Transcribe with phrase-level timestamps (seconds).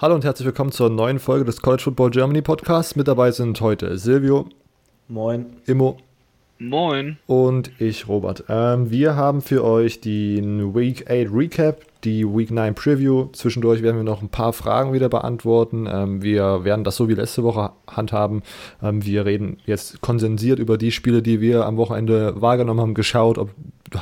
[0.00, 2.94] Hallo und herzlich willkommen zur neuen Folge des College Football Germany Podcasts.
[2.94, 4.46] Mit dabei sind heute Silvio.
[5.08, 5.46] Moin.
[5.66, 5.96] Immo.
[6.60, 7.18] Moin.
[7.26, 8.44] Und ich, Robert.
[8.48, 13.28] Ähm, wir haben für euch den Week 8 Recap, die Week 9 Preview.
[13.32, 15.88] Zwischendurch werden wir noch ein paar Fragen wieder beantworten.
[15.90, 18.42] Ähm, wir werden das so wie letzte Woche handhaben.
[18.82, 23.38] Ähm, wir reden jetzt konsensiert über die Spiele, die wir am Wochenende wahrgenommen haben, geschaut,
[23.38, 23.50] ob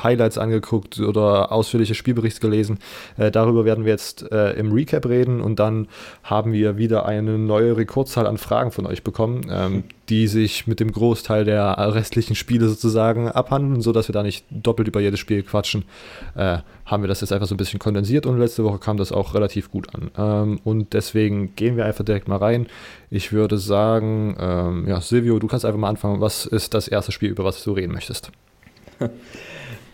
[0.03, 2.79] Highlights angeguckt oder ausführliche Spielberichte gelesen.
[3.17, 5.87] Äh, darüber werden wir jetzt äh, im Recap reden und dann
[6.23, 10.79] haben wir wieder eine neue Rekordzahl an Fragen von euch bekommen, ähm, die sich mit
[10.79, 15.43] dem Großteil der restlichen Spiele sozusagen abhandeln, sodass wir da nicht doppelt über jedes Spiel
[15.43, 15.83] quatschen.
[16.35, 19.11] Äh, haben wir das jetzt einfach so ein bisschen kondensiert und letzte Woche kam das
[19.11, 20.11] auch relativ gut an.
[20.17, 22.67] Ähm, und deswegen gehen wir einfach direkt mal rein.
[23.09, 26.21] Ich würde sagen, ähm, ja, Silvio, du kannst einfach mal anfangen.
[26.21, 28.31] Was ist das erste Spiel, über was du reden möchtest?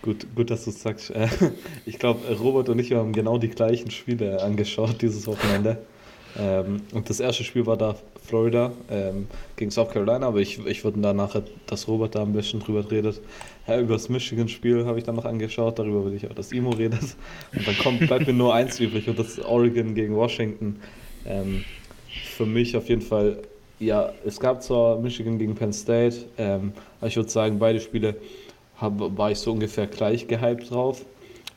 [0.03, 1.11] Gut, gut, dass du es sagst.
[1.11, 1.29] Äh,
[1.85, 5.77] ich glaube, Robert und ich haben genau die gleichen Spiele angeschaut dieses Wochenende.
[6.37, 7.95] Ähm, und das erste Spiel war da
[8.33, 9.27] Florida ähm,
[9.57, 12.89] gegen South Carolina, aber ich, ich würde da nachher, dass Robert da ein bisschen drüber
[12.89, 13.21] redet.
[13.67, 16.71] Ja, über das Michigan-Spiel habe ich dann noch angeschaut, darüber will ich auch, dass Imo
[16.71, 17.15] redet.
[17.55, 20.79] Und dann kommt, bleibt mir nur eins übrig und das ist Oregon gegen Washington.
[21.27, 21.63] Ähm,
[22.35, 23.37] für mich auf jeden Fall,
[23.79, 28.15] ja, es gab zwar Michigan gegen Penn State, ähm, aber ich würde sagen, beide Spiele
[28.77, 31.05] hab, war ich so ungefähr gleich gehypt drauf,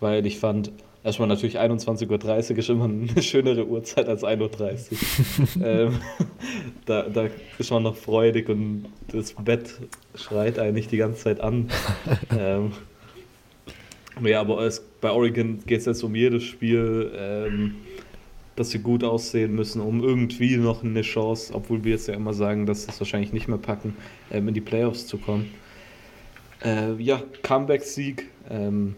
[0.01, 0.73] weil ich fand,
[1.07, 5.65] erstmal natürlich 21.30 Uhr ist immer eine schönere Uhrzeit als 1.30 Uhr.
[5.67, 6.01] ähm,
[6.85, 9.79] da, da ist man noch freudig und das Bett
[10.17, 11.71] schreit eigentlich die ganze Zeit an.
[12.37, 12.73] ähm,
[14.21, 17.77] ja, aber es, bei Oregon geht es jetzt um jedes Spiel, ähm,
[18.57, 22.35] dass sie gut aussehen müssen, um irgendwie noch eine Chance, obwohl wir jetzt ja immer
[22.35, 23.97] sagen, dass sie es wahrscheinlich nicht mehr packen,
[24.33, 25.53] ähm, in die Playoffs zu kommen.
[26.65, 28.27] Äh, ja, Comeback-Sieg.
[28.51, 28.97] Ähm,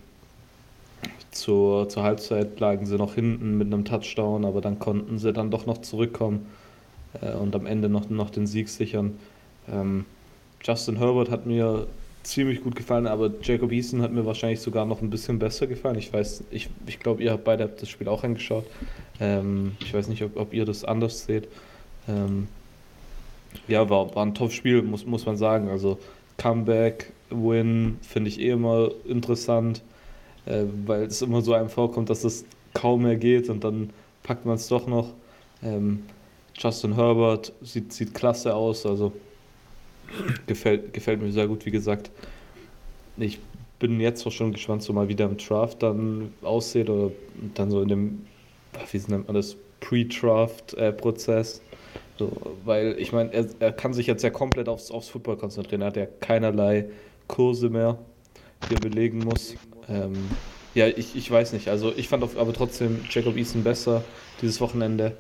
[1.31, 5.51] zur, zur Halbzeit lagen sie noch hinten mit einem Touchdown, aber dann konnten sie dann
[5.51, 6.47] doch noch zurückkommen
[7.21, 9.19] äh, und am Ende noch, noch den Sieg sichern.
[9.71, 10.05] Ähm,
[10.63, 11.87] Justin Herbert hat mir
[12.23, 15.97] ziemlich gut gefallen, aber Jacob Eason hat mir wahrscheinlich sogar noch ein bisschen besser gefallen.
[15.99, 18.67] Ich weiß, ich, ich glaube, ihr habt beide das Spiel auch angeschaut.
[19.21, 21.49] Ähm, ich weiß nicht, ob, ob ihr das anders seht.
[22.09, 22.49] Ähm,
[23.67, 25.69] ja, war, war ein Top-Spiel, muss, muss man sagen.
[25.69, 25.99] Also
[26.37, 29.83] Comeback-Win finde ich eh immer interessant,
[30.49, 32.45] äh, weil es immer so einem vorkommt, dass es
[32.75, 33.91] kaum mehr geht und dann
[34.23, 35.13] packt man es doch noch.
[35.63, 36.05] Ähm,
[36.57, 39.13] Justin Herbert sieht, sieht klasse aus, also
[40.47, 42.11] gefällt, gefällt mir sehr gut, wie gesagt.
[43.17, 43.39] Ich
[43.79, 47.13] bin jetzt auch schon gespannt, so mal wie der im Draft dann aussieht oder
[47.55, 48.27] dann so in dem,
[48.91, 51.63] wie nennt man das, Pre-Draft-Prozess.
[52.19, 52.33] So,
[52.65, 55.83] weil ich meine, er, er kann sich jetzt ja komplett aufs, aufs Football konzentrieren.
[55.83, 56.87] Er hat ja keinerlei
[57.29, 57.97] Kurse mehr,
[58.69, 59.55] die er belegen muss.
[59.89, 60.15] Ähm,
[60.75, 61.69] ja, ich, ich weiß nicht.
[61.69, 64.05] Also ich fand auf, aber trotzdem Jacob Eason besser
[64.43, 65.13] dieses Wochenende.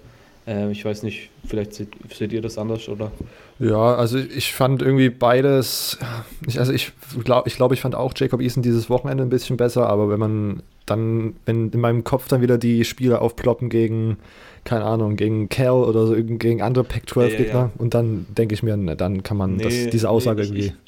[0.46, 3.12] Ähm, ich weiß nicht, vielleicht seht, seht, ihr das anders, oder?
[3.58, 5.98] Ja, also ich fand irgendwie beides.
[6.46, 6.92] Ich, also ich
[7.24, 10.20] glaube, ich, glaub, ich fand auch Jacob Eason dieses Wochenende ein bisschen besser, aber wenn
[10.20, 14.16] man dann, wenn in meinem Kopf dann wieder die Spiele aufploppen gegen
[14.64, 17.46] keine Ahnung, gegen Cal oder so, gegen andere Pac-12-Gegner.
[17.46, 17.70] Ja, ja.
[17.78, 20.66] Und dann denke ich mir, dann kann man nee, das, diese Aussage nee, ich, irgendwie.
[20.66, 20.87] Ich,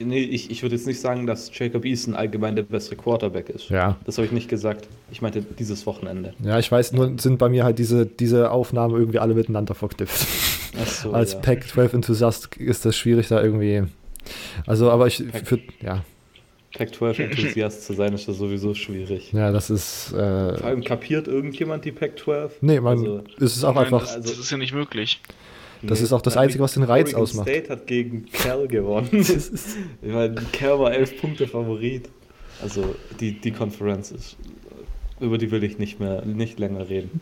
[0.00, 3.68] nee, ich, ich würde jetzt nicht sagen, dass Jacob Eason allgemein der beste Quarterback ist.
[3.68, 3.96] Ja.
[4.04, 4.88] Das habe ich nicht gesagt.
[5.10, 6.34] Ich meinte dieses Wochenende.
[6.42, 10.26] Ja, ich weiß, nur sind bei mir halt diese, diese Aufnahmen irgendwie alle miteinander verknüpft.
[10.86, 11.38] So, Als ja.
[11.40, 13.84] Pac-12-Enthusiast ist das schwierig, da irgendwie.
[14.66, 15.22] Also, aber ich.
[15.44, 16.04] Für, ja.
[16.76, 19.32] Pac-12-Enthusiast zu sein, ist das sowieso schwierig.
[19.32, 20.12] Ja, das ist.
[20.12, 22.50] Äh, Vor allem kapiert irgendjemand die Pac-12?
[22.60, 24.02] Nee, man, also, ist es auch nein, einfach.
[24.02, 25.20] Also, das ist ja nicht möglich.
[25.82, 27.48] Das nee, ist auch das Einzige, was den Reiz Oregon ausmacht.
[27.48, 29.08] State hat gegen Cal gewonnen.
[29.12, 32.08] ich meine, Cal war elf Punkte Favorit.
[32.62, 34.36] Also die, die Konferenz ist,
[35.20, 37.20] über die will ich nicht mehr, nicht länger reden.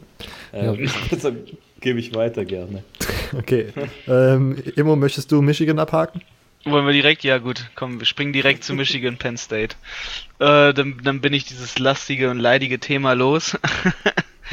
[0.52, 0.90] Ähm, ja.
[1.10, 2.84] Deshalb gebe ich weiter gerne.
[3.36, 3.66] Okay.
[4.06, 6.22] ähm, Immo, möchtest du Michigan abhaken?
[6.64, 7.24] Wollen wir direkt?
[7.24, 9.76] Ja, gut, komm, wir springen direkt zu Michigan Penn State.
[10.38, 13.58] Äh, dann, dann bin ich dieses lastige und leidige Thema los.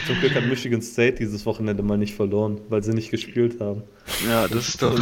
[0.06, 3.84] Zum Glück hat Michigan State dieses Wochenende mal nicht verloren, weil sie nicht gespielt haben.
[4.28, 4.94] Ja, das ist doch.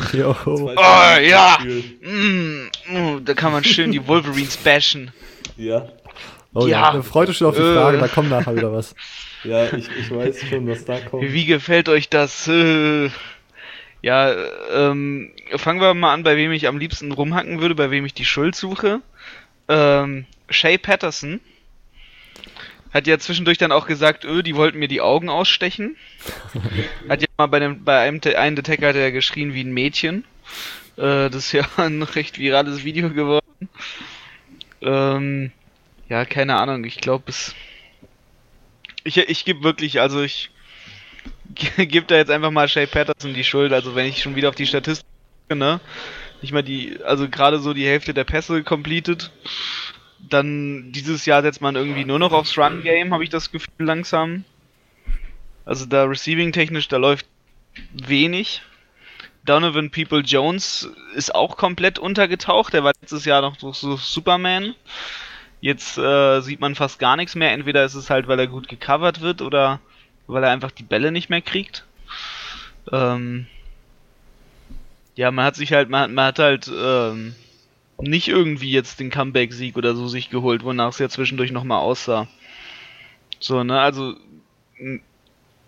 [0.45, 0.73] oh,
[1.19, 1.57] ja!
[1.61, 5.11] Mm, mm, da kann man schön die Wolverines bashen.
[5.57, 5.89] Ja.
[6.53, 7.01] Oh ja, ja.
[7.01, 7.99] freut euch schon auf die Frage, äh.
[7.99, 8.95] da kommt nachher wieder was.
[9.43, 11.23] Ja, ich, ich weiß schon, was da kommt.
[11.23, 12.47] Wie gefällt euch das?
[12.47, 13.09] Äh,
[14.01, 14.35] ja,
[14.71, 18.13] ähm, fangen wir mal an, bei wem ich am liebsten rumhacken würde, bei wem ich
[18.13, 19.01] die Schuld suche.
[19.67, 21.39] Ähm, Shay Patterson
[22.93, 25.95] hat ja zwischendurch dann auch gesagt, öh, die wollten mir die Augen ausstechen.
[27.09, 30.23] hat ja mal bei, dem, bei einem, einem Detector hat er geschrien wie ein Mädchen.
[30.97, 33.69] Äh, das ist ja ein recht virales Video geworden.
[34.81, 35.51] Ähm,
[36.09, 37.55] ja, keine Ahnung, ich glaube es.
[39.05, 40.51] Ich, ich gebe wirklich, also ich
[41.77, 43.73] gebe da jetzt einfach mal Shay Patterson die Schuld.
[43.73, 45.05] Also wenn ich schon wieder auf die Statistik
[45.49, 45.79] ne?
[46.41, 49.31] Nicht mal die, also gerade so die Hälfte der Pässe completed.
[50.29, 54.45] Dann dieses Jahr setzt man irgendwie nur noch aufs Run-Game, habe ich das Gefühl langsam.
[55.65, 57.25] Also da Receiving-technisch, da läuft
[57.93, 58.61] wenig.
[59.45, 62.73] Donovan People Jones ist auch komplett untergetaucht.
[62.73, 64.75] Der war letztes Jahr noch so, Superman.
[65.59, 67.51] Jetzt äh, sieht man fast gar nichts mehr.
[67.51, 69.79] Entweder ist es halt, weil er gut gecovert wird oder
[70.27, 71.85] weil er einfach die Bälle nicht mehr kriegt.
[72.91, 73.47] Ähm
[75.15, 77.35] ja, man hat sich halt, man, man hat halt ähm,
[78.01, 82.27] nicht irgendwie jetzt den Comeback-Sieg oder so sich geholt, wonach es ja zwischendurch nochmal aussah.
[83.39, 84.15] So, ne, also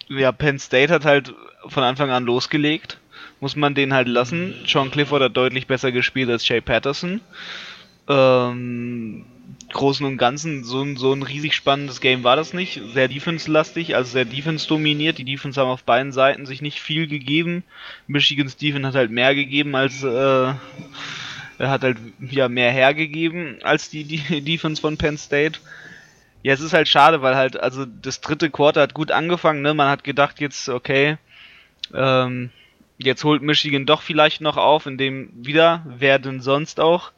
[0.08, 1.34] ja, Penn State hat halt
[1.68, 3.00] von Anfang an losgelegt.
[3.40, 4.54] Muss man den halt lassen.
[4.66, 7.22] Sean Clifford hat deutlich besser gespielt als Jay Patterson.
[8.08, 9.26] Ähm,
[9.74, 12.82] Großen und Ganzen so ein, so ein riesig spannendes Game war das nicht.
[12.94, 15.18] Sehr defense-lastig, also sehr defense-dominiert.
[15.18, 17.64] Die Defense haben auf beiden Seiten sich nicht viel gegeben.
[18.08, 20.54] Michigans Defense hat halt mehr gegeben als äh,
[21.60, 25.60] hat halt ja mehr hergegeben als die, die Defense von Penn State.
[26.44, 29.74] Ja, es ist halt schade, weil halt, also das dritte Quarter hat gut angefangen, ne?
[29.74, 31.18] Man hat gedacht jetzt, okay,
[31.94, 32.52] ähm,
[32.98, 37.12] jetzt holt Michigan doch vielleicht noch auf, indem wieder, wer denn sonst auch,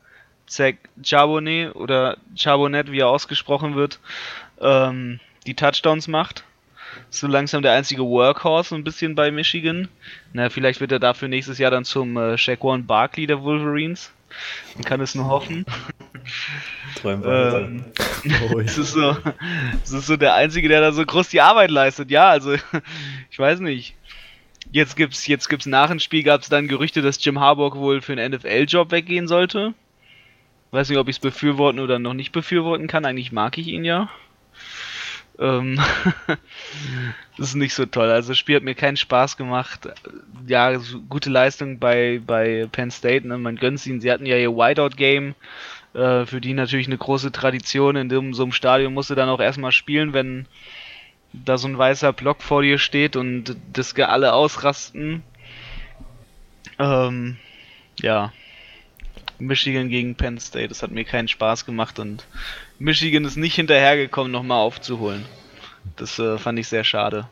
[0.46, 4.00] Zach Charbonnet oder Charbonnet, wie er ausgesprochen wird,
[4.62, 6.44] ähm, die Touchdowns macht.
[7.10, 9.88] So langsam der einzige Workhorse ein bisschen bei Michigan.
[10.34, 14.12] Na, vielleicht wird er dafür nächstes Jahr dann zum äh, Shaquan Barkley der Wolverines.
[14.76, 15.66] Man kann es nur hoffen.
[17.04, 17.86] ähm,
[18.52, 19.18] oh, es, ist so,
[19.84, 22.12] es ist so der Einzige, der da so groß die Arbeit leistet.
[22.12, 22.54] Ja, also
[23.32, 23.96] ich weiß nicht.
[24.72, 28.02] Jetzt gibt's, jetzt gibt's nach dem Spiel gab es dann Gerüchte, dass Jim Harbaugh wohl
[28.02, 29.74] für einen NFL-Job weggehen sollte.
[30.72, 33.06] Weiß nicht, ob ich es befürworten oder noch nicht befürworten kann.
[33.06, 34.10] Eigentlich mag ich ihn ja.
[35.40, 35.80] Ähm,
[37.38, 38.10] das ist nicht so toll.
[38.10, 39.88] Also das Spiel hat mir keinen Spaß gemacht.
[40.48, 40.78] Ja,
[41.10, 43.28] gute Leistung bei, bei Penn State.
[43.28, 43.38] Ne?
[43.38, 44.02] Man gönnt ihnen.
[44.02, 45.36] Sie hatten ja ihr Whiteout-Game.
[45.94, 47.96] Äh, für die natürlich eine große Tradition.
[47.96, 50.48] In dem, so einem Stadion musst du dann auch erstmal spielen, wenn
[51.34, 55.24] da so ein weißer Block vor dir steht und das alle ausrasten.
[56.80, 57.38] Ähm,
[58.00, 58.32] ja,
[59.40, 60.70] Michigan gegen Penn State.
[60.70, 62.26] Das hat mir keinen Spaß gemacht und
[62.80, 65.26] Michigan ist nicht hinterhergekommen, nochmal aufzuholen.
[65.96, 67.28] Das äh, fand ich sehr schade.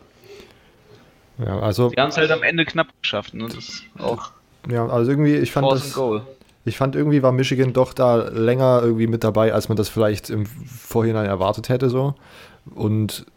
[1.37, 1.89] Ja, also.
[1.89, 3.47] Die haben es halt am Ende knapp geschafft, ne?
[3.53, 4.31] Das auch.
[4.69, 5.97] Ja, also irgendwie, ich fand das.
[6.67, 10.31] Ich fand irgendwie war Michigan doch da länger irgendwie mit dabei, als man das vielleicht
[10.31, 12.15] im Vorhinein erwartet hätte so.
[12.73, 13.27] Und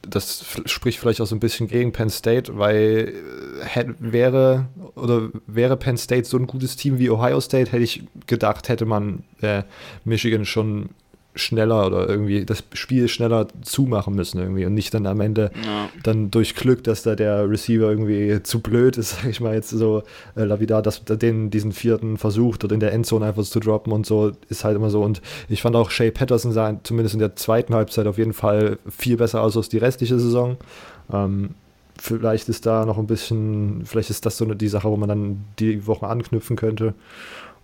[0.00, 3.12] das spricht vielleicht auch so ein bisschen gegen Penn State, weil
[3.60, 7.84] äh, hätte, wäre oder wäre Penn State so ein gutes Team wie Ohio State, hätte
[7.84, 9.64] ich gedacht, hätte man äh,
[10.04, 10.88] Michigan schon
[11.34, 15.88] schneller oder irgendwie das Spiel schneller zumachen müssen irgendwie und nicht dann am Ende ja.
[16.02, 19.70] dann durch Glück, dass da der Receiver irgendwie zu blöd ist, sag ich mal jetzt
[19.70, 20.02] so
[20.36, 23.92] äh, lapidar, dass er den diesen vierten versucht oder in der Endzone einfach zu droppen
[23.92, 27.20] und so ist halt immer so und ich fand auch Shea Patterson sah zumindest in
[27.20, 30.56] der zweiten Halbzeit auf jeden Fall viel besser aus als die restliche Saison.
[31.12, 31.50] Ähm,
[31.98, 35.08] vielleicht ist da noch ein bisschen, vielleicht ist das so eine, die Sache, wo man
[35.08, 36.94] dann die Woche anknüpfen könnte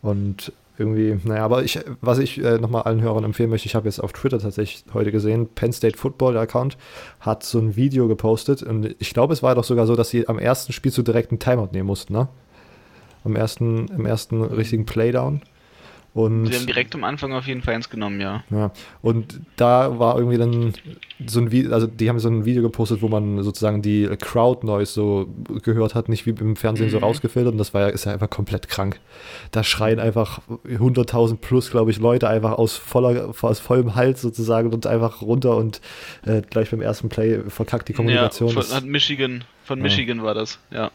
[0.02, 3.86] und irgendwie, naja, aber ich, was ich äh, nochmal allen Hörern empfehlen möchte, ich habe
[3.86, 6.76] jetzt auf Twitter tatsächlich heute gesehen, Penn State Football der Account
[7.20, 10.28] hat so ein Video gepostet und ich glaube, es war doch sogar so, dass sie
[10.28, 12.28] am ersten Spiel zu direkt einen Timeout nehmen mussten, ne?
[13.24, 15.42] Am ersten, im ersten richtigen Playdown.
[16.18, 18.42] Und Sie haben direkt am Anfang auf jeden Fall eins genommen, ja.
[18.50, 18.72] Ja,
[19.02, 20.72] und da war irgendwie dann
[21.24, 24.66] so ein Video, also die haben so ein Video gepostet, wo man sozusagen die Crowd
[24.66, 25.32] Noise so
[25.62, 26.90] gehört hat, nicht wie im Fernsehen mhm.
[26.90, 28.98] so rausgefiltert und das war ja, ist ja einfach komplett krank.
[29.52, 34.72] Da schreien einfach 100.000 plus, glaube ich, Leute einfach aus voller, aus vollem Hals sozusagen
[34.72, 35.80] und einfach runter und
[36.26, 38.48] äh, gleich beim ersten Play verkackt die Kommunikation.
[38.48, 40.24] Ja, von, Michigan, von Michigan ja.
[40.24, 40.90] war das, ja.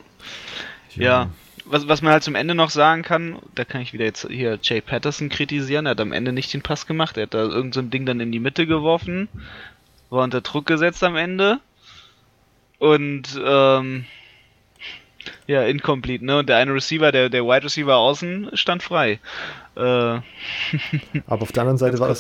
[0.96, 1.30] ja.
[1.74, 4.60] Was, was man halt zum Ende noch sagen kann, da kann ich wieder jetzt hier
[4.62, 7.74] Jay Patterson kritisieren, er hat am Ende nicht den Pass gemacht, er hat da irgendein
[7.74, 9.28] so Ding dann in die Mitte geworfen,
[10.10, 11.60] war unter Druck gesetzt am Ende
[12.80, 14.06] und ähm,
[15.48, 16.40] ja, incomplete, ne?
[16.40, 19.20] Und der eine Receiver, der, der Wide Receiver außen, stand frei.
[19.76, 19.82] Äh,
[21.28, 22.20] aber auf der anderen Seite war das,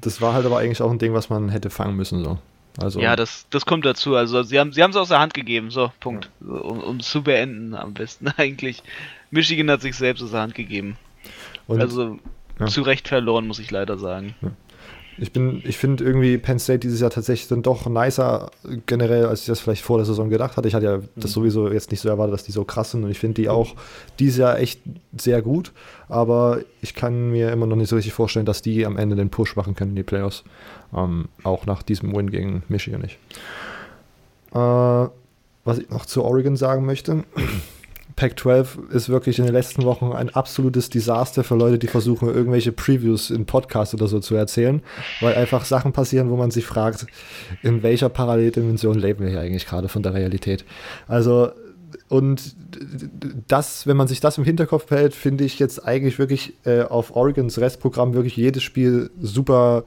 [0.00, 2.38] das war halt aber eigentlich auch ein Ding, was man hätte fangen müssen, so.
[2.82, 4.16] Also, ja, das, das kommt dazu.
[4.16, 5.70] Also sie haben sie es aus der Hand gegeben.
[5.70, 6.30] So, Punkt.
[6.40, 6.54] Ja.
[6.54, 8.82] Um, um zu beenden am besten eigentlich.
[9.30, 10.96] Michigan hat sich selbst aus der Hand gegeben.
[11.66, 12.18] Und, also
[12.58, 12.66] ja.
[12.66, 14.34] zu Recht verloren, muss ich leider sagen.
[14.40, 14.50] Ja.
[15.20, 18.50] Ich bin, ich finde irgendwie Penn State dieses Jahr tatsächlich dann doch nicer
[18.86, 20.66] generell, als ich das vielleicht vor der Saison gedacht hatte.
[20.66, 21.08] Ich hatte ja mhm.
[21.16, 23.48] das sowieso jetzt nicht so erwartet, dass die so krass sind und ich finde die
[23.48, 23.74] auch
[24.18, 24.80] dieses Jahr echt
[25.16, 25.72] sehr gut,
[26.08, 29.30] aber ich kann mir immer noch nicht so richtig vorstellen, dass die am Ende den
[29.30, 30.42] Push machen können in die Playoffs.
[30.96, 33.18] Ähm, auch nach diesem Win gegen Michigan nicht.
[34.52, 35.08] Äh,
[35.64, 37.24] was ich noch zu Oregon sagen möchte.
[38.20, 42.70] Pac-12 ist wirklich in den letzten Wochen ein absolutes Desaster für Leute, die versuchen, irgendwelche
[42.70, 44.82] Previews in Podcasts oder so zu erzählen,
[45.22, 47.06] weil einfach Sachen passieren, wo man sich fragt,
[47.62, 50.66] in welcher Paralleldimension leben wir hier eigentlich gerade von der Realität.
[51.08, 51.48] Also,
[52.10, 52.56] und
[53.48, 57.16] das, wenn man sich das im Hinterkopf behält, finde ich jetzt eigentlich wirklich äh, auf
[57.16, 59.84] Oregons Restprogramm wirklich jedes Spiel super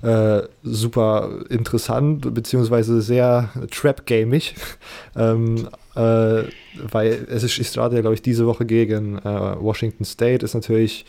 [0.00, 4.54] äh, super interessant, beziehungsweise sehr trap-gamig.
[5.16, 10.44] ähm, äh, weil es ist, starte ja, glaube ich, diese Woche gegen äh, Washington State,
[10.44, 11.04] ist natürlich,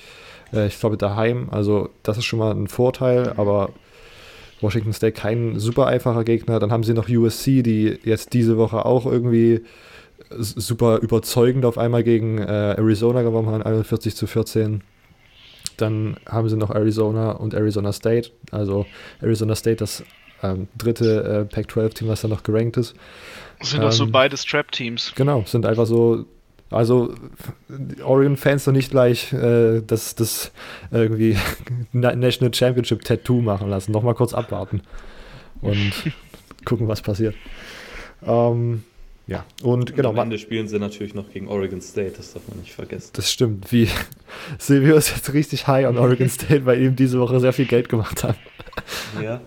[0.54, 1.50] äh, ich glaube, daheim.
[1.52, 3.70] Also, das ist schon mal ein Vorteil, aber
[4.62, 6.60] Washington State kein super einfacher Gegner.
[6.60, 9.62] Dann haben sie noch USC, die jetzt diese Woche auch irgendwie
[10.30, 14.82] super überzeugend auf einmal gegen äh, Arizona gewonnen haben, 41 zu 14.
[15.78, 18.32] Dann haben sie noch Arizona und Arizona State.
[18.52, 18.86] Also
[19.22, 20.04] Arizona State, das
[20.42, 22.96] ähm, dritte äh, Pac-12-Team, was da noch gerankt ist.
[23.60, 25.14] Das sind ähm, auch so beide Strap-Teams.
[25.16, 26.26] Genau, sind einfach so.
[26.72, 27.14] Also
[28.04, 30.52] Oregon-Fans noch nicht gleich äh, das, das
[30.92, 31.38] irgendwie
[31.94, 33.92] National Championship Tattoo machen lassen.
[33.92, 34.82] Nochmal kurz abwarten
[35.62, 35.94] und
[36.66, 37.36] gucken, was passiert.
[38.26, 38.84] Ähm,
[39.28, 40.10] ja, und, genau.
[40.10, 43.12] Am Ende spielen sie natürlich noch gegen Oregon State, das darf man nicht vergessen.
[43.14, 43.88] Das stimmt, wie
[44.60, 47.90] Silvio ist jetzt richtig high an Oregon State, weil ihm diese Woche sehr viel Geld
[47.90, 48.38] gemacht hat.
[49.22, 49.42] Ja,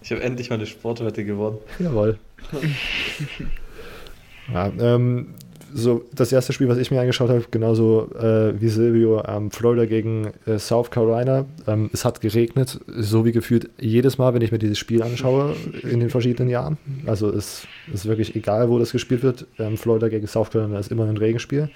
[0.00, 1.58] ich habe endlich meine Sportwette gewonnen.
[1.80, 2.18] Jawohl.
[4.52, 5.34] ja, ähm,
[5.74, 9.84] so das erste Spiel, was ich mir angeschaut habe, genauso äh, wie Silvio, ähm, Florida
[9.84, 11.44] gegen äh, South Carolina.
[11.66, 15.54] Ähm, es hat geregnet, so wie gefühlt jedes Mal, wenn ich mir dieses Spiel anschaue
[15.82, 16.78] in den verschiedenen Jahren.
[17.04, 19.46] Also es ist wirklich egal, wo das gespielt wird.
[19.58, 21.68] Ähm, Florida gegen South Carolina ist immer ein Regenspiel.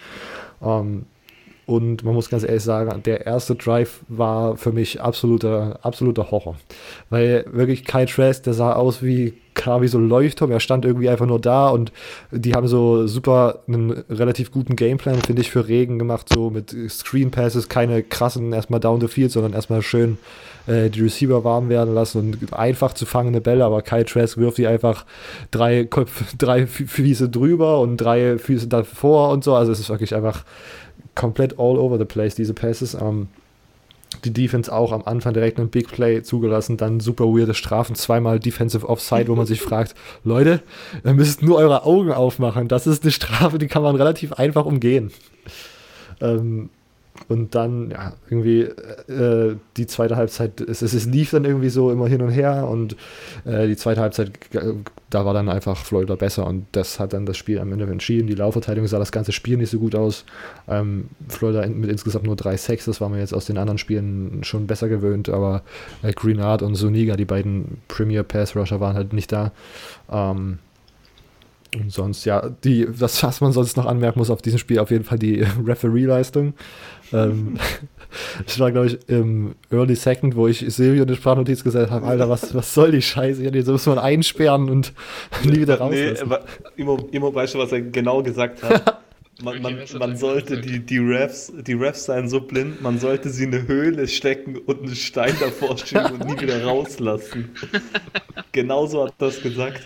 [0.63, 1.05] Ähm,
[1.71, 6.57] und man muss ganz ehrlich sagen, der erste Drive war für mich absoluter, absoluter Horror.
[7.11, 10.51] Weil wirklich Kyle Trask, der sah aus wie, klar, wie so ein Leuchtturm.
[10.51, 11.93] Er stand irgendwie einfach nur da und
[12.33, 16.75] die haben so super einen relativ guten Gameplan, finde ich, für Regen gemacht, so mit
[16.89, 20.19] Screen Passes, keine krassen erstmal down the field, sondern erstmal schön
[20.67, 24.59] äh, die Receiver warm werden lassen und einfach zu fangende Bälle, aber Kyle Trask wirft
[24.59, 25.07] die einfach
[25.53, 29.55] drei Köpfe, drei Füße drüber und drei Füße davor und so.
[29.55, 30.45] Also es ist wirklich einfach
[31.15, 32.95] komplett all over the place, diese Passes.
[32.95, 33.29] Ähm,
[34.25, 38.41] die Defense auch am Anfang direkt einen Big Play zugelassen, dann super weirde Strafen, zweimal
[38.41, 40.63] Defensive Offside, wo man sich fragt, Leute,
[41.05, 42.69] ihr müsst nur eure Augen aufmachen.
[42.69, 45.13] Das ist eine Strafe, die kann man relativ einfach umgehen.
[46.21, 46.71] Ähm,
[47.29, 52.09] und dann, ja, irgendwie äh, die zweite Halbzeit, es, es, lief dann irgendwie so immer
[52.09, 52.97] hin und her und
[53.45, 54.33] äh, die zweite Halbzeit,
[55.11, 58.27] da war dann einfach Florida besser und das hat dann das Spiel am Ende entschieden.
[58.27, 60.25] Die Laufverteidigung sah das ganze Spiel nicht so gut aus.
[60.69, 64.43] Ähm, Florida mit insgesamt nur drei Sacks, das war man jetzt aus den anderen Spielen
[64.43, 65.63] schon besser gewöhnt, aber
[66.03, 69.53] äh, Greenard und Suniga, die beiden Premier Pass Rusher, waren halt nicht da.
[70.11, 70.59] Ähm,
[71.75, 74.91] und sonst, ja, die, das, was man sonst noch anmerken muss auf diesem Spiel, auf
[74.91, 76.55] jeden Fall die Referee-Leistung.
[77.13, 77.57] Ähm,
[78.47, 82.29] das war, glaube ich, im Early Second, wo ich Silvio eine Sprachnotiz gesagt habe, Alter,
[82.29, 83.43] was, was soll die Scheiße?
[83.43, 84.93] Ja, so muss man einsperren und
[85.45, 86.29] nie wieder rauslassen.
[86.29, 86.37] Nee,
[86.77, 89.01] immer, immer weißt du, was er genau gesagt hat.
[89.43, 93.45] Man, man, man sollte die, die, Refs, die Refs seien so blind, man sollte sie
[93.45, 97.49] in eine Höhle stecken und einen Stein davor schieben und nie wieder rauslassen.
[98.53, 99.81] Genauso hat er das gesagt.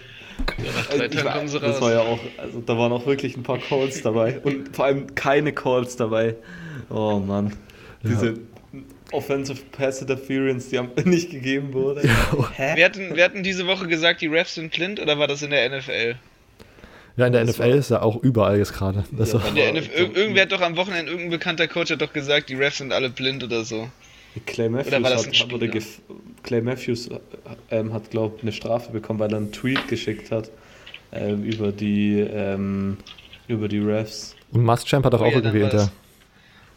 [0.59, 1.71] Ja, nach drei Tagen kommen sie raus.
[1.71, 4.87] Das war ja auch, also da waren auch wirklich ein paar Calls dabei und vor
[4.87, 6.35] allem keine Calls dabei.
[6.91, 7.53] Oh Mann.
[8.03, 8.35] Diese ja.
[9.13, 12.07] Offensive Pass Interference, die haben nicht gegeben wurde.
[12.07, 12.51] Ja.
[12.55, 12.77] Hä?
[12.77, 15.51] Wir hatten, wir hatten diese Woche gesagt, die Refs sind blind oder war das in
[15.51, 16.17] der NFL?
[17.17, 17.77] Ja, in der das NFL war...
[17.77, 19.05] ist ja auch überall jetzt gerade.
[19.17, 22.93] Ja, irgendwer hat doch am Wochenende, irgendein bekannter Coach hat doch gesagt, die Refs sind
[22.93, 23.89] alle blind oder so.
[24.47, 25.69] Clay Matthews, oder hat, oder
[26.43, 27.09] Clay Matthews
[27.71, 30.51] ähm, hat, glaube ich, eine Strafe bekommen, weil er einen Tweet geschickt hat
[31.13, 32.97] ähm, über die ähm,
[33.47, 34.35] über die Refs.
[34.51, 35.91] Und Muschamp hat doch oh, auch ja, irgendwie hinter.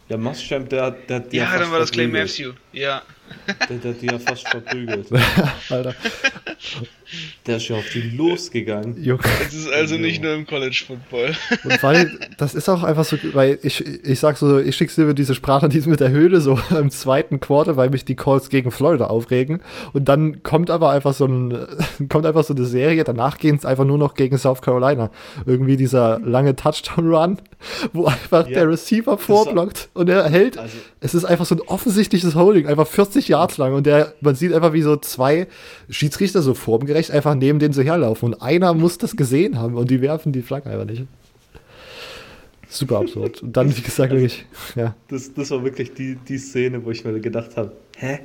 [0.08, 3.02] Ja, Muschamp, der, der, der Ja, dann war das Clay Matthews, ja.
[3.68, 5.08] Der, der hat die ja fast verprügelt.
[5.68, 5.94] Alter.
[7.46, 8.96] Der ist ja auf die losgegangen.
[9.46, 11.34] Es ist also nicht nur im College Football.
[11.64, 15.14] Und weil, das ist auch einfach so, weil ich, ich sag so, ich schick's dir
[15.14, 19.06] diese Sprachnotiz mit der Höhle so im zweiten Quarter, weil mich die Calls gegen Florida
[19.06, 19.62] aufregen.
[19.92, 21.66] Und dann kommt aber einfach so ein,
[22.08, 25.10] kommt einfach so eine Serie, danach gehen es einfach nur noch gegen South Carolina.
[25.46, 27.38] Irgendwie dieser lange Touchdown-Run,
[27.92, 30.58] wo einfach ja, der Receiver vorblockt und er hält.
[30.58, 33.72] Also, es ist einfach so ein offensichtliches Holding, einfach 40 Yards lang.
[33.74, 35.46] Und der, man sieht einfach, wie so zwei
[35.88, 36.54] Schiedsrichter so
[36.98, 38.34] formgerecht einfach neben denen so herlaufen.
[38.34, 41.04] Und einer muss das gesehen haben und die werfen die Flagge einfach nicht.
[42.68, 43.42] Super absurd.
[43.42, 44.94] Und dann, wie gesagt, wirklich, ja.
[45.08, 48.20] Das, das war wirklich die, die Szene, wo ich mir gedacht habe, hä?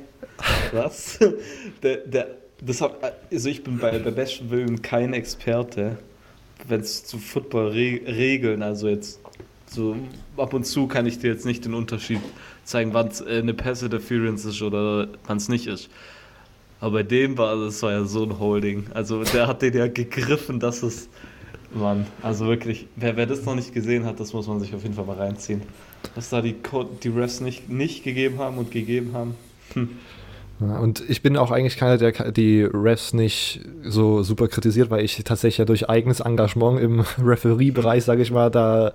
[0.72, 1.18] Was?
[1.82, 2.26] der, der,
[2.60, 2.96] das hat,
[3.30, 5.96] also ich bin bei, bei besten Willen kein Experte,
[6.68, 9.20] wenn es zu Football-Regeln, also jetzt
[9.66, 9.96] so
[10.36, 12.20] ab und zu kann ich dir jetzt nicht den Unterschied
[12.64, 15.88] zeigen, wann es äh, eine Pass Interference ist oder wann es nicht ist.
[16.84, 18.84] Aber bei dem war das war ja so ein Holding.
[18.92, 21.08] Also der hat den ja gegriffen, dass es.
[21.72, 24.82] Mann, also wirklich, wer, wer das noch nicht gesehen hat, das muss man sich auf
[24.82, 25.62] jeden Fall mal reinziehen.
[26.14, 26.54] Was da die,
[27.02, 29.34] die Refs nicht, nicht gegeben haben und gegeben haben.
[29.72, 29.88] Hm.
[30.60, 35.16] Und ich bin auch eigentlich keiner, der die Refs nicht so super kritisiert, weil ich
[35.24, 38.92] tatsächlich ja durch eigenes Engagement im Referee-Bereich, sage ich mal, da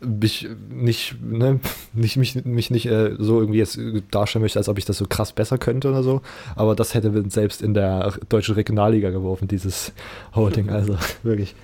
[0.00, 1.60] mich nicht, ne,
[1.92, 3.78] nicht mich, mich nicht äh, so irgendwie jetzt
[4.10, 6.20] darstellen möchte, als ob ich das so krass besser könnte oder so.
[6.56, 9.92] Aber das hätte selbst in der deutschen Regionalliga geworfen, dieses
[10.34, 10.70] Holding.
[10.70, 11.54] Also wirklich.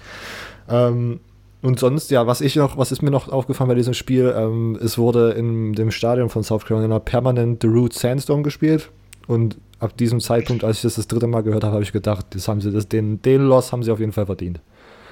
[0.68, 1.20] Ähm,
[1.62, 4.32] und sonst, ja, was ich noch, was ist mir noch aufgefallen bei diesem Spiel?
[4.34, 8.90] Ähm, es wurde in dem Stadion von South Carolina permanent The Root Sandstorm gespielt.
[9.26, 12.26] Und ab diesem Zeitpunkt, als ich das das dritte Mal gehört habe, habe ich gedacht,
[12.30, 14.60] das haben sie, das, den, den Loss haben sie auf jeden Fall verdient.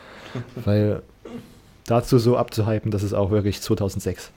[0.65, 1.03] Weil
[1.91, 4.31] dazu so abzuhypen, das ist auch wirklich 2006.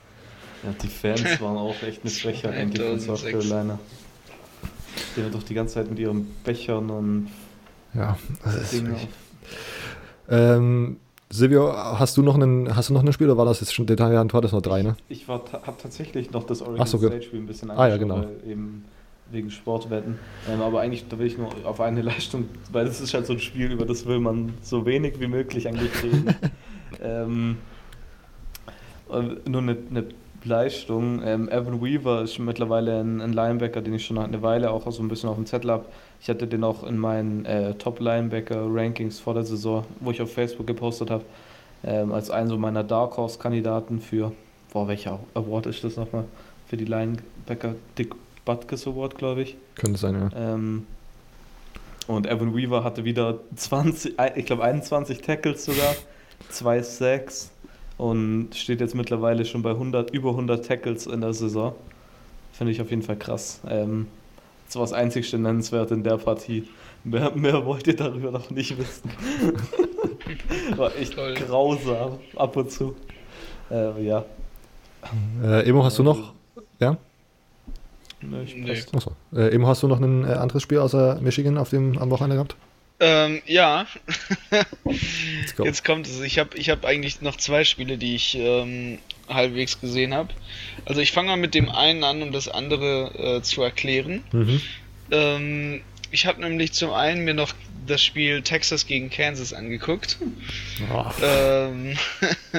[0.63, 3.79] Ja, die Fans waren auch echt eine Schwäche eigentlich von South Carolina.
[5.15, 7.29] Die haben doch die ganze Zeit mit ihren Bechern und
[7.93, 9.07] ja, das ist wirklich.
[10.29, 10.97] Ähm,
[11.29, 13.85] Silvio, hast du noch einen, hast du noch ein Spiel oder war das jetzt schon
[13.85, 14.25] Detail?
[14.25, 14.95] Du hattest noch drei, ne?
[15.09, 15.43] Ich habe
[15.81, 18.25] tatsächlich noch das Oregon so, State Spiel ein bisschen angeschaut, ah, ja, genau.
[18.45, 18.85] eben
[19.31, 20.19] wegen Sportwetten.
[20.49, 23.33] Ähm, aber eigentlich, da will ich nur auf eine Leistung, weil das ist halt so
[23.33, 26.35] ein Spiel, über das will man so wenig wie möglich eigentlich reden.
[27.01, 27.57] ähm,
[29.45, 30.05] nur eine, eine
[30.43, 31.21] Leistung.
[31.23, 35.01] Ähm, Evan Weaver ist mittlerweile ein, ein, Linebacker, den ich schon eine Weile auch so
[35.01, 35.85] ein bisschen auf dem Zettel habe.
[36.21, 40.67] Ich hatte den auch in meinen äh, Top-Linebacker-Rankings vor der Saison, wo ich auf Facebook
[40.67, 41.23] gepostet habe,
[41.83, 44.31] ähm, als einen so meiner Dark Horse-Kandidaten für,
[44.71, 46.25] boah, welcher Award ist das nochmal?
[46.67, 49.57] Für die Linebacker Dick Butkus Award, glaube ich.
[49.75, 50.53] Könnte sein, ja.
[50.53, 50.85] Ähm,
[52.07, 55.95] und Evan Weaver hatte wieder 20, ich glaube 21 Tackles sogar,
[56.49, 57.51] zwei Sacks
[57.97, 61.75] und steht jetzt mittlerweile schon bei 100, über 100 Tackles in der Saison.
[62.53, 63.61] Finde ich auf jeden Fall krass.
[63.67, 64.07] Ähm,
[64.65, 66.67] das war das einzigste Nennenswerte in der Partie.
[67.03, 69.11] Mehr, mehr wollt ihr darüber noch nicht wissen.
[70.77, 71.33] war echt Toll.
[71.33, 72.95] grausam, ab und zu.
[73.69, 74.23] Äh, ja.
[75.43, 76.33] Äh, Emo, hast du noch?
[76.79, 76.97] Ja?
[78.21, 78.71] Ne, ich nee.
[78.93, 79.11] Achso.
[79.33, 82.35] Äh, eben hast du noch ein äh, anderes Spiel außer Michigan auf dem am Wochenende
[82.35, 82.55] gehabt?
[83.01, 83.87] Ähm, ja.
[85.63, 86.21] Jetzt kommt es.
[86.21, 90.29] Ich habe ich hab eigentlich noch zwei Spiele, die ich ähm, halbwegs gesehen habe.
[90.85, 94.23] Also ich fange mal mit dem einen an, um das andere äh, zu erklären.
[94.31, 94.61] Mhm.
[95.09, 97.53] Ähm, ich habe nämlich zum einen mir noch
[97.87, 100.17] das Spiel Texas gegen Kansas angeguckt.
[100.93, 101.05] Oh.
[101.23, 101.97] Ähm,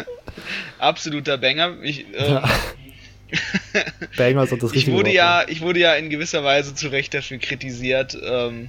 [0.79, 1.77] absoluter Banger.
[1.83, 2.51] Ich, ähm, ja.
[4.17, 7.39] Bengals hat das ich wurde ja, Ich wurde ja in gewisser Weise zu Recht dafür
[7.39, 8.69] kritisiert, ähm,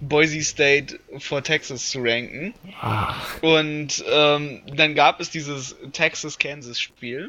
[0.00, 2.54] Boise State vor Texas zu ranken.
[2.80, 3.14] Ah.
[3.42, 7.28] Und ähm, dann gab es dieses Texas-Kansas-Spiel.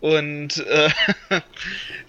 [0.00, 0.90] Und äh,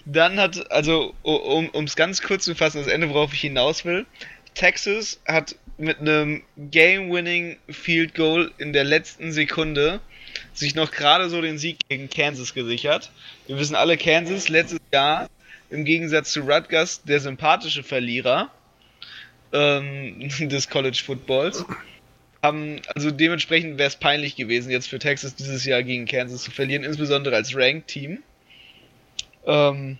[0.04, 4.06] dann hat, also um es ganz kurz zu fassen, das Ende, worauf ich hinaus will,
[4.54, 10.00] Texas hat mit einem Game-Winning Field Goal in der letzten Sekunde
[10.52, 13.10] sich noch gerade so den Sieg gegen Kansas gesichert.
[13.46, 15.28] Wir wissen alle, Kansas letztes Jahr
[15.70, 18.50] im Gegensatz zu Rutgers der sympathische Verlierer
[19.52, 21.64] ähm, des College Footballs.
[22.42, 26.50] Haben, also dementsprechend wäre es peinlich gewesen, jetzt für Texas dieses Jahr gegen Kansas zu
[26.50, 28.22] verlieren, insbesondere als Ranked-Team.
[29.46, 29.98] Ähm,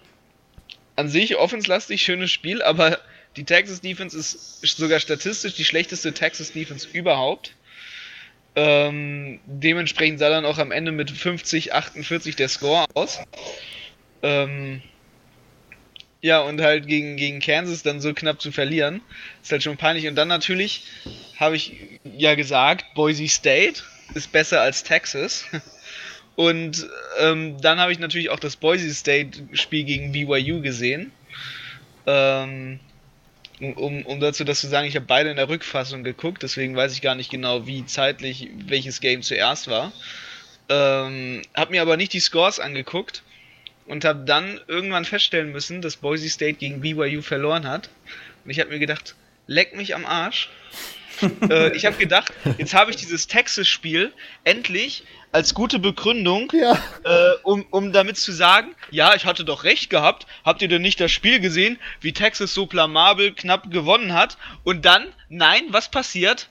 [0.97, 2.99] an sich offenslastig, schönes Spiel, aber
[3.37, 7.55] die Texas Defense ist sogar statistisch die schlechteste Texas Defense überhaupt.
[8.57, 13.21] Ähm, dementsprechend sah dann auch am Ende mit 50, 48 der Score aus.
[14.23, 14.83] Ähm,
[16.23, 19.01] ja, und halt gegen, gegen Kansas dann so knapp zu verlieren,
[19.43, 20.07] ist halt schon peinlich.
[20.07, 20.85] Und dann natürlich
[21.39, 21.73] habe ich
[22.05, 23.83] ja gesagt, Boise State
[24.15, 25.47] ist besser als Texas.
[26.37, 26.87] Und
[27.19, 31.13] ähm, dann habe ich natürlich auch das Boise State Spiel gegen BYU gesehen.
[32.07, 32.81] Ähm,
[33.61, 36.95] um, um dazu das zu sagen, ich habe beide in der Rückfassung geguckt, deswegen weiß
[36.95, 39.93] ich gar nicht genau, wie zeitlich welches Game zuerst war.
[40.71, 43.23] Ähm, habe mir aber nicht die Scores angeguckt
[43.91, 47.91] und habe dann irgendwann feststellen müssen, dass Boise State gegen BYU verloren hat.
[48.45, 49.17] Und ich habe mir gedacht,
[49.49, 50.49] leck mich am Arsch.
[51.51, 54.13] äh, ich habe gedacht, jetzt habe ich dieses Texas-Spiel
[54.45, 56.73] endlich als gute Begründung, ja.
[57.05, 60.27] äh, um, um damit zu sagen, ja, ich hatte doch recht gehabt.
[60.45, 64.39] Habt ihr denn nicht das Spiel gesehen, wie Texas so blamabel knapp gewonnen hat?
[64.63, 66.49] Und dann, nein, was passiert?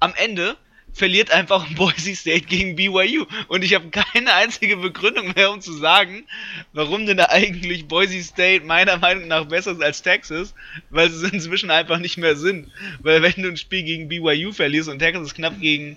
[0.00, 0.56] Am Ende
[0.92, 3.26] verliert einfach Boise State gegen BYU.
[3.48, 6.24] Und ich habe keine einzige Begründung mehr, um zu sagen,
[6.72, 10.54] warum denn da eigentlich Boise State meiner Meinung nach besser ist als Texas,
[10.90, 12.70] weil sie inzwischen einfach nicht mehr sind.
[13.00, 15.96] Weil wenn du ein Spiel gegen BYU verlierst und Texas knapp gegen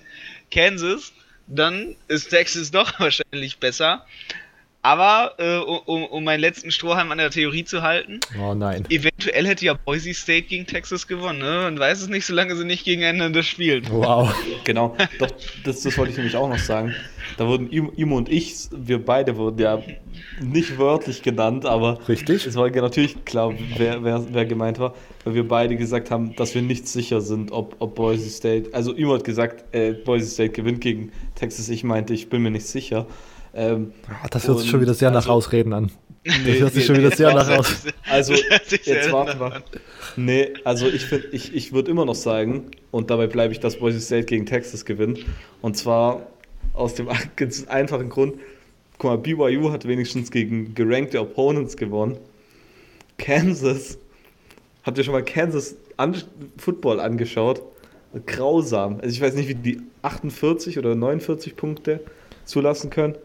[0.52, 1.14] Kansas,
[1.48, 4.06] dann ist Texas doch wahrscheinlich besser.
[4.84, 8.84] Aber äh, um, um meinen letzten Strohhalm an der Theorie zu halten, oh nein.
[8.90, 11.40] eventuell hätte ja Boise State gegen Texas gewonnen.
[11.40, 11.62] Ne?
[11.64, 13.86] Man weiß es nicht, solange sie nicht gegeneinander spielen.
[13.90, 14.34] Wow.
[14.64, 15.32] Genau, doch,
[15.64, 16.94] das, das wollte ich nämlich auch noch sagen.
[17.38, 19.82] Da wurden Imo und ich, wir beide wurden ja
[20.40, 22.46] nicht wörtlich genannt, aber Richtig.
[22.46, 26.54] es war natürlich klar, wer, wer, wer gemeint war, weil wir beide gesagt haben, dass
[26.54, 30.52] wir nicht sicher sind, ob, ob Boise State, also Imo hat gesagt, äh, Boise State
[30.52, 33.08] gewinnt gegen Texas, ich meinte, ich bin mir nicht sicher.
[33.54, 35.92] Ähm, Ah, Das hört sich schon wieder sehr nach also- Ausreden an.
[36.24, 37.84] Das nee, hört sich nee, schon wieder nee, sehr das nach aus.
[38.08, 39.64] Also, Das jetzt warten wir.
[40.18, 43.78] Nee, also ich finde, ich, ich würde immer noch sagen, und dabei bleibe ich, dass
[43.78, 45.26] Boise State gegen Texas gewinnt.
[45.62, 46.28] Und zwar
[46.74, 48.36] aus dem ganz einfachen Grund,
[49.00, 52.18] guck mal, BYU hat wenigstens gegen gerankte Opponents gewonnen.
[53.18, 53.98] Kansas,
[54.84, 56.16] habt ihr schon mal Kansas an
[56.58, 57.62] Football angeschaut?
[58.26, 58.96] Grausam.
[59.02, 62.02] Also ich weiß nicht, wie die 48 oder 49 Punkte
[62.46, 63.16] zulassen können.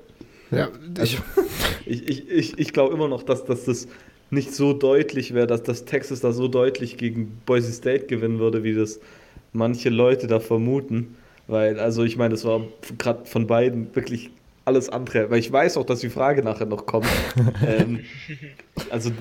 [0.51, 0.69] Ja,
[1.03, 1.19] ich,
[1.87, 3.87] Ich, ich, ich, ich glaube immer noch, dass, dass das
[4.31, 8.65] nicht so deutlich wäre, dass, dass Texas da so deutlich gegen Boise State gewinnen würde,
[8.65, 9.01] wie das
[9.53, 11.17] manche Leute da vermuten.
[11.47, 12.63] Weil, also ich meine, das war
[12.99, 14.31] gerade von beiden wirklich
[14.65, 15.31] alles andere.
[15.31, 17.07] Weil ich weiß auch, dass die Frage nachher noch kommt.
[17.67, 18.01] ähm,
[18.91, 19.13] also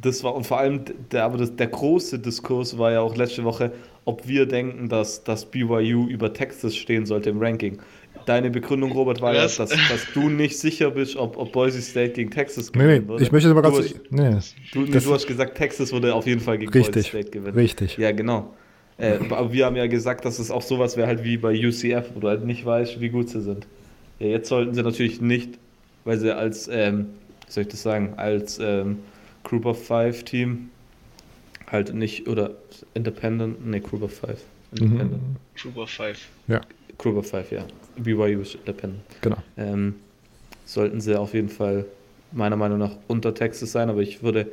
[0.00, 3.44] das war, und vor allem der, aber das, der große Diskurs war ja auch letzte
[3.44, 3.72] Woche,
[4.04, 7.78] ob wir denken, dass, dass BYU über Texas stehen sollte im Ranking.
[8.26, 9.70] Deine Begründung, Robert, war ja, dass, dass
[10.14, 13.22] du nicht sicher bist, ob, ob Boise State gegen Texas nee, gewinnen nee, würde.
[13.24, 13.78] ich möchte mal du ganz.
[13.78, 14.36] hast, Nee,
[14.72, 17.08] du, nee, das- du hast gesagt, Texas würde auf jeden Fall gegen Boise richtig.
[17.08, 17.54] State gewinnen.
[17.56, 17.96] Richtig.
[17.96, 18.52] Ja, genau.
[18.98, 22.10] Äh, aber wir haben ja gesagt, dass es auch sowas wäre halt wie bei UCF,
[22.14, 23.66] wo du halt nicht weißt, wie gut sie sind.
[24.18, 25.58] Ja, jetzt sollten sie natürlich nicht,
[26.04, 27.06] weil sie als, ähm,
[27.46, 28.98] wie soll ich das sagen, als ähm,
[29.44, 30.70] Group of Five Team
[31.66, 32.52] halt nicht, oder
[32.94, 34.42] Independent, ne, Group of Five.
[34.78, 35.22] Independent.
[35.22, 35.36] Mhm.
[35.56, 36.28] Trooper 5.
[36.98, 37.64] Group of Five, ja.
[37.96, 39.02] BYU ist Independent.
[39.20, 39.36] Genau.
[39.56, 39.94] Ähm,
[40.64, 41.84] sollten sie auf jeden Fall
[42.32, 44.46] meiner Meinung nach unter Texas sein, aber ich würde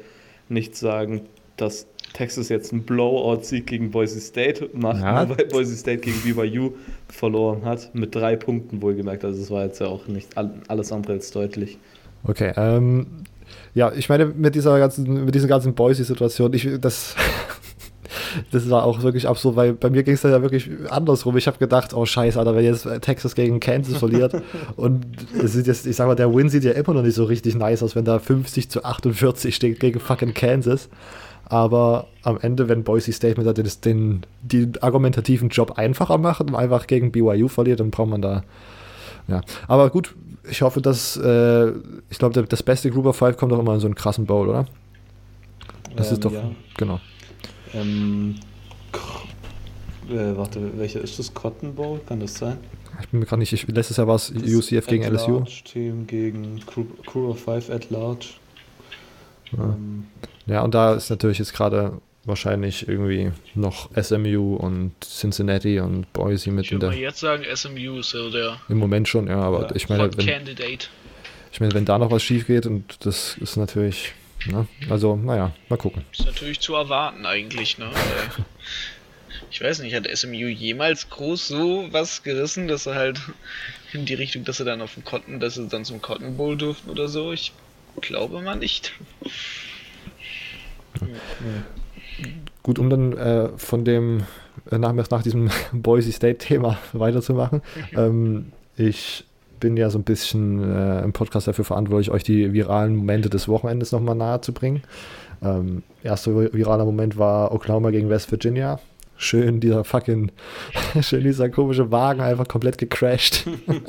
[0.49, 1.21] nicht sagen,
[1.58, 5.30] dass Texas jetzt einen Blowout-Sieg gegen Boise State macht, Ja.
[5.30, 6.71] weil Boise State gegen BYU
[7.08, 9.23] verloren hat, mit drei Punkten wohlgemerkt.
[9.23, 11.78] Also es war jetzt ja auch nicht all- alles andere als deutlich.
[12.23, 13.06] Okay, ähm,
[13.73, 17.15] ja, ich meine, mit dieser ganzen, mit dieser ganzen Boise-Situation, ich, das,
[18.51, 21.37] das war auch wirklich absurd, weil bei mir ging es ja wirklich andersrum.
[21.37, 24.33] Ich habe gedacht, oh scheiße, Alter, wenn jetzt Texas gegen Kansas verliert
[24.75, 25.05] und
[25.41, 27.55] es sieht jetzt, ich sag mal, der Win sieht ja immer noch nicht so richtig
[27.55, 30.89] nice aus, wenn da 50 zu 48 steht gegen fucking Kansas.
[31.45, 36.53] Aber am Ende, wenn Boise State mit den, den, den argumentativen Job einfacher macht und
[36.53, 38.43] einfach gegen BYU verliert, dann braucht man da
[39.29, 40.15] ja, aber gut,
[40.49, 41.71] ich hoffe, dass, äh,
[42.09, 44.49] ich glaube, das beste Group of Five kommt doch immer in so einen krassen Bowl,
[44.49, 44.65] oder?
[45.95, 46.51] Das Ähm, ist doch, ja.
[46.77, 46.99] genau.
[47.73, 48.36] Ähm,
[50.10, 51.34] äh, warte, welcher ist das?
[51.34, 51.99] Cotton Bowl?
[52.08, 52.58] Kann das sein?
[53.01, 55.38] Ich bin mir gerade nicht, ich, letztes Jahr war es UCF gegen at LSU.
[55.39, 58.27] Large Team gegen Crew, of Five at Large.
[59.58, 59.63] Ja.
[59.63, 60.08] Ähm,
[60.47, 61.93] Ja, und da ist natürlich jetzt gerade
[62.25, 67.19] wahrscheinlich irgendwie noch SMU und Cincinnati und Boise mit Ich in würde der, mal jetzt
[67.19, 69.75] sagen, SMU ist so der im Moment schon, ja, aber Ja.
[69.75, 70.88] ich meine, wenn, Candidate.
[71.51, 74.13] ich meine, wenn da noch was schief geht und das ist natürlich,
[74.47, 76.04] ne, also, naja, mal gucken.
[76.12, 77.89] Ist natürlich zu erwarten eigentlich, ne?
[79.52, 83.19] Ich weiß nicht, hat SMU jemals groß so was gerissen, dass sie halt
[83.93, 86.58] in die Richtung, dass sie dann auf dem Cotton, dass sie dann zum Cotton Bowl
[86.58, 87.32] durften oder so?
[87.32, 87.52] Ich
[88.02, 88.93] glaube mal nicht.
[92.63, 94.23] Gut, um dann äh, von dem,
[94.71, 97.62] äh, nach, nach diesem Boise State-Thema weiterzumachen.
[97.93, 99.25] ähm, ich
[99.60, 103.48] bin ja so ein bisschen äh, im Podcast dafür verantwortlich, euch die viralen Momente des
[103.48, 104.84] Wochenendes nochmal nahe zu bringen.
[105.43, 108.80] Ähm, erster vi- viraler Moment war Oklahoma gegen West Virginia.
[109.17, 110.32] Schön dieser fucking,
[111.02, 113.45] schön dieser komische Wagen einfach komplett gecrashed.
[113.67, 113.84] Und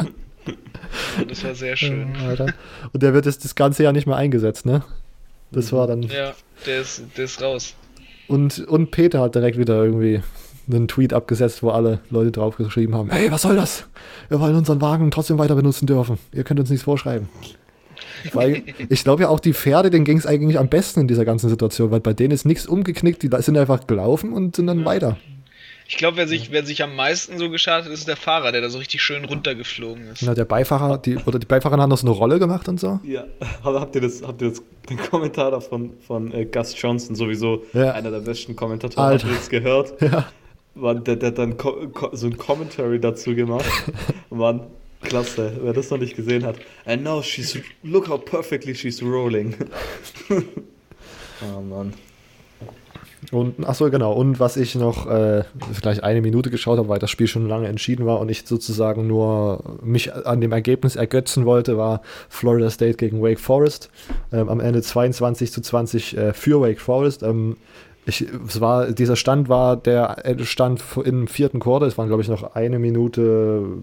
[1.30, 2.08] das war sehr schön.
[2.26, 2.46] Alter.
[2.92, 4.82] Und der wird jetzt das ganze Jahr nicht mehr eingesetzt, ne?
[5.52, 6.02] Das war dann.
[6.02, 6.32] Ja,
[6.66, 7.74] der ist, der ist raus.
[8.28, 10.22] Und, und Peter hat direkt wieder irgendwie
[10.76, 13.86] einen Tweet abgesetzt, wo alle Leute drauf geschrieben haben: Hey, was soll das?
[14.28, 16.18] Wir wollen unseren Wagen trotzdem weiter benutzen dürfen.
[16.32, 17.28] Ihr könnt uns nichts vorschreiben.
[18.32, 21.24] Weil ich glaube ja auch die Pferde, denen ging es eigentlich am besten in dieser
[21.24, 24.84] ganzen Situation, weil bei denen ist nichts umgeknickt, die sind einfach gelaufen und sind dann
[24.84, 25.16] weiter.
[25.88, 28.60] Ich glaube, wer sich, wer sich am meisten so geschadet ist, ist der Fahrer, der
[28.60, 30.22] da so richtig schön runtergeflogen ist.
[30.22, 33.00] Na, der Beifahrer, die, oder die Beifahrer haben noch so eine Rolle gemacht und so.
[33.02, 33.24] Ja,
[33.64, 37.16] aber habt ihr das, habt ihr das, den Kommentar da von, von äh, Gus Johnson,
[37.16, 37.90] sowieso Ja.
[37.92, 39.24] einer der besten Kommentatoren, Alter.
[39.24, 39.94] habt ihr das gehört?
[40.00, 40.26] Ja.
[40.80, 41.56] Mann, der, der hat dann
[42.12, 43.66] so ein Commentary dazu gemacht.
[44.30, 44.66] Mann,
[45.02, 46.56] klasse, wer das noch nicht gesehen hat.
[46.84, 49.54] And now she's, look how perfectly she's rolling.
[50.30, 51.94] oh Mann.
[53.32, 54.12] Und achso, genau.
[54.12, 57.68] Und was ich noch äh, vielleicht eine Minute geschaut habe, weil das Spiel schon lange
[57.68, 62.94] entschieden war und ich sozusagen nur mich an dem Ergebnis ergötzen wollte, war Florida State
[62.94, 63.90] gegen Wake Forest.
[64.32, 67.22] Ähm, am Ende 22 zu 20 äh, für Wake Forest.
[67.22, 67.56] Ähm,
[68.06, 71.86] ich, es war, dieser Stand war der Stand im vierten Quarter.
[71.86, 73.82] Es waren, glaube ich, noch eine Minute,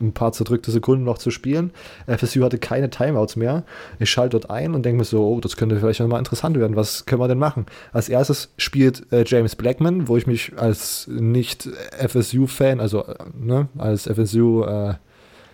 [0.00, 1.72] ein paar zerdrückte Sekunden noch zu spielen.
[2.06, 3.64] FSU hatte keine Timeouts mehr.
[3.98, 6.76] Ich schalte dort ein und denke mir so, oh, das könnte vielleicht nochmal interessant werden.
[6.76, 7.66] Was können wir denn machen?
[7.92, 13.68] Als erstes spielt äh, James Blackman, wo ich mich als nicht FSU-Fan, also äh, ne,
[13.76, 14.94] als FSU äh,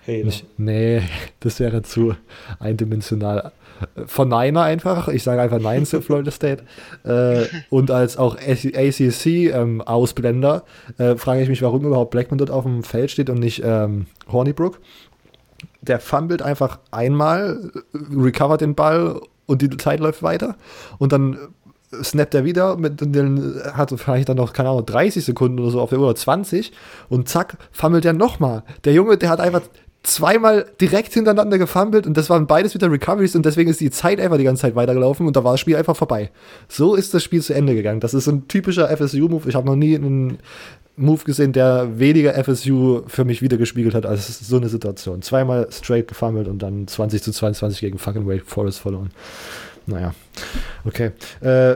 [0.07, 1.03] nicht, nee,
[1.41, 2.15] das wäre zu
[2.59, 3.53] eindimensional
[4.07, 5.09] verneine einfach.
[5.09, 6.65] Ich sage einfach Nein zu Florida State.
[7.05, 10.65] Äh, und als auch ACC-Ausblender
[10.99, 13.63] ähm, äh, frage ich mich, warum überhaupt Blackman dort auf dem Feld steht und nicht
[13.65, 14.81] ähm, Hornibrook.
[15.81, 20.57] Der fummelt einfach einmal, recovert den Ball und die Zeit läuft weiter.
[20.99, 21.39] Und dann
[22.03, 25.81] snappt er wieder mit den, hat vielleicht dann noch, keine Ahnung, 30 Sekunden oder so
[25.81, 26.73] auf der Uhr, 20
[27.09, 28.65] und zack, fummelt er nochmal.
[28.85, 29.63] Der Junge, der hat einfach
[30.05, 34.21] zweimal direkt hintereinander gefummelt und das waren beides wieder Recoveries und deswegen ist die Zeit
[34.21, 36.31] einfach die ganze Zeit weitergelaufen und da war das Spiel einfach vorbei.
[36.69, 38.01] So ist das Spiel zu Ende gegangen.
[38.01, 39.49] Das ist ein typischer FSU-Move.
[39.49, 40.39] Ich habe noch nie einen
[40.97, 45.23] Move gesehen, der weniger FSU für mich wiedergespiegelt hat als so eine Situation.
[45.23, 49.11] Zweimal straight gefummelt und dann 20 zu 22 gegen fucking Wake Forest verloren.
[49.87, 50.15] Naja,
[50.85, 51.13] okay.
[51.41, 51.75] Äh,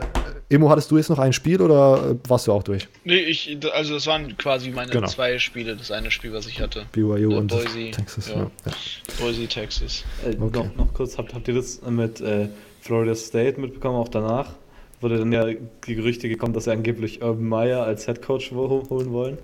[0.51, 2.87] Emo, hattest du jetzt noch ein Spiel oder warst du auch durch?
[3.03, 5.07] Nee, ich, also das waren quasi meine genau.
[5.07, 5.75] zwei Spiele.
[5.75, 6.85] Das eine Spiel, was ich hatte.
[6.91, 8.29] BYU und Boise, Texas.
[8.29, 8.49] Ja.
[8.65, 8.71] Ja.
[9.19, 10.03] Boise, Texas.
[10.25, 10.57] Äh, okay.
[10.57, 12.49] noch, noch kurz, habt, habt ihr das mit äh,
[12.81, 14.53] Florida State mitbekommen, auch danach?
[15.01, 19.11] Wurde dann ja die Gerüchte gekommen, dass sie angeblich Urban Meyer als Head Coach holen
[19.11, 19.37] wollen.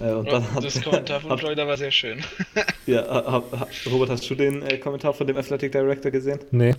[0.00, 2.24] Äh, und dann das hat, Kommentar von hat, Florida war sehr schön.
[2.86, 6.38] ja, hab, hab, Robert, hast du den äh, Kommentar von dem Athletic Director gesehen?
[6.50, 6.74] Nee.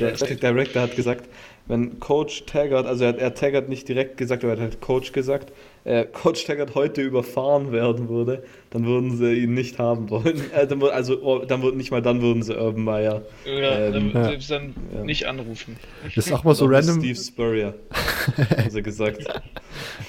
[0.00, 1.28] Der Athletic Director hat gesagt,
[1.66, 5.12] wenn Coach Taggart, also er, hat, er Taggart nicht direkt gesagt, aber er hat Coach
[5.12, 5.52] gesagt,
[5.84, 10.42] äh, Coach Taggart heute überfahren werden würde, dann würden sie ihn nicht haben wollen.
[10.54, 14.12] Äh, dann, also oh, dann würden nicht mal dann würden sie Urban Meyer ja, ähm,
[14.12, 15.02] dann, selbst dann ja.
[15.02, 15.76] nicht anrufen.
[16.14, 17.00] Das ist auch mal so random.
[17.00, 17.74] Steve Spurrier,
[18.56, 19.24] haben sie gesagt.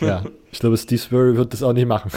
[0.02, 2.12] ja, ich glaube, Steve Spurrier wird das auch nicht machen.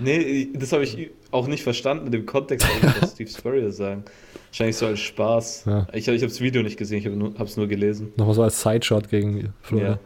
[0.00, 2.66] Nee, das habe ich auch nicht verstanden in dem Kontext,
[3.00, 4.04] was Steve Spurrier sagen.
[4.48, 5.64] Wahrscheinlich so als Spaß.
[5.66, 5.86] Ja.
[5.92, 8.12] Ich, ich habe das Video nicht gesehen, ich habe es nur gelesen.
[8.16, 9.88] Nochmal so als Sideshot gegen Florida.
[9.88, 9.98] Ja.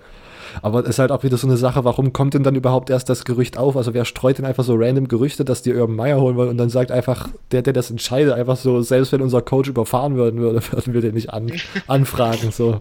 [0.62, 3.09] Aber es ist halt auch wieder so eine Sache, warum kommt denn dann überhaupt erst
[3.09, 3.76] das Gerücht auf?
[3.76, 6.59] Also wer streut denn einfach so random Gerüchte, dass die Urban Meyer holen wollen und
[6.59, 10.40] dann sagt einfach, der, der das entscheidet, einfach so, selbst wenn unser Coach überfahren würden
[10.40, 11.53] würde, würden wir den nicht an,
[11.87, 12.50] anfragen.
[12.50, 12.81] So.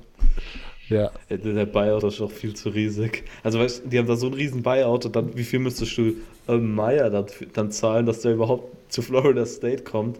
[0.89, 1.11] Ja.
[1.29, 3.23] Der Buyout ist auch viel zu riesig.
[3.43, 6.13] Also weißt die haben da so einen riesen Buyout und dann, wie viel müsstest du
[6.47, 10.17] Urban Meyer dann, dann zahlen, dass der überhaupt zu Florida State kommt?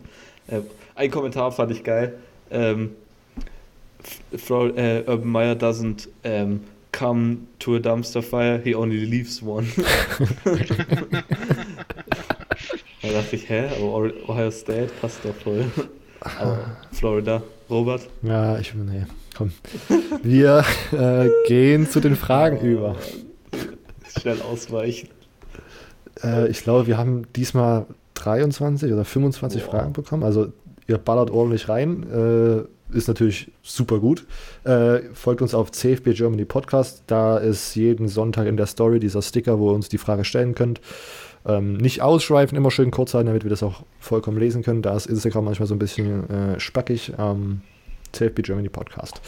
[0.48, 0.62] Äh,
[1.00, 2.16] ein Kommentar fand ich geil.
[2.52, 2.92] Ähm,
[4.38, 6.60] Frau äh, Urban Meyer doesn't um,
[6.92, 9.66] come to a dumpster fire, he only leaves one.
[13.02, 13.70] da dachte ich, hä?
[13.78, 15.66] Aber Ohio State passt doch voll.
[16.20, 18.02] Aber Florida, Robert?
[18.22, 19.06] Ja, ich nee,
[19.38, 19.54] komm.
[20.22, 22.98] Wir äh, gehen zu den Fragen über.
[24.20, 25.08] Schnell ausweichen.
[26.24, 27.86] Äh, ich glaube, wir haben diesmal
[28.16, 29.72] 23 oder 25 wow.
[29.72, 30.24] Fragen bekommen.
[30.24, 30.52] Also
[30.90, 32.04] Ihr ballert ordentlich rein.
[32.12, 34.26] Äh, ist natürlich super gut.
[34.64, 37.04] Äh, folgt uns auf CFB Germany Podcast.
[37.06, 40.56] Da ist jeden Sonntag in der Story dieser Sticker, wo ihr uns die Frage stellen
[40.56, 40.82] könnt.
[41.46, 44.82] Ähm, nicht ausschweifen, immer schön kurz halten, damit wir das auch vollkommen lesen können.
[44.82, 47.14] Da ist Instagram manchmal so ein bisschen äh, spackig.
[47.20, 47.62] Ähm,
[48.12, 49.22] CFB Germany Podcast.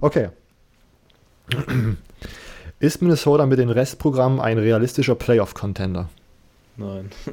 [0.00, 0.30] Okay.
[2.80, 6.08] Ist Minnesota mit den Restprogrammen ein realistischer Playoff-Contender?
[6.78, 7.10] Nein.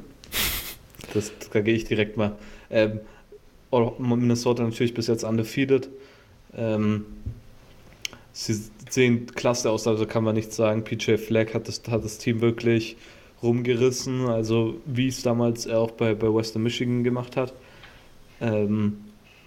[1.13, 2.36] Das, da gehe ich direkt mal.
[2.70, 3.00] Ähm,
[3.72, 5.90] Minnesota natürlich bis jetzt undefeated.
[6.56, 7.06] Ähm,
[8.34, 10.84] sie sehen klasse aus, also kann man nicht sagen.
[10.84, 12.98] PJ Fleck hat das, hat das Team wirklich
[13.42, 17.54] rumgerissen, also wie es damals auch bei, bei Western Michigan gemacht hat.
[18.42, 18.98] Ähm,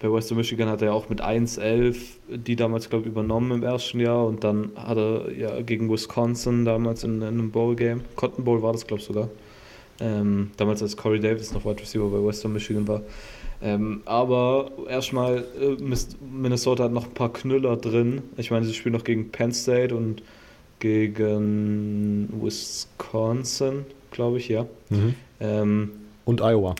[0.03, 1.95] bei Western Michigan hat er auch mit 1-11
[2.27, 6.65] die damals, glaube ich, übernommen im ersten Jahr und dann hat er ja gegen Wisconsin
[6.65, 9.29] damals in, in einem Bowl-Game, Cotton Bowl war das, glaube ich, sogar.
[9.99, 13.01] Ähm, damals als Corey Davis noch Wide Receiver bei Western Michigan war,
[13.63, 15.77] ähm, aber erstmal, äh,
[16.21, 18.21] Minnesota hat noch ein paar Knüller drin.
[18.35, 20.21] Ich meine, sie spielen noch gegen Penn State und
[20.79, 24.65] gegen Wisconsin, glaube ich, ja.
[24.89, 25.15] Mhm.
[25.39, 25.91] Ähm,
[26.25, 26.75] und Iowa.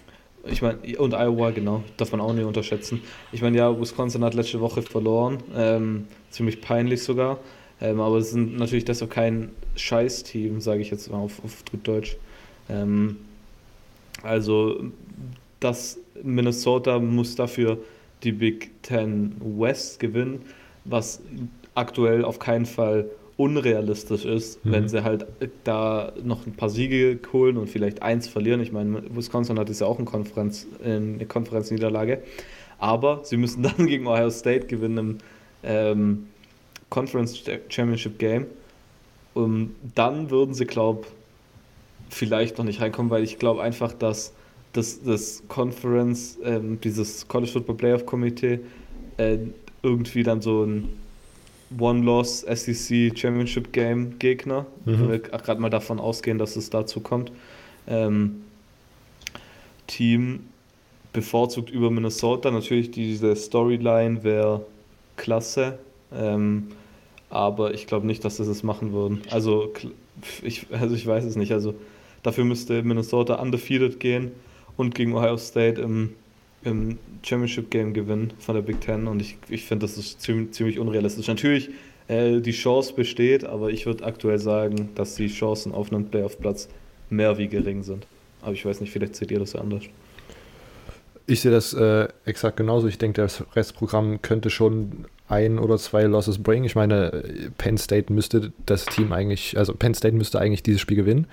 [0.45, 3.01] Ich meine, und Iowa, genau, darf man auch nicht unterschätzen.
[3.31, 7.39] Ich meine, ja, Wisconsin hat letzte Woche verloren, ähm, ziemlich peinlich sogar.
[7.79, 12.17] Ähm, aber es sind natürlich deshalb kein Scheiß-Team, sage ich jetzt mal auf, auf Deutsch.
[12.67, 13.19] Ähm,
[14.21, 14.83] also,
[15.61, 17.77] das Minnesota muss dafür
[18.23, 20.41] die Big Ten West gewinnen,
[20.85, 21.21] was
[21.75, 24.71] aktuell auf keinen Fall unrealistisch ist, mhm.
[24.71, 25.25] wenn sie halt
[25.63, 28.61] da noch ein paar Siege holen und vielleicht eins verlieren.
[28.61, 32.21] Ich meine, Wisconsin hat jetzt ja auch eine, Konferenz, eine Konferenzniederlage.
[32.77, 35.17] Aber sie müssen dann gegen Ohio State gewinnen im
[35.63, 36.27] ähm,
[36.89, 38.45] Conference Championship Game.
[39.33, 41.07] Und dann würden sie, glaube
[42.09, 44.33] vielleicht noch nicht reinkommen, weil ich glaube einfach, dass
[44.73, 48.59] das, das Conference, ähm, dieses College Football Playoff Komitee,
[49.17, 49.37] äh,
[49.83, 50.89] irgendwie dann so ein
[51.77, 54.65] One-Loss SEC Championship Game Gegner.
[54.85, 54.99] Mhm.
[54.99, 57.31] Wenn wir gerade mal davon ausgehen, dass es dazu kommt.
[57.87, 58.43] Ähm,
[59.87, 60.41] Team
[61.13, 62.49] bevorzugt über Minnesota.
[62.49, 64.65] Natürlich, diese Storyline wäre
[65.17, 65.77] klasse.
[66.11, 66.69] Ähm,
[67.29, 69.21] aber ich glaube nicht, dass sie es machen würden.
[69.29, 69.73] Also
[70.41, 71.51] ich, also ich weiß es nicht.
[71.51, 71.75] Also
[72.23, 74.31] dafür müsste Minnesota undefeated gehen
[74.77, 76.13] und gegen Ohio State im
[76.65, 80.51] im Championship Game gewinnen von der Big Ten und ich, ich finde, das ist ziemlich,
[80.51, 81.27] ziemlich unrealistisch.
[81.27, 81.69] Natürlich,
[82.07, 86.69] äh, die Chance besteht, aber ich würde aktuell sagen, dass die Chancen auf einen Playoff-Platz
[87.09, 88.07] mehr wie gering sind.
[88.41, 89.83] Aber ich weiß nicht, vielleicht seht ihr das ja anders.
[91.25, 92.87] Ich sehe das äh, exakt genauso.
[92.87, 96.65] Ich denke, das Restprogramm könnte schon ein oder zwei Losses bringen.
[96.65, 97.23] Ich meine,
[97.57, 101.27] Penn State müsste das Team eigentlich, also Penn State müsste eigentlich dieses Spiel gewinnen.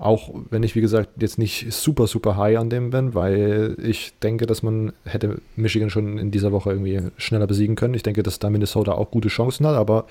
[0.00, 4.14] Auch wenn ich, wie gesagt, jetzt nicht super, super high an dem bin, weil ich
[4.22, 7.92] denke, dass man hätte Michigan schon in dieser Woche irgendwie schneller besiegen können.
[7.92, 10.06] Ich denke, dass da Minnesota auch gute Chancen hat, aber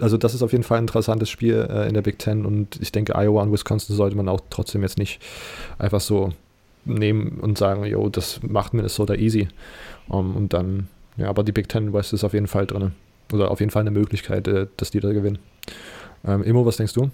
[0.00, 2.80] also das ist auf jeden Fall ein interessantes Spiel äh, in der Big Ten und
[2.80, 5.20] ich denke, Iowa und Wisconsin sollte man auch trotzdem jetzt nicht
[5.78, 6.32] einfach so
[6.86, 9.48] nehmen und sagen, jo, das macht Minnesota easy.
[10.08, 10.88] Um, und dann,
[11.18, 12.92] ja, aber die Big Ten West ist auf jeden Fall drin.
[13.30, 15.38] Oder auf jeden Fall eine Möglichkeit, äh, dass die da gewinnen.
[16.24, 17.10] Ähm, Immo, was denkst du?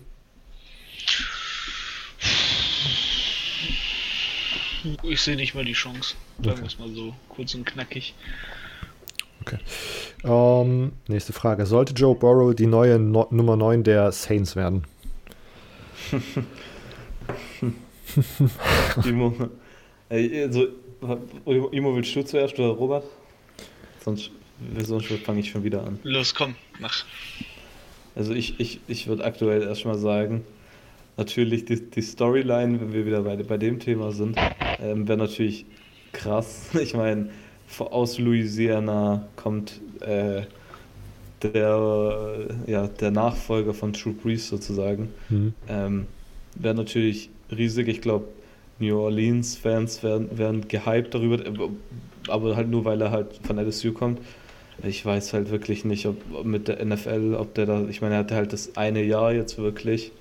[5.02, 6.14] Ich sehe nicht mal die Chance.
[6.42, 8.14] Sagen wir es mal so kurz und knackig.
[9.40, 9.58] Okay.
[10.22, 11.66] Um, ähm, nächste Frage.
[11.66, 14.84] Sollte Joe Burrow die neue no Nummer 9 der Saints werden?
[19.04, 19.34] Imo.
[20.08, 20.68] Also,
[21.72, 23.04] Imo, willst du zuerst oder Robert?
[24.04, 24.30] Sonst,
[24.82, 25.98] sonst fange ich schon wieder an.
[26.02, 27.04] Los, komm, mach.
[28.14, 30.44] Also ich, ich, ich würde aktuell erstmal sagen,
[31.16, 34.40] natürlich die, die Storyline, wenn wir wieder bei, bei dem Thema sind,
[34.78, 35.66] ähm, wäre natürlich
[36.12, 36.70] krass.
[36.80, 37.30] Ich meine,
[37.78, 40.46] aus Louisiana kommt äh,
[41.42, 45.14] der, ja, der Nachfolger von True Breeze sozusagen.
[45.28, 45.54] Mhm.
[45.66, 46.08] Ähm,
[46.54, 47.88] wäre natürlich riesig.
[47.88, 48.34] Ich glaube,
[48.78, 51.38] New Orleans-Fans werden, werden gehypt darüber,
[52.28, 54.20] aber halt nur, weil er halt von LSU kommt.
[54.78, 58.18] Ich weiß halt wirklich nicht, ob mit der NFL, ob der da, ich meine, er
[58.20, 60.12] hatte halt das eine Jahr jetzt wirklich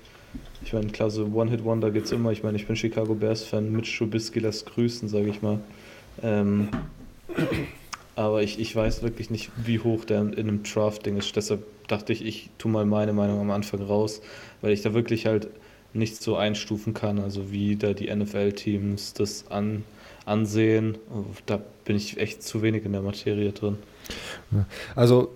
[0.64, 2.32] ich meine, klar, so One-Hit-Wonder gibt es immer.
[2.32, 3.70] Ich meine, ich bin Chicago Bears-Fan.
[3.70, 5.60] Mitch Trubisky lässt grüßen, sage ich mal.
[6.22, 6.68] Ähm,
[8.16, 11.34] aber ich, ich weiß wirklich nicht, wie hoch der in einem Draft-Ding ist.
[11.36, 14.22] Deshalb dachte ich, ich tue mal meine Meinung am Anfang raus,
[14.62, 15.48] weil ich da wirklich halt
[15.92, 19.84] nicht so einstufen kann, also wie da die NFL-Teams das an,
[20.24, 20.98] ansehen.
[21.46, 23.78] Da bin ich echt zu wenig in der Materie drin.
[24.94, 25.30] Also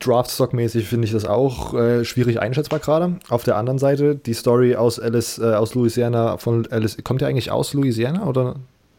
[0.00, 3.16] Draftstock-mäßig finde ich das auch äh, schwierig einschätzbar gerade.
[3.28, 7.28] Auf der anderen Seite, die Story aus Alice, äh, aus Louisiana von Alice, kommt der
[7.28, 8.56] eigentlich aus Louisiana oder?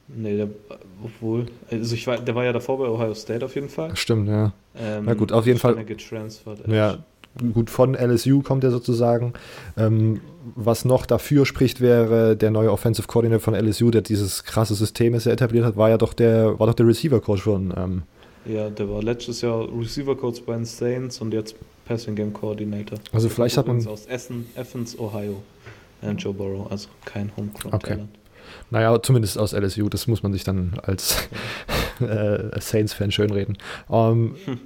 [0.08, 0.48] Nee, der,
[1.04, 3.96] obwohl, also ich war, der war ja davor bei Ohio State auf jeden Fall.
[3.96, 4.54] Stimmt, ja.
[4.78, 5.76] Ähm, Na gut, auf jeden Fall.
[6.68, 6.98] Ja,
[7.54, 9.34] gut, von LSU kommt er sozusagen.
[9.78, 10.22] Ähm,
[10.56, 15.14] was noch dafür spricht, wäre der neue Offensive Coordinator von LSU, der dieses krasse System
[15.14, 18.04] ist etabliert hat, war ja doch der, war doch der Receiver-Coach von ähm,
[18.50, 23.00] ja, der war letztes Jahr Receiver Coach bei den Saints und jetzt Passing Game Coordinator.
[23.12, 25.42] Also vielleicht hat man aus Essen, Athens, Ohio.
[26.02, 27.90] Und Joe Burrow, also kein Homegrown okay.
[27.90, 28.10] Talent.
[28.70, 31.28] Naja, zumindest aus LSU, das muss man sich dann als
[32.00, 33.58] äh, Saints-Fan schönreden.
[33.88, 34.60] Um, hm.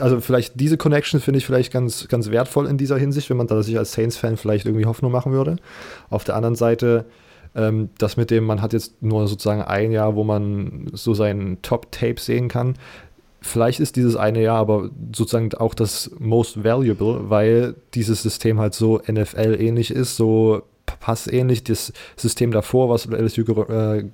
[0.00, 3.46] Also vielleicht diese Connection finde ich vielleicht ganz, ganz wertvoll in dieser Hinsicht, wenn man
[3.46, 5.56] da sich als Saints-Fan vielleicht irgendwie Hoffnung machen würde.
[6.10, 7.04] Auf der anderen Seite
[7.56, 11.62] ähm, das mit dem, man hat jetzt nur sozusagen ein Jahr, wo man so seinen
[11.62, 12.74] Top-Tape sehen kann.
[13.40, 18.74] Vielleicht ist dieses eine Jahr aber sozusagen auch das most valuable, weil dieses System halt
[18.74, 20.62] so NFL-ähnlich ist, so
[21.00, 21.64] passähnlich.
[21.64, 24.04] Das System davor, was LSU äh,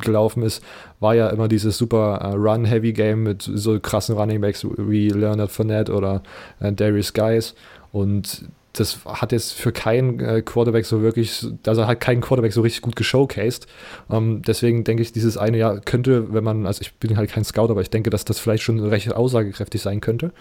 [0.00, 0.62] gelaufen ist,
[1.00, 5.92] war ja immer dieses super uh, Run-Heavy-Game mit so krassen Running Backs wie Leonard Fournette
[5.92, 6.22] oder
[6.60, 7.54] äh, Darius Guys.
[7.92, 8.44] Und
[8.80, 12.82] das hat jetzt für keinen äh, Quarterback so wirklich, also hat keinen Quarterback so richtig
[12.82, 13.66] gut geshowcased.
[14.10, 17.44] Ähm, deswegen denke ich, dieses eine Jahr könnte, wenn man, also ich bin halt kein
[17.44, 20.32] Scout, aber ich denke, dass das vielleicht schon recht aussagekräftig sein könnte.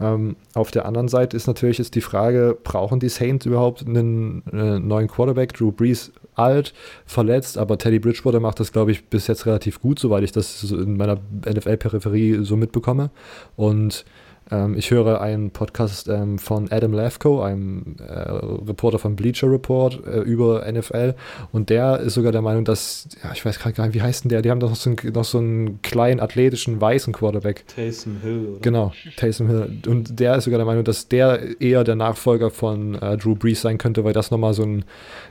[0.00, 4.42] Ähm, auf der anderen Seite ist natürlich jetzt die Frage, brauchen die Saints überhaupt einen
[4.52, 5.52] äh, neuen Quarterback?
[5.54, 6.72] Drew Brees alt,
[7.06, 10.62] verletzt, aber Teddy Bridgewater macht das, glaube ich, bis jetzt relativ gut, soweit ich das
[10.70, 13.10] in meiner NFL-Peripherie so mitbekomme.
[13.56, 14.04] Und
[14.50, 20.04] Ähm, ich höre einen Podcast ähm, von Adam Lefko, einem äh, Reporter von Bleacher Report
[20.06, 21.14] äh, über NFL
[21.52, 24.24] und der ist sogar der Meinung, dass, ja, ich weiß gerade gar nicht, wie heißt
[24.24, 24.42] denn der?
[24.42, 27.64] Die haben doch so einen, noch so einen kleinen athletischen weißen Quarterback.
[27.68, 28.60] Taysom Hill, oder?
[28.60, 29.80] Genau, Taysom Hill.
[29.86, 33.60] Und der ist sogar der Meinung, dass der eher der Nachfolger von äh, Drew Brees
[33.60, 34.84] sein könnte, weil das nochmal so ein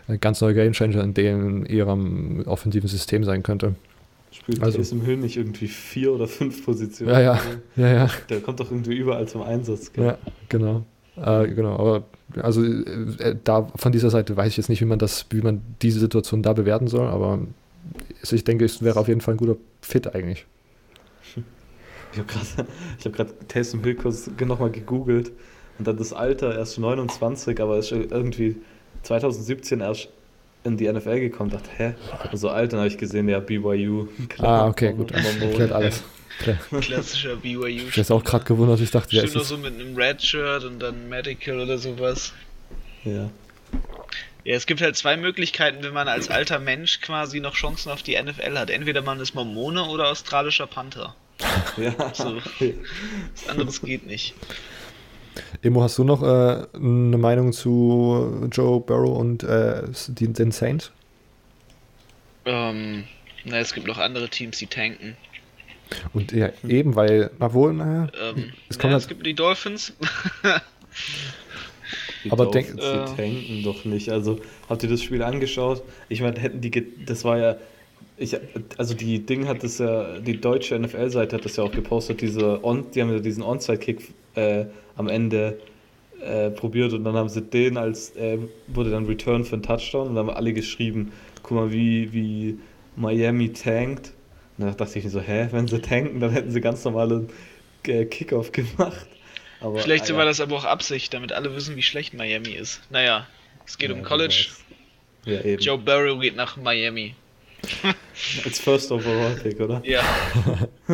[0.08, 3.76] äh, ganz neuer Gamechanger in dem ihrem offensiven System sein könnte.
[4.32, 7.12] Spielt Also- Taysom Hill nicht irgendwie vier oder fünf Positionen?
[7.14, 7.40] Ja, ja,
[7.76, 8.10] ja, ja.
[8.30, 9.92] Der kommt doch irgendwie überall zum Einsatz.
[9.92, 10.06] gell?
[10.06, 10.18] Ja,
[10.50, 10.86] genau.
[11.16, 12.04] Äh, genau, aber
[12.42, 15.62] also äh, da von dieser Seite weiß ich jetzt nicht, wie man das, wie man
[15.82, 17.40] diese Situation da bewerten soll, aber
[18.22, 20.46] also ich denke, es wäre auf jeden Fall ein guter Fit eigentlich.
[22.12, 22.28] Ich habe
[23.12, 25.32] gerade hab Taysom Hill kurz nochmal gegoogelt
[25.78, 28.56] und dann das Alter erst 29, aber ist irgendwie
[29.04, 30.10] 2017 erst
[30.64, 31.50] in die NFL gekommen.
[31.50, 31.94] Dachte, hä?
[32.34, 34.08] So alt, dann habe ich gesehen, ja, BYU.
[34.40, 35.12] Ah, okay, gut.
[35.12, 36.04] Erklärt alles.
[36.40, 36.58] Klar.
[36.82, 37.88] Klassischer BYU.
[37.88, 40.80] Ich bin auch gerade gewundert, ich dachte, Bestimmt ist noch so mit einem Redshirt und
[40.80, 42.34] dann Medical oder sowas.
[43.04, 43.30] Ja.
[44.46, 48.04] Ja, es gibt halt zwei Möglichkeiten, wenn man als alter Mensch quasi noch Chancen auf
[48.04, 48.70] die NFL hat.
[48.70, 51.14] Entweder man ist Mormone oder australischer Panther.
[51.78, 51.94] ja.
[52.14, 52.38] So.
[52.38, 54.34] Was anderes geht nicht.
[55.62, 60.92] Emo, hast du noch äh, eine Meinung zu Joe Burrow und äh, den Saints?
[62.46, 63.04] Ähm,
[63.46, 65.16] na, es gibt noch andere Teams, die tanken.
[66.14, 69.94] Und ja, eben, weil, obwohl, naja, Ähm, Es ja, kommt es halt- gibt die Dolphins.
[72.24, 73.06] Die Aber denk- die Äh.
[73.06, 74.10] tanken doch nicht.
[74.10, 75.82] Also, habt ihr das Spiel angeschaut?
[76.10, 77.56] Ich meine, hätten die, ge- das war ja,
[78.18, 78.36] ich,
[78.78, 82.64] also die Ding hat das ja, die deutsche NFL-Seite hat das ja auch gepostet, diese
[82.64, 84.66] On, die haben ja diesen Onside-Kick äh,
[85.00, 85.58] am Ende
[86.22, 88.38] äh, probiert und dann haben sie den als, äh,
[88.68, 92.60] wurde dann Return für einen Touchdown und dann haben alle geschrieben, guck mal, wie, wie
[92.98, 94.12] Miami tankt.
[94.58, 97.30] Und da dachte ich mir so, hä, wenn sie tanken, dann hätten sie ganz normalen
[97.88, 99.08] äh, Kickoff gemacht.
[99.62, 100.26] Aber, Vielleicht ah, war ja.
[100.26, 102.82] das aber auch Absicht, damit alle wissen, wie schlecht Miami ist.
[102.90, 103.26] Naja,
[103.66, 104.48] es geht Ja, um College.
[105.24, 105.40] Ja.
[105.42, 107.16] Joe Burrow geht nach Miami.
[108.46, 109.82] Als First Overall Pick, oder?
[109.86, 110.04] Ja,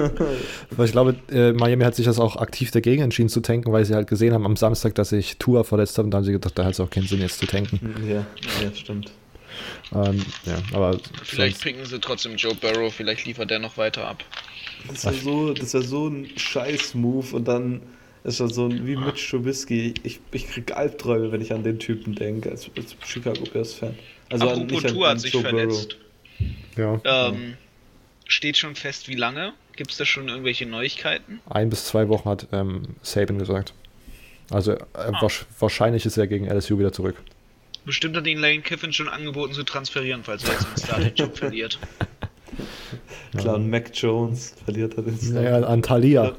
[0.72, 3.84] weil ich glaube, äh, Miami hat sich das auch aktiv dagegen entschieden zu tanken, weil
[3.86, 6.32] sie halt gesehen haben am Samstag, dass sich Tua verletzt hat und da haben sie
[6.32, 7.96] gedacht, da hat es auch keinen Sinn jetzt zu tanken.
[8.08, 8.26] Ja,
[8.64, 9.12] ja, stimmt.
[9.94, 14.08] Ähm, ja, aber vielleicht sonst, picken sie trotzdem Joe Burrow, vielleicht liefert der noch weiter
[14.08, 14.24] ab.
[14.88, 17.82] Das wäre so, das wär so ein Scheiß-Move und dann
[18.24, 19.94] ist das so ein, wie Mitch Trubisky.
[20.04, 23.96] Ich, ich krieg Albträume, wenn ich an den Typen denke, als, als Chicago Bears-Fan.
[24.30, 25.98] Also an, Apropos nicht an, Tour an hat sich Joe verletzt.
[26.78, 27.56] Ja, Ähm,
[28.28, 29.54] steht schon fest, wie lange?
[29.76, 31.42] Gibt es da schon irgendwelche Neuigkeiten?
[31.50, 33.74] ein bis zwei Wochen hat ähm, Saban gesagt.
[34.52, 34.78] Also äh,
[35.22, 37.16] wahrsch- wahrscheinlich ist er gegen LSU wieder zurück.
[37.86, 41.78] Bestimmt hat ihn Lane Kiffin schon angeboten zu transferieren, falls er jetzt den Starting-Job verliert.
[43.38, 45.34] Klar, und Mac Jones verliert er den Start.
[45.34, 46.22] Naja, an Thalia.
[46.22, 46.36] Oder,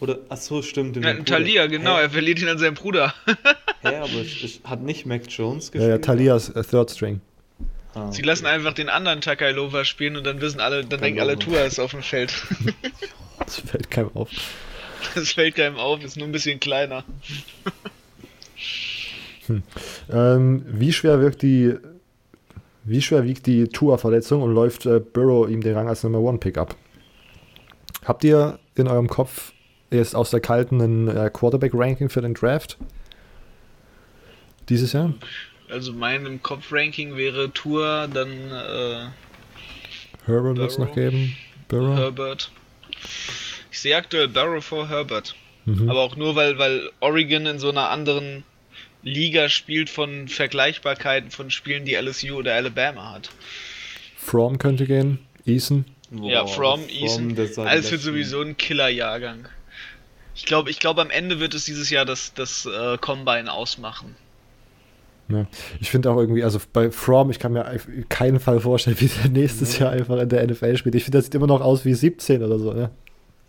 [0.00, 0.96] oder, ach so, stimmt.
[0.96, 1.24] Ja, Bruder.
[1.24, 3.14] Talia, genau, Hä, er verliert ihn an seinen Bruder.
[3.82, 5.90] hä, aber es, es hat nicht Mac Jones Ja, gespielt?
[5.90, 7.20] ja, Thalias äh, Third String.
[7.94, 8.28] Ah, Sie okay.
[8.28, 11.38] lassen einfach den anderen Takailova spielen und dann wissen alle, dann denken alle.
[11.38, 12.32] Tua ist auf dem Feld.
[13.36, 14.30] Das fällt keinem auf.
[15.14, 17.04] Das fällt keinem auf, ist nur ein bisschen kleiner.
[20.10, 21.74] Ähm, wie schwer wirkt die,
[22.84, 26.38] wie schwer wiegt die Tua-Verletzung und läuft äh, Burrow ihm den Rang als Number One
[26.38, 26.76] Pick ab?
[28.04, 29.52] Habt ihr in eurem Kopf
[29.90, 32.78] jetzt aus der kalten ein äh, Quarterback-Ranking für den Draft?
[34.68, 35.12] Dieses Jahr?
[35.74, 39.08] Also mein im Kopf-Ranking wäre Tour, dann äh,
[40.24, 40.94] Herbert wird es noch Burrow.
[40.94, 41.36] geben.
[41.66, 41.98] Burrow?
[41.98, 42.52] Herbert.
[43.72, 45.34] Ich sehe aktuell Barrow vor Herbert.
[45.64, 45.90] Mhm.
[45.90, 48.44] Aber auch nur, weil, weil Oregon in so einer anderen
[49.02, 53.30] Liga spielt von Vergleichbarkeiten von Spielen, die LSU oder Alabama hat.
[54.16, 55.18] From könnte gehen.
[55.44, 55.86] Eason.
[56.12, 57.34] ja, Boah, From, From, Eason.
[57.34, 59.48] die Alles wird sowieso ein Killer-Jahrgang.
[60.36, 64.14] Ich glaube, ich glaube, am Ende wird es dieses Jahr das, das äh, Combine ausmachen.
[65.28, 65.46] Ja.
[65.80, 67.64] Ich finde auch irgendwie, also bei From, ich kann mir
[68.08, 70.94] keinen Fall vorstellen, wie der nächstes Jahr einfach in der NFL spielt.
[70.94, 72.72] Ich finde, das sieht immer noch aus wie 17 oder so.
[72.72, 72.90] Ne?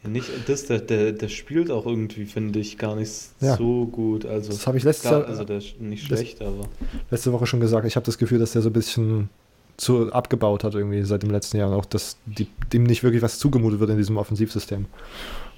[0.04, 3.12] Ja, nicht das, der, der, der spielt auch irgendwie, finde ich, gar nicht
[3.42, 3.58] Ja.
[3.58, 4.26] so gut.
[4.26, 6.68] Also, Das habe ich klar, Jahr- also der ist nicht das- schlecht, aber.
[7.12, 9.30] letzte Woche schon gesagt, ich habe das Gefühl, dass der so ein bisschen
[9.78, 13.22] zu abgebaut hat irgendwie seit dem letzten Jahr und auch, dass die, dem nicht wirklich
[13.22, 14.86] was zugemutet wird in diesem Offensivsystem.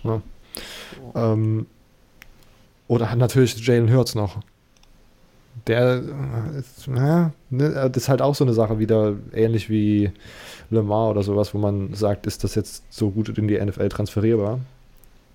[0.03, 0.21] Ja.
[1.13, 1.67] Ähm,
[2.87, 4.39] oder hat natürlich Jalen Hurts noch.
[5.67, 6.01] Der
[6.57, 10.11] ist, na, ne, das ist halt auch so eine Sache wieder ähnlich wie
[10.69, 14.59] Lamar oder sowas, wo man sagt, ist das jetzt so gut in die NFL transferierbar?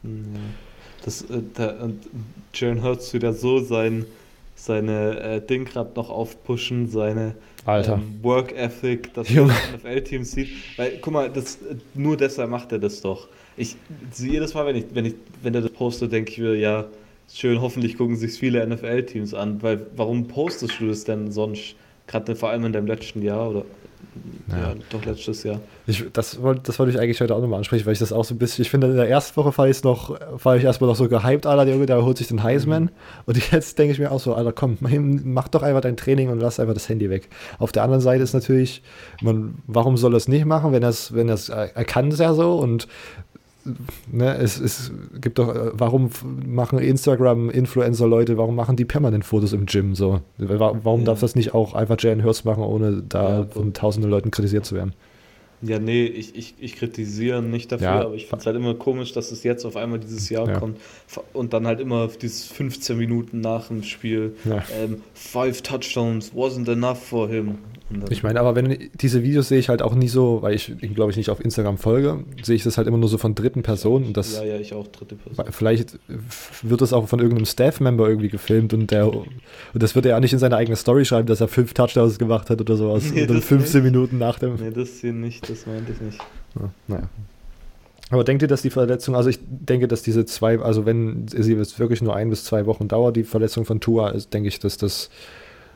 [0.03, 0.11] Ja.
[1.05, 2.01] Das, äh, der, und
[2.55, 4.07] Jalen Hurts wieder so sein,
[4.55, 7.35] seine äh, Ding gerade noch aufpushen, seine
[7.67, 9.53] ähm, Work Ethic, dass Junge.
[9.53, 10.51] man NFL-Teams sieht.
[10.77, 11.59] Weil, guck mal, das,
[11.95, 13.29] nur deshalb macht er das doch.
[13.57, 13.77] Ich
[14.13, 16.87] sehe jedes Mal, wenn ich, wenn ich, wenn er das postet, denke ich mir, ja,
[17.33, 21.75] schön, hoffentlich gucken sich viele NFL-Teams an, weil warum postest du das denn sonst?
[22.07, 23.65] Gerade vor allem in deinem letzten Jahr oder
[24.51, 24.75] ja, Ja.
[24.91, 25.61] doch letztes Jahr.
[25.87, 28.25] Ich, das, wollte, das wollte ich eigentlich heute auch nochmal ansprechen, weil ich das auch
[28.25, 30.97] so ein bisschen, ich finde, in der ersten Woche ich noch, war ich erstmal noch
[30.97, 32.91] so gehypt, Alter, der der holt sich den Heisman.
[33.27, 36.41] Und jetzt denke ich mir auch so, Alter, komm, mach doch einfach dein Training und
[36.41, 37.29] lass einfach das Handy weg.
[37.59, 38.83] Auf der anderen Seite ist natürlich,
[39.23, 42.09] man, warum soll er es nicht machen, wenn er es, wenn er es, er kann
[42.09, 42.89] es ja so und
[44.11, 44.91] ne, es, es
[45.21, 46.11] gibt doch, äh, warum
[46.47, 50.21] machen Instagram-Influencer-Leute, warum machen die permanent Fotos im Gym so?
[50.39, 51.07] Wa- Warum Ja.
[51.07, 54.65] darf das nicht auch einfach Jalen Hurst machen, ohne da Ja, von tausenden Leuten kritisiert
[54.65, 54.93] zu werden?
[55.65, 58.01] Ja, nee, ich, ich, ich kritisiere nicht dafür, Ja.
[58.07, 60.59] aber ich finde es halt immer komisch, dass es jetzt auf einmal dieses Jahr Ja.
[60.59, 60.79] kommt
[61.33, 64.35] und dann halt immer dieses 15 Minuten nach dem Spiel.
[64.45, 64.65] Ja.
[64.83, 67.59] Ähm, five touchdowns wasn't enough for him.
[68.11, 70.95] Ich meine, aber wenn diese Videos sehe ich halt auch nie so, weil ich ihn,
[70.95, 73.63] glaube ich, nicht auf Instagram folge, sehe ich das halt immer nur so von dritten
[73.63, 74.07] Personen.
[74.07, 75.47] Und das, ja, ja, ich auch dritte Person.
[75.51, 75.99] Vielleicht
[76.63, 79.29] wird das auch von irgendeinem Staff-Member irgendwie gefilmt und der und
[79.75, 82.51] das wird er ja nicht in seine eigene Story schreiben, dass er fünf Touchdowns gemacht
[82.51, 83.05] hat oder sowas.
[83.13, 84.55] Nee, und dann das 15 Minuten nach dem.
[84.55, 86.19] Nee, das hier nicht, das meinte ich nicht.
[86.59, 87.09] Ja, naja.
[88.13, 91.55] Aber denkt ihr, dass die Verletzung, also ich denke, dass diese zwei, also wenn sie
[91.55, 94.59] jetzt wirklich nur ein bis zwei Wochen dauert, die Verletzung von Tua, ist, denke ich,
[94.59, 95.09] dass das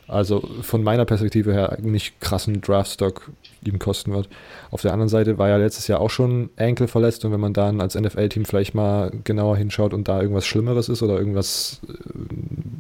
[0.09, 3.31] also von meiner Perspektive her eigentlich krassen Draftstock
[3.65, 4.29] ihm kosten wird.
[4.71, 7.53] Auf der anderen Seite war ja letztes Jahr auch schon Ankle verletzt und wenn man
[7.53, 11.93] dann als NFL-Team vielleicht mal genauer hinschaut und da irgendwas Schlimmeres ist oder irgendwas, äh,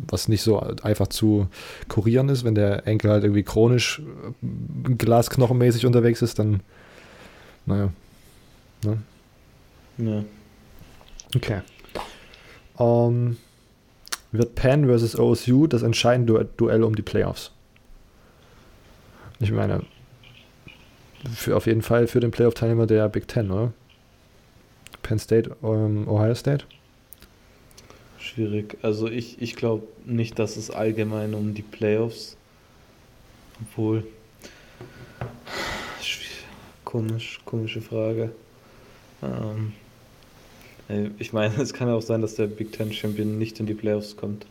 [0.08, 1.48] was nicht so einfach zu
[1.88, 4.00] kurieren ist, wenn der Ankle halt irgendwie chronisch
[4.42, 6.60] äh, glasknochenmäßig unterwegs ist, dann
[7.66, 7.90] naja.
[8.84, 8.98] Ne?
[9.98, 10.24] Ja.
[11.34, 11.60] Okay.
[12.78, 13.36] Ähm,
[14.32, 17.52] wird Penn versus OSU das entscheidende Du- Duell um die Playoffs?
[19.38, 19.82] Ich meine,
[21.34, 23.72] für, auf jeden Fall für den Playoff-Teilnehmer der Big Ten, oder?
[25.02, 26.64] Penn State, ähm, Ohio State?
[28.18, 28.78] Schwierig.
[28.82, 32.36] Also ich, ich glaube nicht, dass es allgemein um die Playoffs,
[33.60, 34.04] obwohl
[36.84, 38.32] komisch, komische Frage.
[39.22, 39.72] Ähm,
[41.18, 43.74] ich meine, es kann ja auch sein, dass der Big Ten Champion nicht in die
[43.74, 44.46] Playoffs kommt.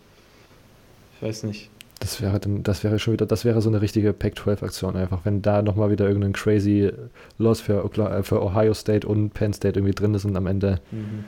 [1.17, 1.69] Ich weiß nicht.
[2.01, 5.41] Das wäre dann, das wäre schon wieder, das wäre so eine richtige Pac-12-Aktion einfach, wenn
[5.41, 6.91] da nochmal wieder irgendein crazy
[7.37, 10.81] Loss für, äh, für Ohio State und Penn State irgendwie drin ist und am Ende
[10.91, 11.23] Mhm.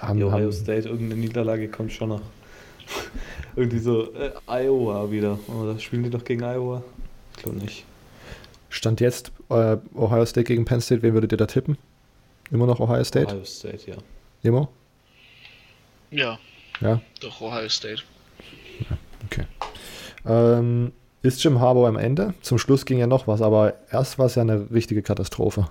[0.00, 2.20] haben, Die Ohio haben State, irgendeine Niederlage kommt schon noch.
[3.56, 5.38] Irgendwie so äh, Iowa wieder.
[5.48, 6.82] Oder spielen die doch gegen Iowa?
[7.36, 7.84] Ich glaube nicht.
[8.68, 11.78] Stand jetzt äh, Ohio State gegen Penn State, wen würdet ihr da tippen?
[12.54, 13.26] Immer noch Ohio State?
[13.34, 13.96] Ohio State, ja.
[14.44, 14.68] Immer?
[16.12, 16.38] Ja,
[16.80, 18.02] Ja, doch Ohio State.
[19.26, 19.44] okay.
[20.24, 20.92] Ähm,
[21.22, 22.34] ist Jim Harbour am Ende?
[22.42, 25.68] Zum Schluss ging ja noch was, aber erst war es ja eine richtige Katastrophe.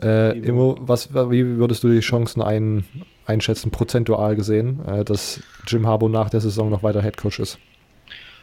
[0.00, 2.86] Äh, Immo, was, wie würdest du die Chancen ein,
[3.26, 7.58] einschätzen, prozentual gesehen, äh, dass Jim Harbour nach der Saison noch weiter Headcoach ist?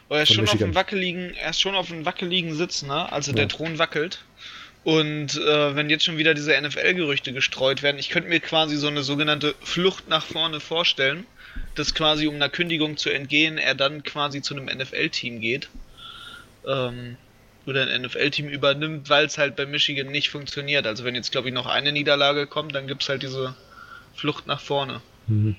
[0.10, 3.12] Aber er ist schon auf einem wackeligen, er ist schon auf einem wackeligen Sitz, ne?
[3.12, 3.38] Also Ja.
[3.38, 4.24] der Thron wackelt.
[4.84, 8.88] Und äh, wenn jetzt schon wieder diese NFL-Gerüchte gestreut werden, ich könnte mir quasi so
[8.88, 11.26] eine sogenannte Flucht nach vorne vorstellen,
[11.76, 15.70] dass quasi um einer Kündigung zu entgehen, er dann quasi zu einem NFL-Team geht.
[16.68, 17.18] Ähm,
[17.66, 20.86] oder ein NFL-Team übernimmt, weil es halt bei Michigan nicht funktioniert.
[20.86, 23.56] Also wenn jetzt, glaube ich, noch eine Niederlage kommt, dann gibt es halt diese
[24.16, 25.02] Flucht nach vorne.
[25.28, 25.56] Mhm.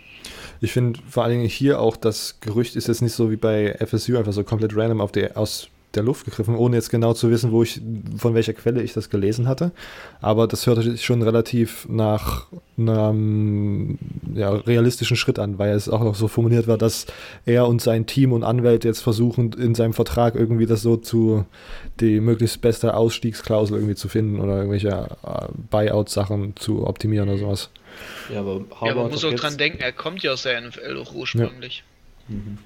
[0.60, 3.76] Ich finde vor allen Dingen hier auch, das Gerücht ist jetzt nicht so wie bei
[3.84, 7.30] FSU einfach so komplett random auf die, aus der Luft gegriffen, ohne jetzt genau zu
[7.30, 7.80] wissen, wo ich,
[8.16, 9.72] von welcher Quelle ich das gelesen hatte.
[10.20, 13.98] Aber das hörte sich schon relativ nach einem
[14.34, 17.06] ja, realistischen Schritt an, weil es auch noch so formuliert war, dass
[17.46, 21.44] er und sein Team und Anwälte jetzt versuchen, in seinem Vertrag irgendwie das so zu,
[22.00, 27.70] die möglichst beste Ausstiegsklausel irgendwie zu finden oder irgendwelche äh, Buyout-Sachen zu optimieren oder sowas.
[28.32, 30.98] Ja, aber Ja, Harbour man muss auch dran denken, er kommt ja aus der NFL
[30.98, 31.84] auch ursprünglich.
[32.28, 32.58] Mhm.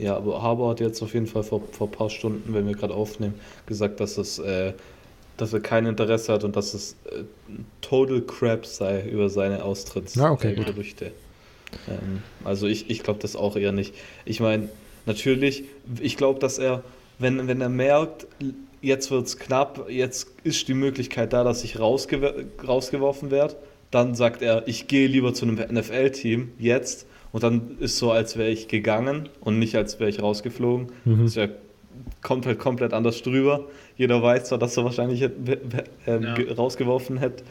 [0.00, 2.74] Ja, aber Harbour hat jetzt auf jeden Fall vor, vor ein paar Stunden, wenn wir
[2.74, 3.34] gerade aufnehmen,
[3.66, 4.72] gesagt, dass es, äh,
[5.36, 7.24] dass er kein Interesse hat und dass es äh,
[7.82, 11.06] total crap sei über seine Austrittsgerüchte.
[11.06, 11.12] Ah, okay,
[11.88, 13.94] äh, ähm, also ich, ich glaube das auch eher nicht.
[14.24, 14.68] Ich meine,
[15.04, 15.64] natürlich,
[16.00, 16.82] ich glaube, dass er,
[17.18, 18.26] wenn, wenn er merkt,
[18.80, 22.32] jetzt wird es knapp, jetzt ist die Möglichkeit da, dass ich rausgew
[22.66, 23.56] rausgeworfen werde,
[23.90, 28.36] dann sagt er, ich gehe lieber zu einem NFL-Team jetzt und dann ist so, als
[28.36, 30.88] wäre ich gegangen und nicht als wäre ich rausgeflogen.
[31.04, 31.18] Mhm.
[31.22, 31.48] Das ist ja,
[32.22, 33.66] kommt halt komplett anders drüber.
[33.96, 35.22] Jeder weiß zwar, dass er wahrscheinlich
[36.06, 36.34] ähm, Ja.
[36.34, 37.44] ge- rausgeworfen hätte,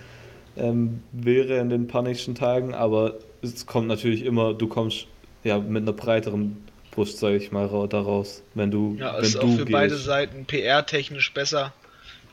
[0.57, 5.07] ähm, wäre in den paar nächsten Tagen, aber es kommt natürlich immer, du kommst
[5.43, 6.57] ja mit einer breiteren
[6.91, 8.97] Brust, sage ich mal, daraus, wenn du.
[8.99, 9.71] Ja, wenn ist du auch für gehst.
[9.71, 11.71] beide Seiten PR-technisch besser,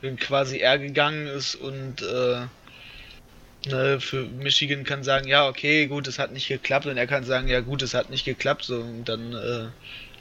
[0.01, 2.41] wenn quasi er gegangen ist und äh,
[3.67, 7.23] ne, für Michigan kann sagen, ja, okay, gut, es hat nicht geklappt und er kann
[7.23, 9.67] sagen, ja, gut, es hat nicht geklappt, so und dann äh,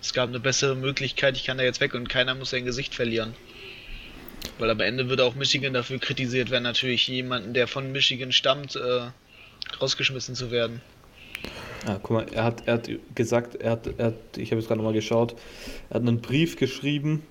[0.00, 2.94] es gab eine bessere Möglichkeit, ich kann da jetzt weg und keiner muss sein Gesicht
[2.94, 3.34] verlieren.
[4.58, 8.76] Weil am Ende würde auch Michigan dafür kritisiert werden, natürlich jemanden, der von Michigan stammt,
[8.76, 9.10] äh,
[9.80, 10.80] rausgeschmissen zu werden.
[11.86, 14.68] Ja, guck mal, er hat, er hat gesagt, er hat, er hat ich habe jetzt
[14.68, 15.34] gerade nochmal geschaut,
[15.90, 17.22] er hat einen Brief geschrieben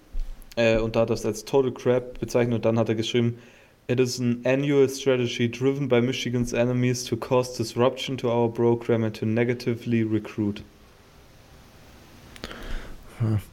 [0.56, 3.40] äh, und da hat er das als Total Crap bezeichnet und dann hat er geschrieben,
[3.88, 9.04] It is an annual strategy driven by Michigan's enemies to cause disruption to our program
[9.04, 10.64] and to negatively recruit.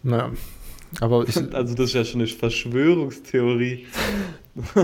[0.03, 0.33] Naja,
[1.01, 3.87] aber ich, Also das ist ja schon eine Verschwörungstheorie.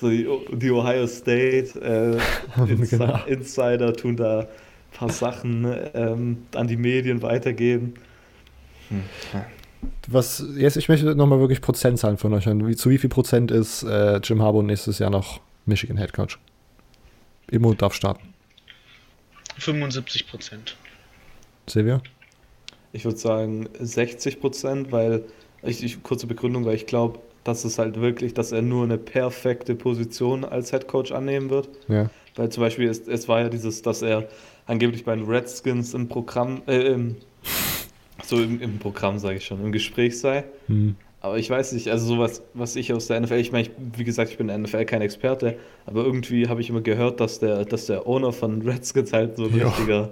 [0.00, 3.24] so die, die Ohio State äh, Insi Genau.
[3.26, 4.46] Insider tun da ein
[4.92, 7.94] paar Sachen ähm, an die Medien weitergeben.
[10.08, 12.66] Was, jetzt, ich möchte nochmal wirklich Prozentzahlen von euch hören.
[12.66, 16.38] Wie, zu wie viel Prozent ist äh, Jim Harbaugh nächstes Jahr noch Michigan Head Coach?
[17.50, 18.34] Immo darf starten.
[19.58, 20.76] 75 Prozent.
[21.66, 22.00] Silvia?
[22.92, 25.24] Ich würde sagen 60 Prozent, weil
[25.62, 28.98] ich, ich kurze Begründung, weil ich glaube, dass es halt wirklich, dass er nur eine
[28.98, 31.68] perfekte Position als Head Coach annehmen wird.
[31.88, 32.10] Ja.
[32.36, 34.28] Weil zum Beispiel, es, es war ja dieses, dass er
[34.66, 37.16] angeblich bei den Redskins im Programm, äh, im,
[38.28, 40.44] so im, im Programm sage ich schon, im Gespräch sei.
[40.66, 40.96] Hm.
[41.20, 44.04] Aber ich weiß nicht, also sowas, was ich aus der NFL, ich meine, ich, wie
[44.04, 47.40] gesagt, ich bin in der NFL kein Experte, aber irgendwie habe ich immer gehört, dass
[47.40, 50.10] der, dass der Owner von Redskins halt so ein richtiger,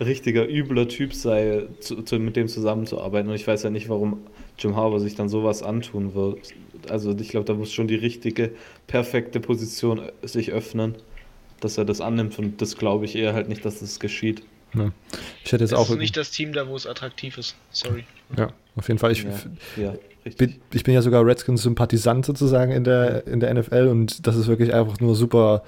[0.00, 3.28] richtiger übler Typ sei, zu, zu, mit dem zusammenzuarbeiten.
[3.28, 4.18] Und ich weiß ja nicht, warum
[4.58, 6.40] Jim Harbour sich dann sowas antun wird.
[6.88, 8.50] Also ich glaube, da muss schon die richtige,
[8.88, 10.96] perfekte Position sich öffnen,
[11.60, 12.36] dass er das annimmt.
[12.38, 14.42] Und das glaube ich eher halt nicht, dass das geschieht.
[14.74, 14.90] Ja.
[15.44, 15.90] Ich hätte jetzt Es auch.
[15.90, 17.56] ist nicht das Team da, wo es attraktiv ist.
[17.70, 18.04] Sorry.
[18.36, 19.12] ja, auf jeden Fall.
[19.12, 19.24] Ich,
[19.76, 19.94] Ja, ja
[20.36, 24.46] bin, ich bin ja sogar Redskins-Sympathisant sozusagen in der, in der NFL und das ist
[24.46, 25.62] wirklich einfach nur super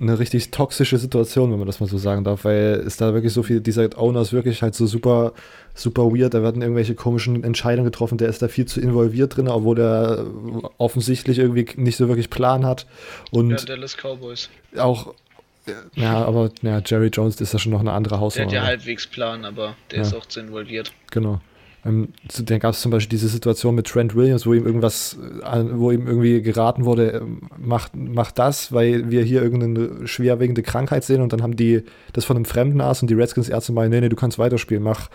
[0.00, 3.32] eine richtig toxische Situation, wenn man das mal so sagen darf, weil es da wirklich
[3.32, 5.32] so viel, dieser Owner ist wirklich halt so super,
[5.74, 9.48] super weird, da werden irgendwelche komischen Entscheidungen getroffen, der ist da viel zu involviert drin,
[9.48, 10.26] obwohl er
[10.76, 12.86] offensichtlich irgendwie nicht so wirklich Plan hat
[13.30, 14.50] und Ja, Dallas Cowboys.
[14.76, 15.14] auch,
[15.94, 18.46] ja, aber ja, Jerry Jones ist ja schon noch eine andere Der Hausnummer.
[18.48, 20.02] hat ja halbwegs Plan, aber der Ja.
[20.04, 20.92] ist auch zu involviert.
[21.10, 21.40] Genau.
[21.84, 25.16] Ähm, zu- dann gab es zum Beispiel diese Situation mit Trent Williams, wo ihm irgendwas,
[25.44, 30.62] äh, wo ihm irgendwie geraten wurde, ähm, macht, macht das, weil wir hier irgendeine schwerwiegende
[30.62, 33.90] Krankheit sehen und dann haben die das von einem fremden Arzt und die Redskins-Ärzte meinen,
[33.90, 35.08] nee, nee, du kannst weiterspielen, mach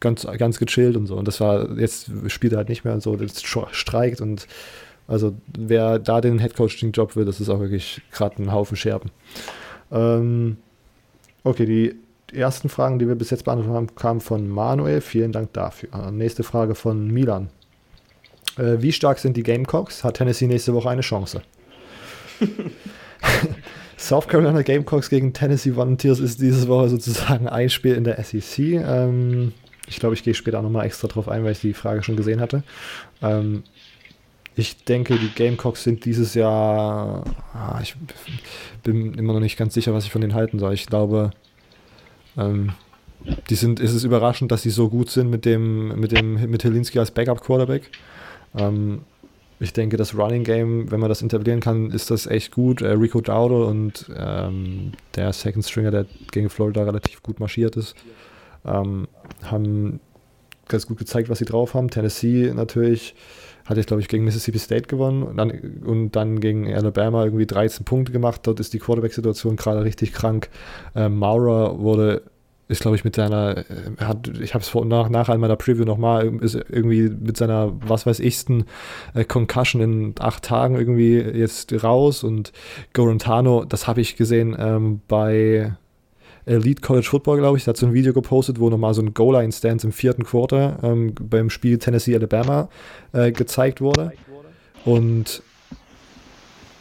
[0.00, 1.14] ganz, ganz gechillt und so.
[1.16, 4.48] Und das war, jetzt spielt er halt nicht mehr und so, das stro- streikt und
[5.06, 9.10] also wer da den Headcoaching-Job will, das ist auch wirklich gerade ein Haufen Scherben.
[9.90, 10.56] Ähm,
[11.44, 11.94] okay, die
[12.36, 15.00] ersten Fragen, die wir bis jetzt beantwortet haben, kamen von Manuel.
[15.00, 15.88] Vielen Dank dafür.
[15.94, 17.48] Äh, Nächste Frage von Milan.
[18.56, 20.04] Äh, wie stark sind die Gamecocks?
[20.04, 21.42] Hat Tennessee nächste Woche eine Chance?
[23.96, 28.58] South Carolina Gamecocks gegen Tennessee Volunteers ist diese Woche sozusagen ein Spiel in der SEC.
[28.58, 29.52] Ähm,
[29.88, 32.16] ich glaube, ich gehe später auch nochmal extra drauf ein, weil ich die Frage schon
[32.16, 32.62] gesehen hatte.
[33.22, 33.64] Ähm,
[34.58, 37.22] ich denke, die Gamecocks sind dieses Jahr.
[37.54, 37.94] Ah, ich
[38.82, 40.74] bin immer noch nicht ganz sicher, was ich von denen halten soll.
[40.74, 41.30] Ich glaube,
[42.36, 42.70] ähm,
[43.48, 46.64] die sind, ist es überraschend, dass sie so gut sind mit dem, mit dem, mit
[46.64, 47.88] Helinski als Backup-Quarterback.
[48.56, 49.02] Ähm,
[49.60, 52.82] ich denke, das Running Game, wenn man das etablieren kann, ist das echt gut.
[52.82, 57.94] Äh, Rico Dowdle und ähm, der Second Stringer, der gegen Florida relativ gut marschiert ist,
[58.64, 59.06] ähm,
[59.44, 60.00] haben
[60.66, 61.90] ganz gut gezeigt, was sie drauf haben.
[61.90, 63.14] Tennessee natürlich
[63.68, 65.50] hat jetzt, glaube ich, gegen Mississippi State gewonnen und dann,
[65.84, 68.40] und dann gegen Alabama irgendwie 13 Punkte gemacht.
[68.44, 70.48] Dort ist die Quarterback-Situation gerade richtig krank.
[70.94, 72.22] Ähm, Maurer wurde,
[72.68, 73.64] ist, glaube ich, mit seiner, äh,
[74.00, 78.06] hat, ich habe es nach, nachher in meiner Preview nochmal, ist irgendwie mit seiner, was
[78.06, 78.64] weiß ichsten
[79.12, 82.52] äh, Concussion in acht Tagen irgendwie jetzt raus und
[82.94, 85.76] Gorentano, das habe ich gesehen ähm, bei
[86.48, 89.14] Elite College Football, glaube ich, da hat so ein Video gepostet, wo nochmal so ein
[89.14, 92.68] Goal-Line-Stance im vierten Quarter ähm, beim Spiel Tennessee-Alabama
[93.12, 94.12] äh, gezeigt wurde.
[94.84, 95.42] Und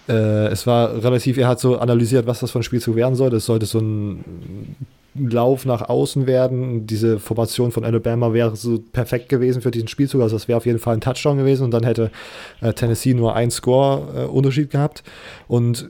[0.08, 3.30] äh, es war relativ, er hat so analysiert, was das für ein Spielzug werden soll.
[3.30, 4.78] Das sollte so ein
[5.16, 6.86] Lauf nach außen werden.
[6.86, 10.22] Diese Formation von Alabama wäre so perfekt gewesen für diesen Spielzug.
[10.22, 12.12] Also das wäre auf jeden Fall ein Touchdown gewesen und dann hätte
[12.62, 15.04] äh, Tennessee nur ein Score-Unterschied gehabt.
[15.48, 15.90] Und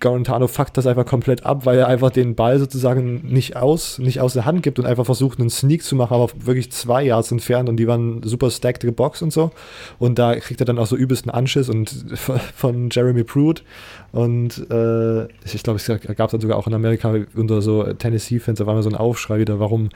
[0.00, 4.20] Garantano fuckt das einfach komplett ab, weil er einfach den Ball sozusagen nicht aus, nicht
[4.20, 7.30] aus der Hand gibt und einfach versucht, einen Sneak zu machen, aber wirklich zwei Yards
[7.30, 9.52] entfernt und die waren super stacked geboxt und so.
[10.00, 11.90] Und da kriegt er dann auch so übelsten Anschiss und
[12.56, 13.62] von Jeremy Prude.
[14.10, 18.66] Und äh, ich glaube, es gab dann sogar auch in Amerika unter so Tennessee-Fans, da
[18.66, 19.90] war mal so ein Aufschrei wieder, warum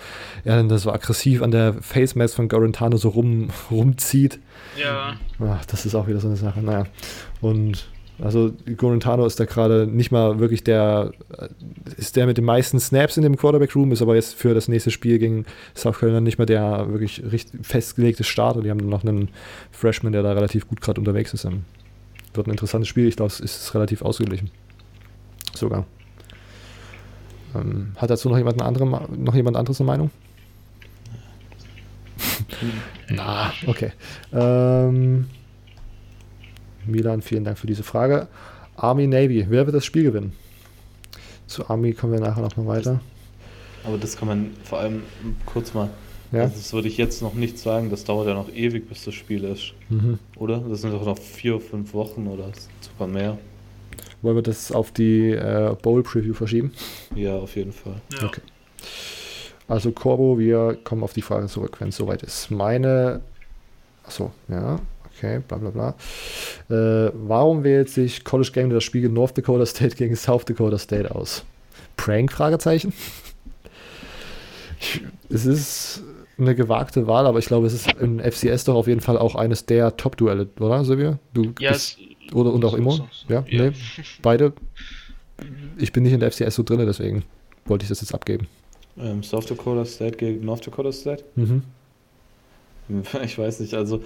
[0.44, 4.38] er dann das so aggressiv an der Face Mask von Garantano so rum, rumzieht.
[4.80, 5.14] Ja.
[5.40, 6.60] Ach, das ist auch wieder so eine Sache.
[6.60, 6.86] Naja.
[7.40, 7.88] Und
[8.20, 11.12] also Gorentano ist da gerade nicht mal wirklich der,
[11.96, 14.90] ist der mit den meisten Snaps in dem Quarterback-Room, ist aber jetzt für das nächste
[14.90, 15.44] Spiel gegen
[15.74, 19.28] South Carolina nicht mal der wirklich richtig festgelegte Start und die haben noch einen
[19.70, 21.46] Freshman, der da relativ gut gerade unterwegs ist.
[22.34, 24.50] Wird ein interessantes Spiel, ich glaube, es ist relativ ausgeglichen.
[25.54, 25.84] Sogar.
[27.54, 30.10] Ähm, hat dazu noch jemand, eine andere, noch jemand anderes eine Meinung?
[33.08, 33.92] Na, okay.
[34.32, 35.26] Ähm,
[36.86, 38.28] Milan, vielen Dank für diese Frage.
[38.76, 40.32] Army Navy, wer wird das Spiel gewinnen?
[41.46, 43.00] Zu Army kommen wir nachher nochmal weiter.
[43.84, 45.02] Aber das kann man vor allem
[45.44, 45.90] kurz mal.
[46.30, 46.42] Ja?
[46.42, 49.14] Also das würde ich jetzt noch nicht sagen, das dauert ja noch ewig, bis das
[49.14, 49.74] Spiel ist.
[49.90, 50.18] Mhm.
[50.36, 50.58] Oder?
[50.58, 53.38] Das sind doch noch vier, fünf Wochen oder sogar mehr.
[54.22, 56.72] Wollen wir das auf die äh, Bowl-Preview verschieben?
[57.14, 57.96] Ja, auf jeden Fall.
[58.20, 58.28] Ja.
[58.28, 58.40] Okay.
[59.68, 62.50] Also Corbo, wir kommen auf die Frage zurück, wenn es soweit ist.
[62.50, 63.20] Meine.
[64.04, 64.80] Achso, ja,
[65.22, 65.94] okay, bla bla bla.
[67.06, 70.78] Äh, warum wählt sich College Game das Spiel gegen North Dakota State gegen South Dakota
[70.78, 71.44] State aus?
[71.96, 72.32] Prank?
[72.32, 72.92] Fragezeichen.
[74.80, 76.02] Ich, es ist
[76.38, 79.34] eine gewagte Wahl, aber ich glaube, es ist im FCS doch auf jeden Fall auch
[79.36, 81.18] eines der Top-Duelle, oder, Silvia?
[81.34, 81.98] Du Ja, bist,
[82.32, 82.90] oder und auch immer?
[82.92, 83.32] so- so.
[83.32, 83.70] Ja, Ja.
[83.70, 83.72] nee,
[84.22, 84.52] beide.
[85.78, 87.24] Ich bin nicht in der FCS so drin, deswegen
[87.66, 88.48] wollte ich das jetzt abgeben.
[88.98, 91.24] Ähm, South Dakota State gegen North Dakota State?
[91.36, 91.62] Mhm.
[93.24, 94.02] Ich weiß nicht, also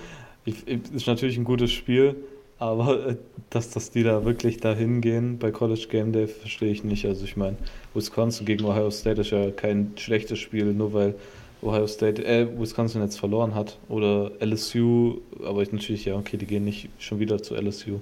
[0.47, 2.17] ich, ist natürlich ein gutes Spiel,
[2.59, 3.17] aber äh,
[3.51, 7.05] dass, dass die da wirklich dahin gehen bei College Game Day, verstehe ich nicht.
[7.05, 7.57] Also ich meine,
[7.93, 11.15] Wisconsin gegen Ohio State ist ja kein schlechtes Spiel, nur weil
[11.63, 13.79] Ohio State, äh, Wisconsin jetzt verloren hat.
[13.89, 18.01] Oder LSU, aber ich natürlich, ja, okay, die gehen nicht schon wieder zu LSU.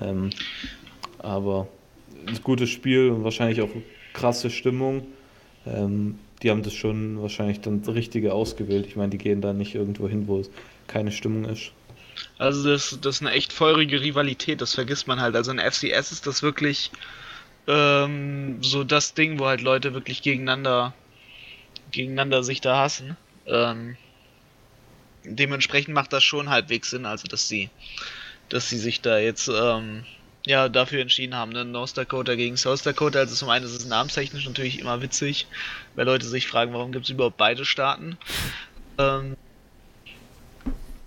[0.00, 0.30] Ähm,
[1.18, 1.68] aber
[2.26, 3.70] ein gutes Spiel und wahrscheinlich auch
[4.12, 5.02] krasse Stimmung.
[5.66, 8.86] Ähm, die haben das schon wahrscheinlich dann Richtige ausgewählt.
[8.86, 10.50] Ich meine, die gehen da nicht irgendwo hin, wo es
[10.88, 11.72] keine Stimmung ist.
[12.38, 15.36] Also das, das ist eine echt feurige Rivalität, das vergisst man halt.
[15.36, 16.90] Also in FCS ist das wirklich
[17.66, 20.94] ähm, so das Ding, wo halt Leute wirklich gegeneinander
[21.90, 23.16] gegeneinander sich da hassen.
[23.46, 23.96] Ähm,
[25.24, 27.70] dementsprechend macht das schon halbwegs Sinn, also dass sie
[28.48, 30.04] dass sie sich da jetzt ähm,
[30.46, 31.64] ja dafür entschieden haben, ne?
[31.64, 33.18] North Dakota gegen South Dakota.
[33.18, 35.46] Also zum einen ist es namenstechnisch natürlich immer witzig,
[35.94, 38.16] weil Leute sich fragen, warum gibt es überhaupt beide Staaten.
[38.96, 39.36] Ähm,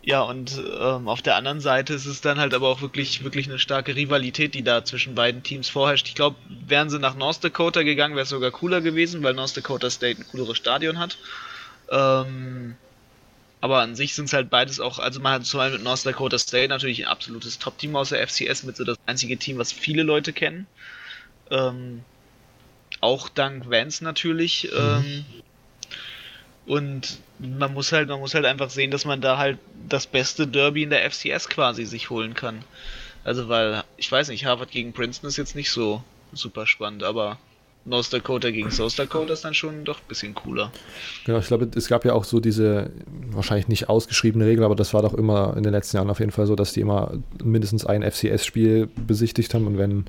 [0.03, 3.47] ja, und ähm, auf der anderen Seite ist es dann halt aber auch wirklich, wirklich
[3.47, 6.07] eine starke Rivalität, die da zwischen beiden Teams vorherrscht.
[6.07, 9.55] Ich glaube, wären sie nach North Dakota gegangen, wäre es sogar cooler gewesen, weil North
[9.55, 11.17] Dakota State ein cooleres Stadion hat.
[11.91, 12.75] Ähm,
[13.59, 16.03] aber an sich sind es halt beides auch, also man hat zum Beispiel mit North
[16.03, 19.71] Dakota State natürlich ein absolutes Top-Team aus der FCS, mit so das einzige Team, was
[19.71, 20.65] viele Leute kennen.
[21.51, 22.03] Ähm,
[23.01, 24.67] auch dank Vance natürlich.
[24.73, 25.25] Ähm,
[26.65, 29.57] und man muss halt, man muss halt einfach sehen, dass man da halt
[29.89, 32.63] das beste Derby in der FCS quasi sich holen kann.
[33.23, 36.03] Also weil, ich weiß nicht, Harvard gegen Princeton ist jetzt nicht so
[36.33, 37.37] super spannend, aber
[37.83, 40.71] North Dakota gegen South Dakota ist dann schon doch ein bisschen cooler.
[41.25, 42.91] Genau, ich glaube, es gab ja auch so diese,
[43.31, 46.31] wahrscheinlich nicht ausgeschriebene Regel, aber das war doch immer in den letzten Jahren auf jeden
[46.31, 50.05] Fall so, dass die immer mindestens ein FCS-Spiel besichtigt haben und wenn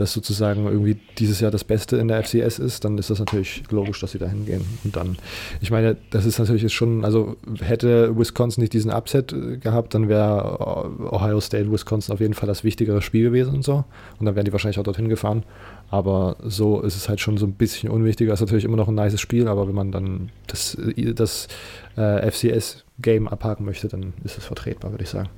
[0.00, 3.62] das sozusagen irgendwie dieses Jahr das Beste in der FCS ist, dann ist das natürlich
[3.70, 4.64] logisch, dass sie da hingehen.
[4.84, 5.16] Und dann,
[5.60, 10.08] ich meine, das ist natürlich schon, also hätte Wisconsin nicht diesen Upset äh, gehabt, dann
[10.08, 13.84] wäre Ohio State, Wisconsin auf jeden Fall das wichtigere Spiel gewesen und so.
[14.18, 15.42] Und dann wären die wahrscheinlich auch dorthin gefahren.
[15.90, 18.32] Aber so ist es halt schon so ein bisschen unwichtiger.
[18.32, 21.48] Ist natürlich immer noch ein nices Spiel, aber wenn man dann das, äh, das
[21.96, 25.28] äh, FCS-Game abhaken möchte, dann ist es vertretbar, würde ich sagen.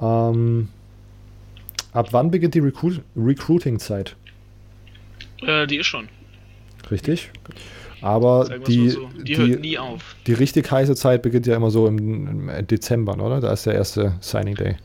[0.00, 0.68] Ähm,
[1.92, 4.16] ab wann beginnt die Recruit Recruiting-Zeit?
[5.42, 6.08] Äh, die ist schon.
[6.90, 7.30] Richtig?
[8.00, 9.08] Aber die, so.
[9.16, 10.16] Die, die, hört nie auf.
[10.26, 13.40] die richtig heiße Zeit beginnt ja immer so im, im Dezember, oder?
[13.40, 14.76] Da ist der erste Signing Day.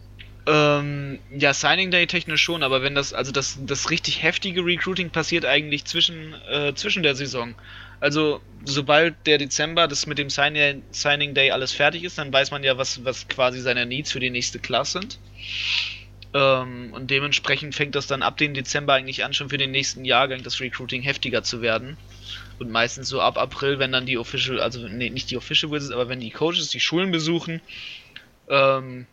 [0.46, 5.10] Ähm, ja, Signing Day technisch schon, aber wenn das, also das, das richtig heftige Recruiting
[5.10, 7.56] passiert eigentlich zwischen, äh, zwischen der Saison.
[8.00, 12.52] Also, sobald der Dezember, das mit dem Sign Signing Day alles fertig ist, dann weiß
[12.52, 15.20] man ja, was, was quasi seine Needs für die nächste Class sind.
[16.34, 20.06] Ähm, und dementsprechend fängt das dann ab dem Dezember eigentlich an, schon für den nächsten
[20.06, 21.98] Jahrgang das Recruiting heftiger zu werden.
[22.60, 25.94] Und meistens so ab April, wenn dann die Official, also nee, nicht die Official Wizards,
[25.94, 27.62] aber wenn die Coaches die Schulen besuchen,
[28.50, 29.06] ähm,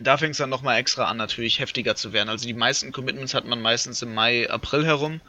[0.00, 2.28] da fängt es dann nochmal extra an, natürlich heftiger zu werden.
[2.28, 5.20] Also die meisten Commitments hat man meistens im Mai, April herum.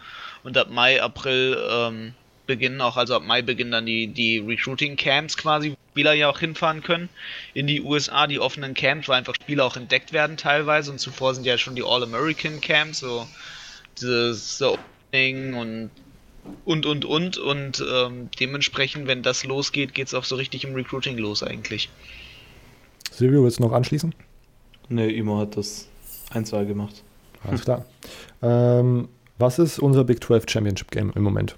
[0.44, 2.14] Und ab Mai, April ähm,
[2.50, 6.30] beginnen auch, also ab Mai beginnen dann die, die Recruiting Camps quasi, wo Spieler ja
[6.30, 7.08] auch hinfahren können
[7.54, 10.92] in die USA, die offenen Camps, wo einfach Spieler auch entdeckt werden teilweise.
[10.92, 13.28] Und zuvor sind ja schon die All-American Camps, so
[14.02, 15.92] dieses Opening und
[16.66, 20.74] und und und und ähm, dementsprechend, wenn das losgeht, geht es auch so richtig im
[20.74, 21.90] Recruiting los eigentlich.
[23.12, 24.16] Silvio, willst du noch anschließen?
[24.90, 25.88] Ne, Imo hat das
[26.34, 27.04] 1-2 gemacht.
[27.44, 27.86] Alles klar.
[28.42, 31.56] ähm, was ist unser Big 12 Championship Game im Moment?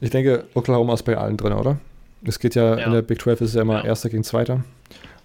[0.00, 1.78] Ich denke, Oklahoma ist bei allen drin, oder?
[2.24, 2.86] Es geht ja, Ja.
[2.86, 3.84] in der Big 12 ist es ja immer Ja.
[3.84, 4.64] Erster gegen Zweiter.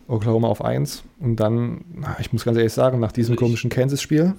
[0.08, 1.04] Oklahoma auf 1.
[1.20, 1.82] Und dann,
[2.20, 4.34] ich muss ganz ehrlich sagen, nach diesem Also komischen Kansas-Spiel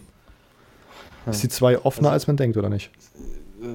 [1.27, 1.31] Ja.
[1.33, 2.91] ist die 2 offener, Also- als man denkt, oder nicht?
[3.63, 3.67] Äh,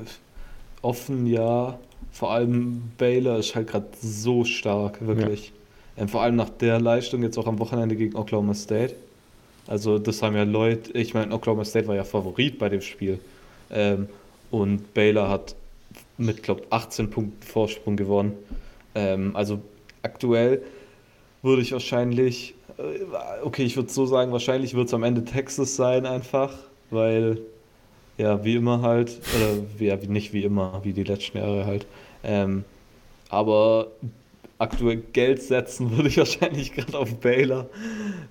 [0.82, 1.78] Offen ja,
[2.12, 5.52] vor allem Baylor ist halt gerade so stark, wirklich.
[5.98, 8.96] Ähm, vor allem nach der Leistung jetzt auch am Wochenende gegen Oklahoma State.
[9.68, 13.20] Also das haben ja Leute, ich meine, Oklahoma State war ja Favorit bei dem Spiel.
[13.72, 14.08] Ähm,
[14.52, 15.54] und Baylor hat
[16.20, 18.34] mit, glaube 18 Punkten Vorsprung gewonnen.
[18.96, 19.62] Ähm, also
[20.04, 20.64] aktuell
[21.44, 25.76] würde ich wahrscheinlich, äh, okay, ich würde so sagen, wahrscheinlich wird es am Ende Texas
[25.76, 26.54] sein einfach,
[26.92, 27.40] weil
[28.18, 31.66] ja, wie immer halt, oder wie, ja, wie- nicht wie immer, wie die letzten Jahre
[31.66, 31.88] halt.
[32.24, 32.66] Ähm,
[33.30, 33.88] aber
[34.60, 37.70] aktuell Geld setzen würde ich wahrscheinlich gerade auf Baylor.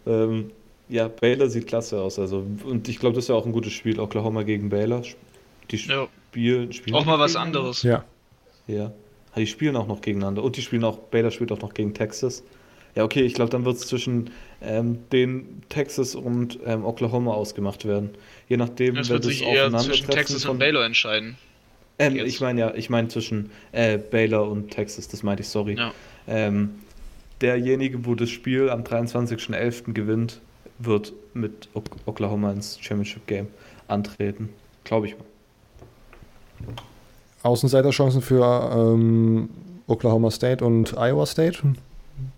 [0.07, 0.53] Ähm,
[0.89, 2.19] ja, Baylor sieht klasse aus.
[2.19, 4.01] Also, und ich glaube, das ist ja auch ein gutes Spiel.
[4.01, 5.03] Oklahoma gegen Baylor.
[5.71, 6.09] Die Ja.
[6.31, 7.83] Spielen, spielen Auch mal was anderes.
[7.83, 8.05] Ja.
[8.67, 8.93] Ja.
[9.37, 10.43] Die spielen auch noch gegeneinander.
[10.43, 12.43] Und die spielen auch, Baylor spielt auch noch gegen Texas.
[12.95, 17.85] Ja, okay, ich glaube, dann wird es zwischen ähm, den Texas und ähm, Oklahoma ausgemacht
[17.85, 18.11] werden.
[18.49, 21.37] Je nachdem, Das wer wird sich eher Aufeinandertreffen zwischen Texas von- und Baylor entscheiden.
[22.01, 25.75] Ähm, ich meine ja, ich meine zwischen äh, Baylor und Texas, das meinte ich, sorry.
[25.77, 25.93] Ja.
[26.27, 26.71] Ähm,
[27.41, 29.93] derjenige, wo das Spiel am 23.11.
[29.93, 30.41] gewinnt,
[30.79, 33.49] wird mit Ok- Oklahoma ins Championship Game
[33.87, 34.49] antreten.
[34.85, 35.25] Glaube ich mal.
[37.43, 39.49] Außenseiterchancen für ähm,
[39.87, 41.59] Oklahoma State und Iowa State.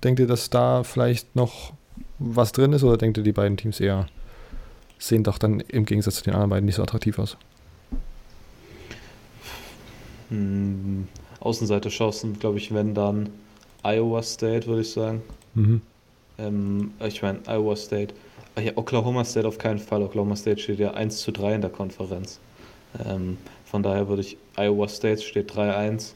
[0.04, 1.72] Denkt ihr, dass da vielleicht noch
[2.18, 4.06] was drin ist oder denkt ihr, die beiden Teams eher
[4.98, 7.36] sehen doch dann im Gegensatz zu den anderen beiden nicht so attraktiv aus?
[10.28, 11.08] Hm,
[11.40, 13.30] Außenseiterchancen, glaube ich, wenn dann
[13.82, 15.22] Iowa State, würde ich sagen.
[15.54, 15.80] Mhm.
[16.38, 18.14] Ähm, ich meine, Iowa State.
[18.54, 20.02] Ah ja, Oklahoma State auf keinen Fall.
[20.02, 22.38] Oklahoma State steht ja 1 zu 3 in der Konferenz.
[23.04, 23.38] Ähm,
[23.70, 26.14] von daher würde ich, Iowa State steht 3-1.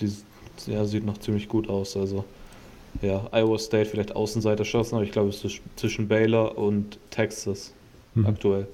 [0.00, 0.12] Die
[0.66, 1.96] ja, sieht noch ziemlich gut aus.
[1.96, 2.24] Also,
[3.02, 7.72] ja, Iowa State vielleicht Außenseiterchancen, aber ich glaube, es ist zwischen Baylor und Texas
[8.14, 8.26] Mhm.
[8.26, 8.66] aktuell.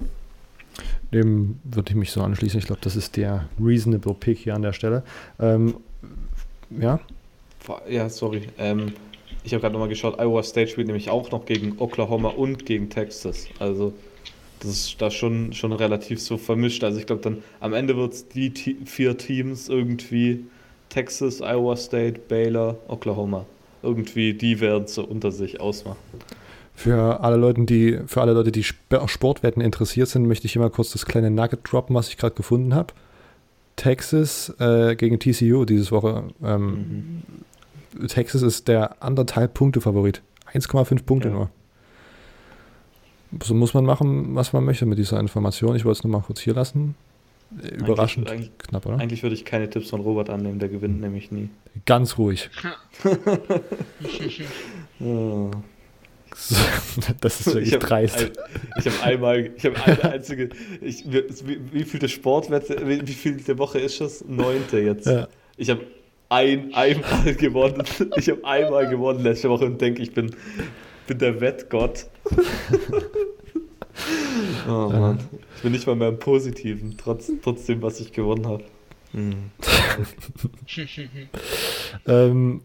[1.13, 2.57] Dem würde ich mich so anschließen.
[2.59, 5.03] Ich glaube, das ist der reasonable Pick hier an der Stelle.
[5.39, 5.75] Ähm,
[6.79, 6.99] ja,
[7.89, 8.43] Ja, sorry.
[8.57, 8.93] Ähm,
[9.43, 12.89] ich habe gerade nochmal geschaut, Iowa State spielt nämlich auch noch gegen Oklahoma und gegen
[12.89, 13.47] Texas.
[13.59, 13.93] Also
[14.63, 16.83] das ist da schon, schon relativ so vermischt.
[16.83, 20.45] Also ich glaube dann am Ende wird es die Te vier Teams irgendwie
[20.89, 23.45] Texas, Iowa State, Baylor, Oklahoma.
[23.81, 25.97] Irgendwie die werden so unter sich ausmachen.
[26.75, 30.61] für alle Leute, die für alle Leute, die Sp- Sportwetten interessiert sind, möchte ich hier
[30.61, 32.93] mal kurz das kleine Nugget droppen, was ich gerade gefunden habe.
[33.75, 36.25] Texas äh, gegen TCU dieses Woche.
[36.43, 37.23] Ähm,
[38.07, 40.21] Texas ist der anderthalb Punkte Favorit.
[40.53, 41.33] 1,5 Punkte Ja.
[41.33, 41.49] nur.
[43.41, 45.75] So muss man machen, was man möchte mit dieser Information.
[45.75, 46.95] Ich wollte es nur mal kurz hier lassen.
[47.77, 48.97] Überraschend eigentlich- knapp, oder?
[48.99, 51.49] Eigentlich würde ich keine Tipps von Robert annehmen, der gewinnt nämlich nie.
[51.85, 52.49] Ganz ruhig.
[54.99, 55.51] Oh.
[57.21, 58.17] Das ist wirklich Ich habe dreist.
[58.19, 58.31] ein,
[58.79, 60.49] ich hab einmal, ich habe eine einzige,
[60.81, 64.23] ich, wie, wie viel der Sportwette, wie, wie viel der Woche ist das?
[64.27, 65.05] Neunte jetzt.
[65.05, 65.27] Ja.
[65.57, 65.81] Ich habe
[66.29, 67.83] ein, einmal gewonnen,
[68.17, 70.35] ich habe einmal gewonnen letzte Woche und denke, ich bin,
[71.05, 72.07] bin der Wettgott.
[74.67, 75.19] oh Mann,
[75.55, 78.63] ich bin nicht mal mehr im Positiven, trotz, trotzdem, was ich gewonnen habe.
[79.11, 79.51] Hm.
[82.07, 82.61] Ähm,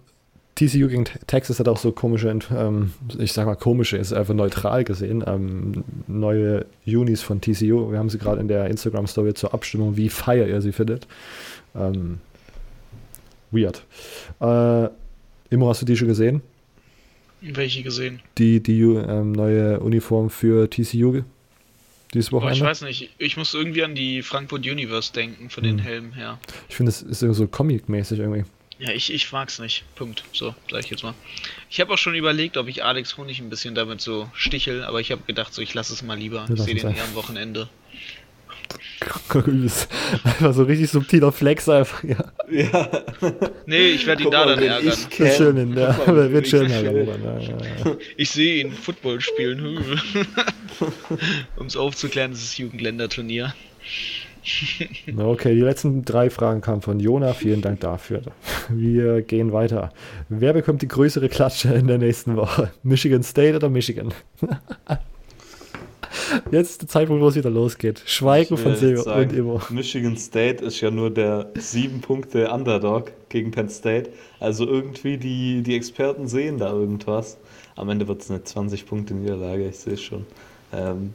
[0.54, 4.34] TCU gegen Te- Texas hat auch so komische, ähm, ich sag mal komische, ist einfach
[4.34, 7.92] neutral gesehen, ähm, neue Unis von TCU.
[7.92, 11.06] Wir haben sie gerade in der Instagram-Story zur Abstimmung, wie feier ihr sie findet.
[11.76, 12.18] Ähm,
[13.52, 13.84] weird.
[14.40, 14.88] Äh,
[15.50, 16.42] Immo, hast du die schon gesehen?
[17.40, 18.20] Welche gesehen?
[18.36, 21.22] Die, die ähm, neue Uniform für TCU
[22.14, 22.64] dieses Boah, ich Wochenende?
[22.66, 23.10] weiß nicht.
[23.18, 25.84] Ich muss irgendwie an die Frankfurt Universe denken, von den Hm.
[25.84, 26.38] Helmen her.
[26.68, 28.44] Ich finde, es ist so comic-mäßig irgendwie.
[28.78, 29.84] Ja, ich, ich mag's nicht.
[29.96, 30.22] Punkt.
[30.32, 31.14] So, sag ich jetzt mal.
[31.68, 35.00] Ich habe auch schon überlegt, ob ich Alex Honig ein bisschen damit so stichel, aber
[35.00, 36.48] ich habe gedacht, so ich lasse es mal lieber.
[36.48, 37.68] Wir Ich sehe den eher am Wochenende.
[40.24, 42.02] Einfach so richtig subtiler Flex einfach.
[42.04, 42.16] Ja.
[42.50, 42.88] Ja.
[43.66, 44.92] Nee, ich werde ihn da dann ärgern.
[44.92, 45.32] ich kenn.
[45.32, 47.96] schön, in der, Guck mal, wird schön, Robert, ja, ja.
[48.16, 49.60] Ich sehe ihn Football spielen.
[51.56, 53.54] um es aufzuklären, das ist Jugendländerturnier.
[55.16, 57.34] Okay, die letzten drei Fragen kamen von Jona.
[57.34, 58.22] Vielen Dank dafür.
[58.70, 59.92] Wir gehen weiter.
[60.28, 62.70] Wer bekommt die größere Klatsche in der nächsten Woche?
[62.82, 64.14] Michigan State oder Michigan?
[66.50, 68.02] Jetzt ist der Zeitpunkt, wo es wieder losgeht.
[68.06, 69.60] Schweigen von Silber sagen, und Immo.
[69.70, 74.10] Michigan State ist ja nur der sieben Punkte Underdog gegen Penn State.
[74.40, 77.38] Also irgendwie die, die Experten sehen da irgendwas.
[77.76, 80.26] Am Ende wird es eine 20 Punkte Niederlage, ich sehe es schon.
[80.72, 81.12] Ähm,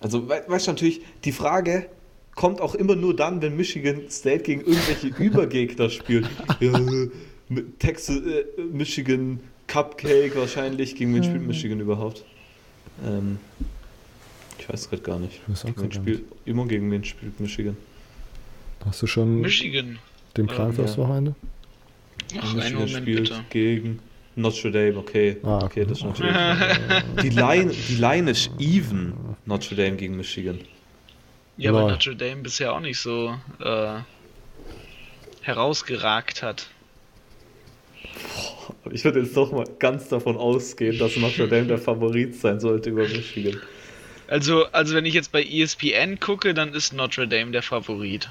[0.00, 1.86] also we weißt du natürlich, die Frage
[2.34, 6.28] kommt auch immer nur dann, wenn Michigan State gegen irgendwelche Übergegner spielt.
[6.60, 6.78] Ja,
[7.48, 10.94] mit Texas, äh, Michigan Cupcake wahrscheinlich.
[10.94, 12.24] Gegen wen spielt Michigan überhaupt?
[13.06, 13.38] Ähm,
[14.68, 15.40] ich weiß gerade gar nicht.
[15.50, 17.76] Auch Gegen spielt, immer gegen wen spielt Michigan?
[18.84, 19.98] Hast du schon Michigan.
[20.36, 21.02] den Plan fürs ja.
[21.02, 21.34] Wochenende?
[22.38, 23.44] Ach, Michigan Moment spielt bitte.
[23.48, 23.98] gegen
[24.36, 25.38] Notre Dame, okay.
[25.42, 26.32] Ah, okay, das ist natürlich.
[27.22, 29.14] die, Line, die Line ist even,
[29.46, 30.60] Notre Dame gegen Michigan.
[31.56, 31.90] Ja, weil.
[31.90, 34.00] Notre Dame bisher auch nicht so äh,
[35.42, 36.68] herausgeragt hat.
[38.92, 42.90] Ich würde jetzt doch mal ganz davon ausgehen, dass Notre Dame der Favorit sein sollte
[42.90, 43.60] über Michigan.
[44.28, 48.30] Also, also wenn ich jetzt bei ESPN gucke, dann ist Notre Dame der Favorit.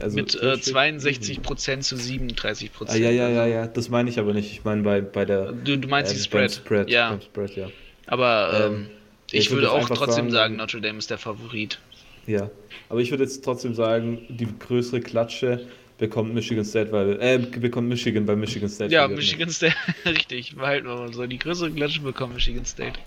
[0.00, 2.70] Also, Mit äh, 62% zu 37%.
[2.88, 4.50] Ah, ja, ja, ja, ja, das meine ich aber nicht.
[4.50, 5.52] Ich meine bei, bei der.
[5.52, 6.50] Du, du meinst äh, die Spread.
[6.50, 6.90] Spread.
[6.90, 7.68] Ja, Spread, ja.
[8.06, 8.86] aber ähm, Ähm,
[9.30, 11.78] ich, ich würd würde jetzt auch trotzdem sagen- sagen, Notre Dame ist der Favorit.
[12.26, 12.50] Ja.
[12.88, 15.66] Aber ich würde jetzt trotzdem sagen, die größere Klatsche
[15.98, 17.20] bekommt Michigan State, weil.
[17.20, 18.92] Äh, bekommt Michigan bei Michigan State.
[18.92, 19.06] Ja.
[19.06, 19.76] Michigan State,
[20.06, 21.26] richtig, behalten wir mal so.
[21.26, 22.98] Die größere Klatsche bekommt Michigan State.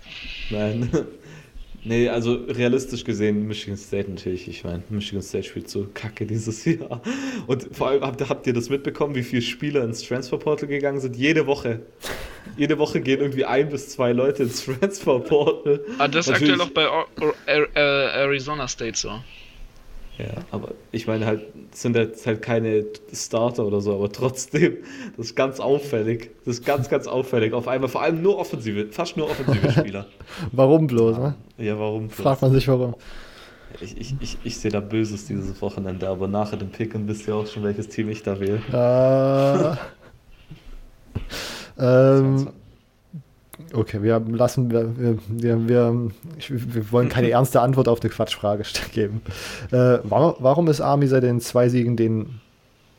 [0.50, 0.88] Nein.
[1.84, 4.48] Nee, also realistisch gesehen Michigan State natürlich.
[4.48, 7.02] Ich meine, Michigan State spielt so kacke dieses Jahr.
[7.46, 11.16] Und vor allem habt, habt ihr das mitbekommen, wie viele Spieler ins Transferportal gegangen sind?
[11.16, 11.80] Jede Woche.
[12.56, 15.80] Jede Woche gehen irgendwie ein bis zwei Leute ins Transferportal.
[15.98, 16.88] Ah, das ist aktuell auch bei
[17.84, 19.20] Arizona State so.
[20.20, 24.78] Ja, aber ich meine halt, es sind jetzt halt keine Starter oder so, aber trotzdem,
[25.16, 26.30] das ist ganz auffällig.
[26.44, 27.54] Das ist ganz, ganz auffällig.
[27.54, 30.06] Auf einmal, vor allem nur offensive, fast nur offensive Spieler.
[30.52, 31.16] Warum bloß?
[31.16, 31.34] Ne?
[31.58, 32.10] Ja, warum?
[32.10, 32.94] Fragt man sich warum.
[33.80, 37.34] Ich, ich, ich, ich sehe da Böses dieses Wochenende, aber nachher dem Picken wisst ihr
[37.36, 39.78] auch schon, welches Team ich da wähle.
[41.78, 41.80] Äh,
[42.18, 42.50] ähm,
[43.72, 49.22] okay, wir lassen, wir, wir, wir, wir, wollen keine ernste Antwort auf eine Quatschfrage geben.
[49.70, 52.40] Äh, warum, warum ist Army seit den zwei Siegen den,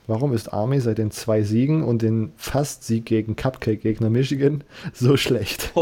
[0.08, 4.64] warum ist Army seit den zwei Siegen und den Fast-Sieg gegen Cupcake-Gegner Michigan
[4.94, 5.72] so schlecht?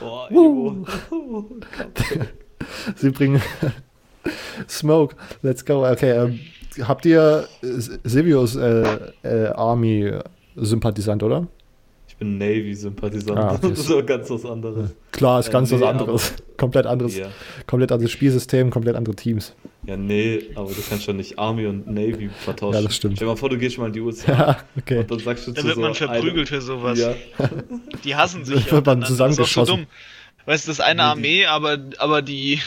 [0.00, 0.86] Oh, oh, Ivo.
[2.94, 3.42] Sie bringen
[4.68, 5.84] Smoke, let's go.
[5.84, 6.40] Okay, ähm,
[6.86, 7.66] habt ihr äh,
[8.04, 11.48] Silvius äh, äh, Army-Sympathisant, oder?
[12.20, 13.38] Ich bin Navy-Sympathisant.
[13.38, 13.68] Ah, okay.
[13.70, 14.90] das ist aber ganz was anderes.
[15.12, 16.34] Klar, ist Äh, ganz nee, was anderes.
[16.56, 17.28] Komplett anderes, Ja.
[17.68, 19.54] komplett anderes Spielsystem, komplett andere Teams.
[19.86, 22.74] ja, nee, aber du kannst schon nicht Army und Navy vertauschen.
[22.74, 23.14] Ja, das stimmt.
[23.18, 24.98] Stell dir mal vor, du gehst mal in die USA Ja, okay.
[24.98, 26.98] und dann sagst du Da zu wird so man verprügelt für sowas.
[26.98, 27.14] Ja.
[28.02, 28.64] Die hassen sich.
[28.64, 29.06] Da wird man untereinander.
[29.06, 29.76] Das ist auch so zusammengeschossen.
[29.76, 29.86] dumm.
[30.46, 32.58] Weißt du, das ist eine Armee, aber, aber die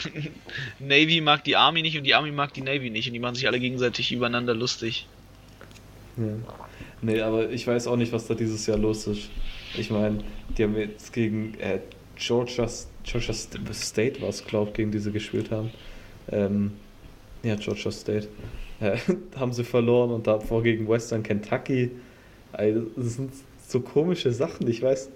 [0.78, 3.34] Navy mag die Army nicht und die Army mag die Navy nicht und die machen
[3.34, 5.06] sich alle gegenseitig übereinander lustig.
[6.16, 6.24] Ja.
[7.02, 9.32] Nee, aber ich weiß auch nicht, was da dieses Jahr los ist.
[9.72, 10.24] Ich meine,
[10.56, 11.80] die haben jetzt gegen äh,
[12.14, 12.66] Georgia,
[13.02, 15.72] Georgia St- State, was glaube ich, gegen die sie gespielt haben.
[16.28, 16.80] Ähm,
[17.42, 18.30] ja, Georgia State.
[18.80, 18.98] Äh,
[19.36, 21.92] haben sie verloren und davor gegen Western Kentucky.
[22.52, 24.68] Also, das sind so komische Sachen.
[24.68, 25.10] Ich weiß,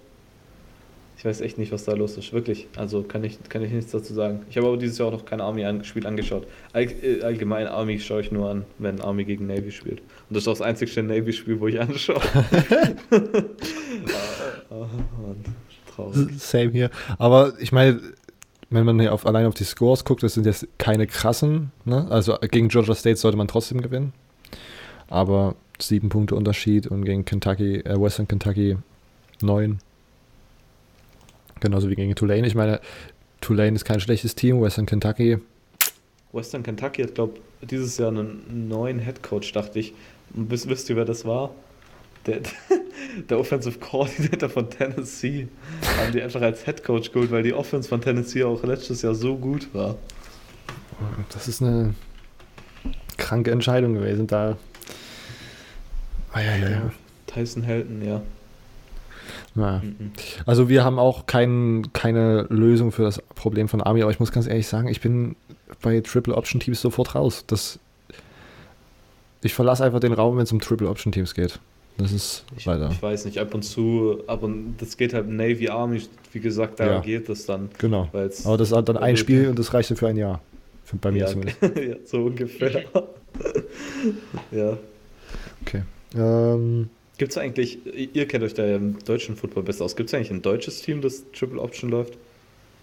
[1.18, 2.32] ich weiß echt nicht, was da los ist.
[2.32, 2.68] Wirklich.
[2.76, 4.42] Also kann ich, kann ich nichts dazu sagen.
[4.50, 6.46] Ich habe aber dieses Jahr auch noch kein Army-Spiel angeschaut.
[6.72, 10.00] All, äh, allgemein Army schaue ich nur an, wenn Army gegen Navy spielt.
[10.00, 12.20] Und das ist auch das einzigste Navy-Spiel, wo ich anschaue.
[14.68, 14.88] Ah, ah,
[15.22, 15.44] Mann,
[15.94, 16.28] traurig.
[16.38, 16.90] Same hier.
[17.18, 18.00] Aber ich meine,
[18.68, 21.70] wenn man hier auf, allein auf die Scores guckt, das sind jetzt keine krassen.
[21.84, 22.06] Ne?
[22.10, 24.12] Also gegen Georgia State sollte man trotzdem gewinnen.
[25.08, 28.76] Aber sieben Punkte Unterschied und gegen Kentucky, äh, Western Kentucky
[29.40, 29.78] neun.
[31.60, 32.46] Genauso wie gegen Tulane.
[32.46, 32.80] Ich meine,
[33.40, 34.60] Tulane ist kein schlechtes Team.
[34.60, 35.38] Western Kentucky,
[36.36, 39.94] Western Kentucky hat, glaube dieses Jahr einen neuen Headcoach, dachte ich.
[40.34, 41.50] Und wisst, wisst ihr, wer das war?
[42.26, 42.40] Der,
[43.30, 45.48] der Offensive Coordinator von Tennessee.
[45.98, 49.36] Haben die einfach als Headcoach geholt, weil die Offense von Tennessee auch letztes Jahr so
[49.36, 49.96] gut war.
[51.30, 51.94] das ist eine
[53.16, 54.26] kranke Entscheidung gewesen.
[54.26, 54.58] Da.
[56.32, 56.92] Ah, ja, ja, ja.
[57.26, 58.22] Tyson Helton, ja.
[59.56, 59.78] Na.
[59.82, 60.12] Mhm.
[60.44, 64.30] Also wir haben auch kein, keine Lösung für das Problem von Army, aber ich muss
[64.30, 65.34] ganz ehrlich sagen, ich bin
[65.82, 67.44] bei Triple Option Teams sofort raus.
[67.46, 67.78] Das,
[69.42, 71.58] ich verlasse einfach den Raum, wenn es um Triple Option Teams geht.
[71.98, 72.90] Das ist Ich, weiter.
[72.92, 76.02] ich weiß nicht, ab und zu, ab und das geht halt Navy Army,
[76.32, 77.00] wie gesagt, da Ja.
[77.00, 77.70] geht das dann.
[77.78, 78.10] Genau.
[78.12, 80.42] Aber das ist dann ein Spiel und das reicht dann für ein Jahr.
[80.84, 81.56] Für, bei mir ja, zumindest.
[81.62, 82.84] ja, so ungefähr.
[84.52, 84.76] ja.
[85.62, 85.82] Okay.
[86.14, 87.78] Ähm, Gibt es eigentlich,
[88.14, 90.82] ihr kennt euch da ja im deutschen Football besser aus, gibt es eigentlich ein deutsches
[90.82, 92.18] Team, das Triple Option läuft?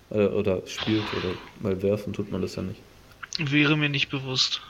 [0.09, 2.79] Äh, oder spielt oder mal werfen tut man das ja nicht.
[3.39, 4.61] Wäre mir nicht bewusst.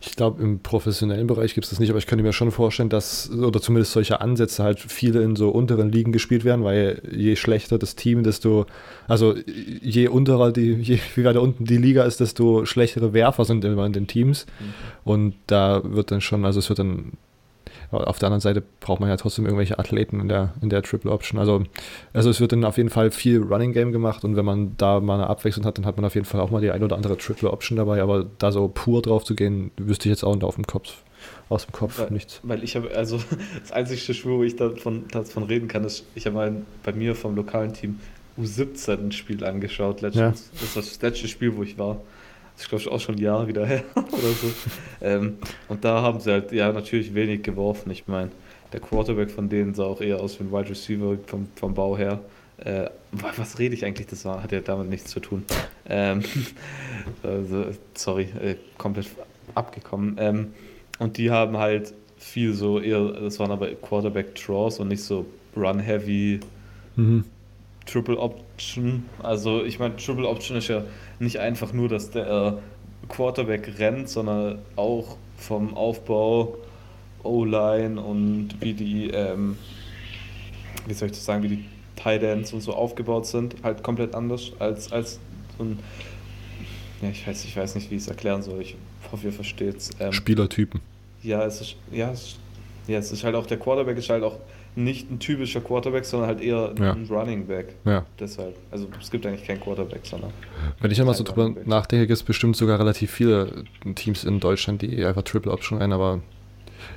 [0.00, 2.88] ich glaube, im professionellen Bereich gibt es das nicht, aber ich könnte mir schon vorstellen,
[2.88, 7.36] dass, oder zumindest solche Ansätze halt viele in so unteren Ligen gespielt werden, weil je
[7.36, 8.66] schlechter das Team, desto,
[9.06, 13.64] also je unterer die, je wie weiter unten die Liga ist, desto schlechtere Werfer sind
[13.64, 14.46] immer in den Teams.
[15.04, 17.12] Und da wird dann schon, also es wird dann,
[17.90, 21.10] auf der anderen Seite braucht man ja trotzdem irgendwelche Athleten in der, in der Triple
[21.10, 21.38] Option.
[21.40, 21.64] Also,
[22.12, 25.00] also es wird dann auf jeden Fall viel Running Game gemacht und wenn man da
[25.00, 26.96] mal eine Abwechslung hat, dann hat man auf jeden Fall auch mal die ein oder
[26.96, 30.34] andere Triple Option dabei, aber da so pur drauf zu gehen, wüsste ich jetzt auch
[30.34, 31.02] nicht auf dem Kopf,
[31.48, 32.40] aus dem Kopf Weil- nichts.
[32.42, 33.18] Weil ich habe, also
[33.60, 37.14] das einzige Spiel, wo ich davon, davon reden kann, ist, ich habe mal bei mir
[37.14, 38.00] vom lokalen Team
[38.38, 40.50] U17 ein Spiel angeschaut letztens.
[40.52, 41.96] Das ist das letzte Spiel, wo ich war.
[42.58, 44.50] Ist, glaube ich, auch schon Jahre wieder her oder so.
[45.00, 45.38] Ähm,
[45.68, 47.90] und da haben sie halt, ja, natürlich wenig geworfen.
[47.92, 48.30] Ich meine,
[48.72, 51.96] der Quarterback von denen sah auch eher aus wie ein Wide Receiver vom, vom Bau
[51.96, 52.18] her.
[52.58, 54.08] Äh, wa- was rede ich eigentlich?
[54.08, 55.44] Das war, hat ja damit nichts zu tun.
[55.88, 56.22] Ähm,
[57.22, 59.06] also, sorry, äh, komplett
[59.54, 60.16] abgekommen.
[60.18, 60.48] Ähm,
[60.98, 65.24] und die haben halt viel so eher, das waren aber Quarterback Draws und nicht so
[65.56, 66.40] Run-Heavy
[66.96, 67.24] Mhm.
[67.90, 69.04] Triple Option.
[69.22, 70.84] Also ich meine, Triple Option ist ja
[71.18, 72.52] nicht einfach nur, dass der äh,
[73.08, 76.58] Quarterback rennt, sondern auch vom Aufbau,
[77.22, 79.56] O-Line und wie die, ähm,
[80.86, 81.64] wie soll ich das sagen, wie die
[81.96, 85.18] Tight Ends und so aufgebaut sind, halt komplett anders als, als
[85.56, 85.78] so ein,
[87.02, 88.60] ja, ich weiß, ich weiß nicht, wie ich es erklären soll.
[88.60, 88.76] Ich
[89.10, 89.90] hoffe, ihr versteht es.
[89.98, 90.80] Ähm, Spielertypen.
[91.22, 92.38] ja, es ist, ja, es ist,
[92.86, 94.38] ja, es ist halt auch, der Quarterback ist halt auch
[94.84, 96.92] nicht ein typischer Quarterback, sondern halt eher Ja.
[96.92, 97.74] ein Running Back.
[97.84, 98.06] Ja.
[98.18, 100.30] Deshalb, also es gibt eigentlich keinen Quarterback, sondern
[100.80, 103.64] Wenn ich immer so drüber nachdenke, gibt es bestimmt sogar relativ viele
[103.94, 106.20] Teams in Deutschland, die einfach Triple Option rein, aber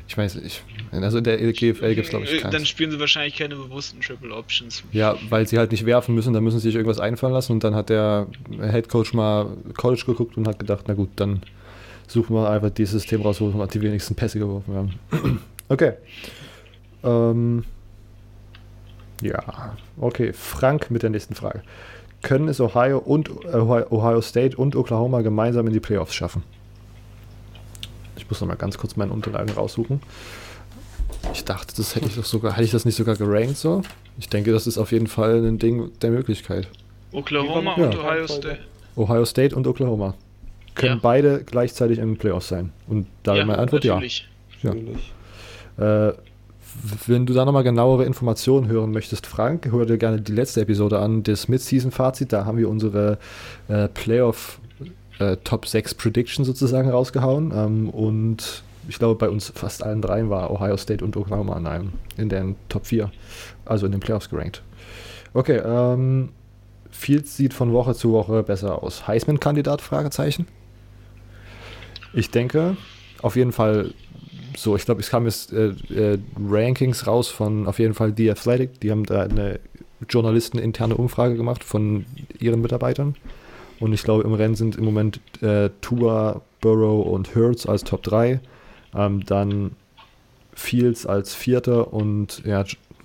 [0.07, 0.63] ich weiß nicht.
[0.91, 2.67] Also in der GFL gibt es, glaube ich, Äh, Dann keins.
[2.69, 4.84] spielen sie wahrscheinlich keine bewussten Triple Options.
[4.91, 7.63] Ja, weil sie halt nicht werfen müssen, dann müssen sie sich irgendwas einfallen lassen und
[7.63, 8.27] dann hat der
[8.71, 11.41] Head Coach mal College geguckt und hat gedacht, na gut, dann
[12.07, 15.39] suchen wir einfach dieses System raus, wo wir die wenigsten Pässe geworfen haben.
[15.69, 15.93] okay.
[17.03, 17.63] Ähm,
[19.21, 20.33] ja, okay.
[20.33, 21.61] Frank mit der nächsten Frage.
[22.21, 26.43] Können es Ohio und äh, Ohio State und Oklahoma gemeinsam in die Playoffs schaffen?
[28.15, 30.01] Ich muss noch mal ganz kurz meine Unterlagen raussuchen.
[31.33, 33.81] Ich dachte, das hätte ich doch sogar, hätte ich das nicht sogar gerankt so?
[34.17, 36.67] Ich denke, das ist auf jeden Fall ein Ding der Möglichkeit.
[37.11, 37.85] Oklahoma Ja.
[37.85, 38.59] und Ohio State.
[38.95, 40.13] Ohio State und Oklahoma
[40.75, 40.99] können Ja.
[41.01, 42.71] beide gleichzeitig in den Playoffs sein.
[42.87, 44.27] Und da wäre meine Antwort natürlich.
[44.61, 44.73] Ja.
[44.73, 45.11] natürlich.
[45.77, 46.09] ja.
[46.09, 46.13] Äh,
[47.05, 50.99] wenn du da nochmal genauere Informationen hören möchtest, Frank, hör dir gerne die letzte Episode
[50.99, 52.32] an, das Mid-Season-Fazit.
[52.32, 53.17] Da haben wir unsere
[53.67, 54.59] äh, Playoff
[55.19, 57.51] äh, Top 6 Prediction sozusagen rausgehauen.
[57.55, 61.67] Ähm, und ich glaube, bei uns fast allen dreien war Ohio State und Oklahoma in,
[61.67, 63.11] einem, in den Top 4,
[63.65, 64.63] also in den Playoffs gerankt.
[65.34, 66.30] Okay, ähm,
[66.89, 69.07] Fields sieht von Woche zu Woche besser aus.
[69.07, 69.82] Heisman-Kandidat?
[69.82, 70.47] Fragezeichen.
[72.13, 72.76] Ich denke,
[73.22, 73.93] auf jeden Fall
[74.57, 74.75] so.
[74.75, 78.79] Ich glaube, es kam jetzt äh, äh, Rankings raus von auf jeden Fall The Athletic.
[78.81, 79.59] Die haben da eine
[80.09, 82.05] journalisteninterne Umfrage gemacht von
[82.39, 83.15] ihren Mitarbeitern.
[83.79, 88.03] Und ich glaube, im Rennen sind im Moment äh, Tua, Burrow und Hurts als Top
[88.03, 88.39] 3.
[88.95, 89.71] Ähm, dann
[90.53, 92.63] Fields als Vierter und ja,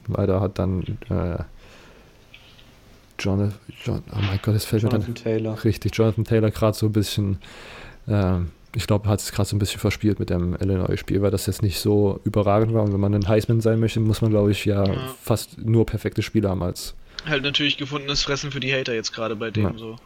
[0.08, 1.38] leider hat dann äh,
[3.18, 5.64] Jonathan, John, oh mein Gott, es fällt mir dann Jonathan Taylor.
[5.64, 7.38] Richtig, Jonathan Taylor gerade so ein bisschen,
[8.08, 11.46] ähm, ich glaube, hat es gerade so ein bisschen verspielt mit dem Illinois-Spiel, weil das
[11.46, 12.82] jetzt nicht so überragend war.
[12.84, 15.14] Und wenn man ein Heisman sein möchte, muss man, glaube ich, ja, Ja.
[15.22, 16.94] fast nur perfekte Spiele haben als.
[17.24, 19.72] Halt natürlich gefundenes Fressen für die Hater jetzt gerade bei dem Ja.
[19.78, 19.96] so.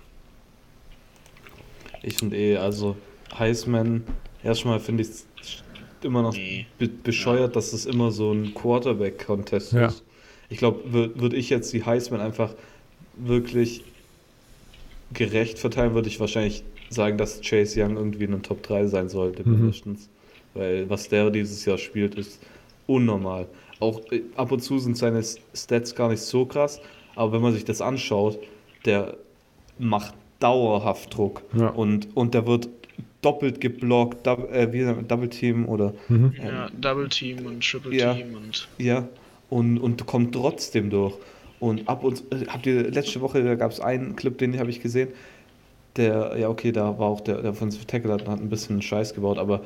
[2.02, 2.96] Ich finde eh, also
[3.38, 4.04] Heisman,
[4.42, 5.26] erstmal finde ich es
[6.02, 6.66] immer noch Nee.
[6.78, 9.86] be bescheuert, dass es immer so ein Quarterback-Contest Ja.
[9.86, 10.02] ist.
[10.48, 12.54] Ich glaube, würde würd ich jetzt die Heisman einfach
[13.16, 13.82] wirklich
[15.12, 19.08] gerecht verteilen, würde ich wahrscheinlich sagen, dass Chase Young irgendwie in den Top 3 sein
[19.08, 19.60] sollte, Mhm.
[19.60, 20.08] mindestens.
[20.54, 22.40] Weil was der dieses Jahr spielt, ist
[22.86, 23.46] unnormal.
[23.78, 25.22] Auch äh, ab und zu sind seine
[25.54, 26.80] Stats gar nicht so krass,
[27.14, 28.38] aber wenn man sich das anschaut,
[28.84, 29.16] der
[29.78, 31.42] macht dauerhaft Druck.
[31.56, 31.68] Ja.
[31.68, 32.68] Und, und der wird
[33.22, 36.32] doppelt geblockt, dub, äh, wie sagt man, Double Team oder Mhm.
[36.42, 38.14] Ja, Double Team und Triple Ja.
[38.14, 38.68] Team und.
[38.78, 39.06] ja,
[39.50, 41.14] und, und kommt trotzdem durch.
[41.60, 44.70] Und ab und äh, habt ihr letzte Woche, da gab es einen Clip, den habe
[44.70, 45.08] ich gesehen,
[45.96, 49.14] der, ja okay, da war auch der, der Offensive Tackle hat, hat ein bisschen Scheiß
[49.14, 49.62] gebaut, aber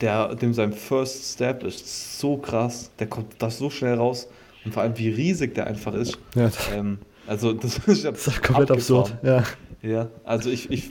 [0.00, 4.28] der, dem sein First Step ist so krass, der kommt da so schnell raus
[4.64, 6.18] und vor allem wie riesig der einfach ist.
[6.34, 9.12] Ja, Ähm, also das ist, ja das ist komplett abgefahren.
[9.12, 9.18] absurd.
[9.22, 9.44] Ja.
[9.82, 10.90] Ja, also ich, ich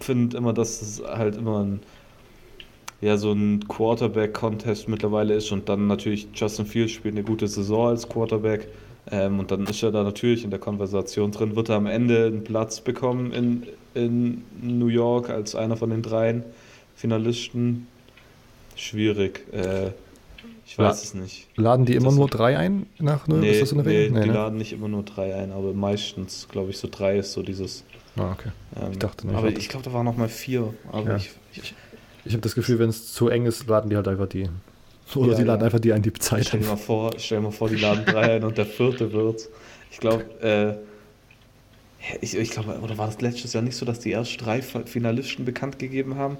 [0.00, 1.80] finde immer, dass es halt immer ein,
[3.00, 7.88] ja, so ein Quarterback-Contest mittlerweile ist und dann natürlich Justin Fields spielt eine gute Saison
[7.88, 8.68] als Quarterback
[9.10, 12.26] ähm, und dann ist er da natürlich in der Konversation drin, wird er am Ende
[12.26, 13.62] einen Platz bekommen in,
[13.94, 16.42] in New York als einer von den dreien
[16.96, 17.86] Finalisten.
[18.74, 19.44] Schwierig.
[19.52, 19.90] Äh,
[20.66, 21.46] ich weiß es nicht.
[21.56, 23.36] Laden die immer Das- nur drei ein nach ne?
[23.36, 24.20] Nee, ist das so nee, Regel?
[24.22, 24.34] die ne?
[24.34, 27.84] laden nicht immer nur drei ein, aber meistens, glaube ich, so drei ist so dieses.
[28.16, 28.50] Ah, okay.
[28.80, 30.74] Ähm, Ich dachte nicht, Aber ich glaube, da waren noch mal vier.
[30.90, 31.16] Aber Ja.
[31.16, 31.74] ich, ich,
[32.24, 34.48] Ich habe das Gefühl, wenn es zu eng ist, laden die halt einfach die.
[35.14, 35.64] Oder Ja, die laden ja.
[35.66, 36.76] einfach die ein, die Zeit stell dir haben.
[36.76, 39.48] mal vor, stell dir mal vor, die laden drei ein und der vierte wird.
[39.90, 40.74] Ich glaube, äh,
[42.20, 45.44] ich, ich glaube, oder war das letztes Jahr nicht so, dass die erst drei Finalisten
[45.44, 46.36] bekannt gegeben haben?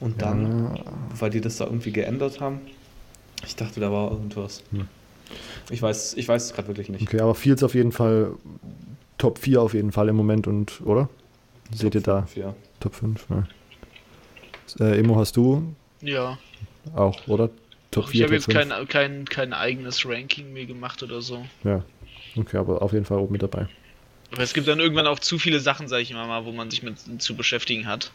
[0.00, 0.84] Und dann, Ja.
[1.18, 2.60] weil die das da irgendwie geändert haben?
[3.46, 4.62] Ich dachte, da war irgendwas.
[4.72, 4.88] Hm.
[5.70, 7.02] Ich weiß, ich weiß es gerade wirklich nicht.
[7.02, 8.32] Okay, aber Fields auf jeden Fall
[9.18, 11.08] Top 4 auf jeden Fall im Moment und, oder?
[11.72, 12.26] Seht ihr da?
[12.34, 12.54] Ja.
[12.80, 13.26] Top 5?
[13.30, 13.46] Ja.
[14.86, 15.62] Äh, Emo hast du
[16.00, 16.38] Ja.
[16.94, 17.50] Auch, oder?
[17.90, 18.56] Top ich 4, habe jetzt 5?
[18.56, 21.44] kein, kein, kein eigenes Ranking mir gemacht oder so.
[21.64, 21.84] Ja.
[22.36, 23.66] Okay, aber auf jeden Fall oben mit dabei.
[24.32, 26.70] Aber es gibt dann irgendwann auch zu viele Sachen, sag ich immer mal, wo man
[26.70, 28.12] sich mit zu beschäftigen hat.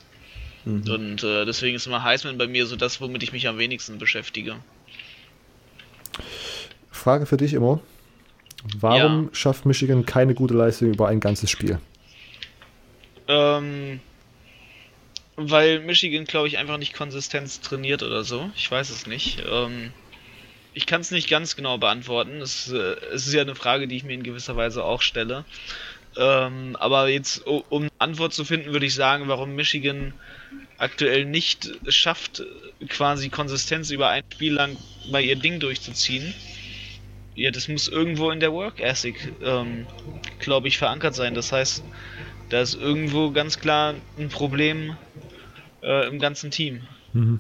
[0.64, 0.90] Mhm.
[0.90, 3.98] Und äh, deswegen ist immer Heisman bei mir so das, womit ich mich am wenigsten
[3.98, 4.56] beschäftige.
[6.92, 7.82] Frage für dich, Emo.
[8.80, 9.30] Warum Ja.
[9.34, 11.80] schafft Michigan keine gute Leistung über ein ganzes Spiel?
[13.28, 14.00] Ähm,
[15.36, 18.50] weil Michigan, glaube ich, einfach nicht konsistent trainiert oder so.
[18.56, 19.44] Ich weiß es nicht.
[19.50, 19.92] Ähm,
[20.74, 22.42] ich kann es nicht ganz genau beantworten.
[22.42, 25.46] Es, äh, es ist ja eine Frage, die ich mir in gewisser Weise auch stelle.
[26.18, 30.14] Ähm, aber jetzt, um eine Antwort zu finden, würde ich sagen, warum Michigan
[30.78, 32.44] aktuell nicht schafft,
[32.88, 34.78] quasi Konsistenz über ein Spiel lang
[35.12, 36.34] bei ihr Ding durchzuziehen.
[37.36, 39.88] Ja, das muss irgendwo in der Work Ethic, ähm,
[40.40, 41.34] glaube ich, verankert sein.
[41.34, 41.84] Das heißt,
[42.50, 44.96] da ist irgendwo ganz klar ein Problem
[45.86, 46.82] äh, im ganzen Team.
[47.14, 47.40] Mhm.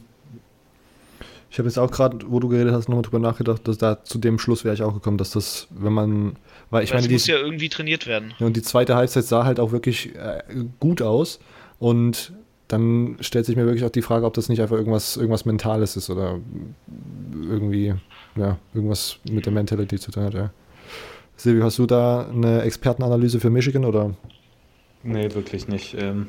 [1.49, 4.17] Ich habe jetzt auch gerade, wo du geredet hast, nochmal drüber nachgedacht, dass da zu
[4.17, 6.35] dem Schluss wäre ich auch gekommen, dass das, wenn man,
[6.69, 8.33] weil ich Weil meine, es muss die, ja irgendwie trainiert werden.
[8.39, 10.43] Ja, und die zweite Halbzeit sah halt auch wirklich äh,
[10.81, 11.39] gut aus.
[11.79, 12.33] Und
[12.67, 15.95] dann stellt sich mir wirklich auch die Frage, ob das nicht einfach irgendwas, irgendwas Mentales
[15.95, 16.39] ist oder
[17.41, 17.93] irgendwie,
[18.35, 20.51] ja, irgendwas mit der Mentality zu tun hat, ja.
[21.37, 24.15] Silvio, hast du da eine Expertenanalyse für Michigan oder?
[25.03, 25.95] Nee, wirklich nicht.
[25.99, 26.27] Ähm,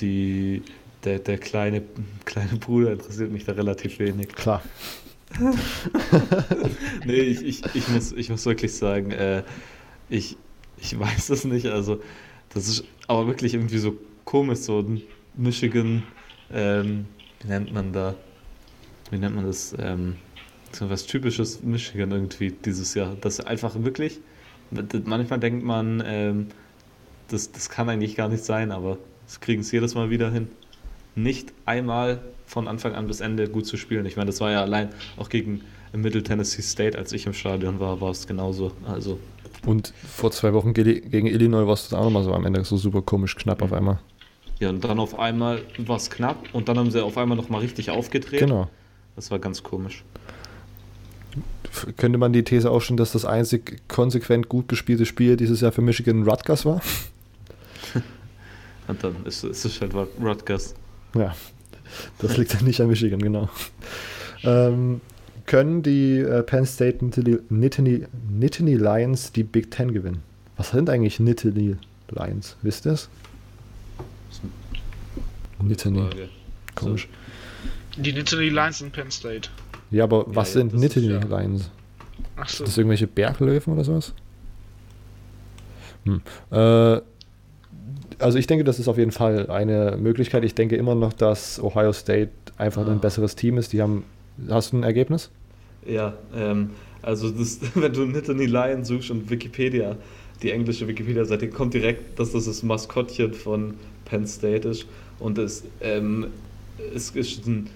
[0.00, 0.62] die,
[1.04, 1.82] der, der kleine,
[2.24, 4.28] kleine Bruder interessiert mich da relativ wenig.
[4.28, 4.62] Klar.
[7.04, 9.42] Nee, ich, ich, ich, muss, ich muss wirklich sagen, äh,
[10.08, 10.36] ich,
[10.78, 11.66] ich weiß es nicht.
[11.66, 12.00] Also,
[12.50, 15.02] das ist aber wirklich irgendwie so komisch, so ein
[15.36, 16.04] Michigan,
[16.52, 17.06] ähm,
[17.42, 18.14] wie nennt man da?
[19.10, 19.74] Wie nennt man das?
[19.78, 20.16] Ähm,
[20.72, 23.16] so was typisches Michigan irgendwie dieses Jahr.
[23.20, 24.20] Das einfach wirklich,
[25.04, 26.48] manchmal denkt man, ähm,
[27.28, 30.48] das, das kann eigentlich gar nicht sein, aber das kriegen es jedes Mal wieder hin.
[31.14, 34.04] Nicht einmal von Anfang an bis Ende gut zu spielen.
[34.06, 35.60] Ich meine, das war ja allein auch gegen
[35.92, 38.72] Middle Tennessee State, als ich im Stadion war, war es genauso.
[38.86, 39.18] Also,
[39.64, 42.76] Und vor zwei Wochen ge- gegen Illinois war es auch nochmal so am Ende so
[42.76, 43.98] super komisch knapp auf einmal.
[44.58, 47.60] ja, und dann auf einmal war es knapp und dann haben sie auf einmal nochmal
[47.60, 48.40] richtig aufgedreht.
[48.40, 48.68] Genau.
[49.14, 50.02] Das war ganz komisch.
[51.96, 55.82] Könnte man die These aufstellen, dass das einzig konsequent gut gespielte Spiel dieses Jahr für
[55.82, 56.80] Michigan Rutgers war?
[58.88, 60.74] Und dann ist, ist es halt Rutgers.
[61.14, 61.34] Ja,
[62.18, 63.48] das liegt ja nicht an Michigan, genau.
[64.42, 65.00] Ähm,
[65.46, 70.22] können die äh, Penn State Nittany, Nittany, Nittany Lions die Big Ten gewinnen?
[70.56, 71.76] Was sind eigentlich Nittany
[72.10, 72.56] Lions?
[72.62, 73.08] Wisst ihr es?
[75.62, 76.08] Nittany,
[76.74, 77.08] komisch.
[77.96, 79.48] Die Nittany Lions in Penn State.
[79.90, 81.70] Ja, aber Ja, was ja, sind das ist Nittany ja- Lions?
[82.36, 82.56] Ach so.
[82.58, 84.12] Sind das irgendwelche Berglöwen oder sowas?
[86.04, 86.20] Hm.
[86.50, 87.00] Äh,
[88.18, 90.44] also ich denke, das ist auf jeden Fall eine Möglichkeit.
[90.44, 92.90] Ich denke immer noch, dass Ohio State einfach Ah.
[92.90, 93.72] ein besseres Team ist.
[93.72, 94.04] Die haben.
[94.48, 95.30] Hast du ein Ergebnis?
[95.86, 96.70] Ja, ähm,
[97.02, 99.96] also das, wenn du Nittany Lion suchst und Wikipedia,
[100.42, 103.74] die englische Wikipedia-Seite, kommt direkt, dass das das Maskottchen von
[104.04, 104.86] Penn State ist.
[105.20, 106.26] Und es, ähm,
[106.94, 107.68] es ist ein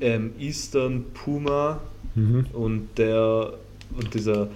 [0.00, 1.80] ähm, Eastern Puma
[2.16, 2.46] Mhm.
[2.52, 3.54] und der
[3.98, 4.48] und dieser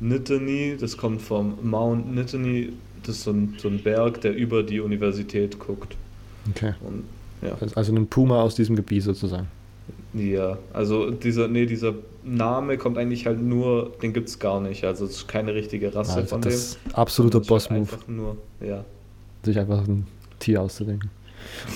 [0.00, 2.70] Nittany, das kommt vom Mount Nittany,
[3.02, 5.96] das ist so ein, so ein Berg, der über die Universität guckt.
[6.50, 6.74] Okay.
[6.82, 7.04] Und
[7.42, 9.48] ja, Also ein Puma aus diesem Gebiet sozusagen.
[10.14, 14.84] Ja, also dieser, nee, dieser Name kommt eigentlich halt nur, den gibt es gar nicht.
[14.84, 16.94] Also es ist keine richtige Rasse Also von das dem.
[16.94, 18.84] absoluter halt Boss-Move, Einfach nur, ja.
[19.42, 20.06] sich einfach ein
[20.38, 21.10] Tier auszudenken.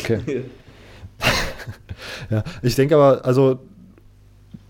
[0.01, 0.43] Okay.
[2.31, 3.59] Ja, ich denke aber, also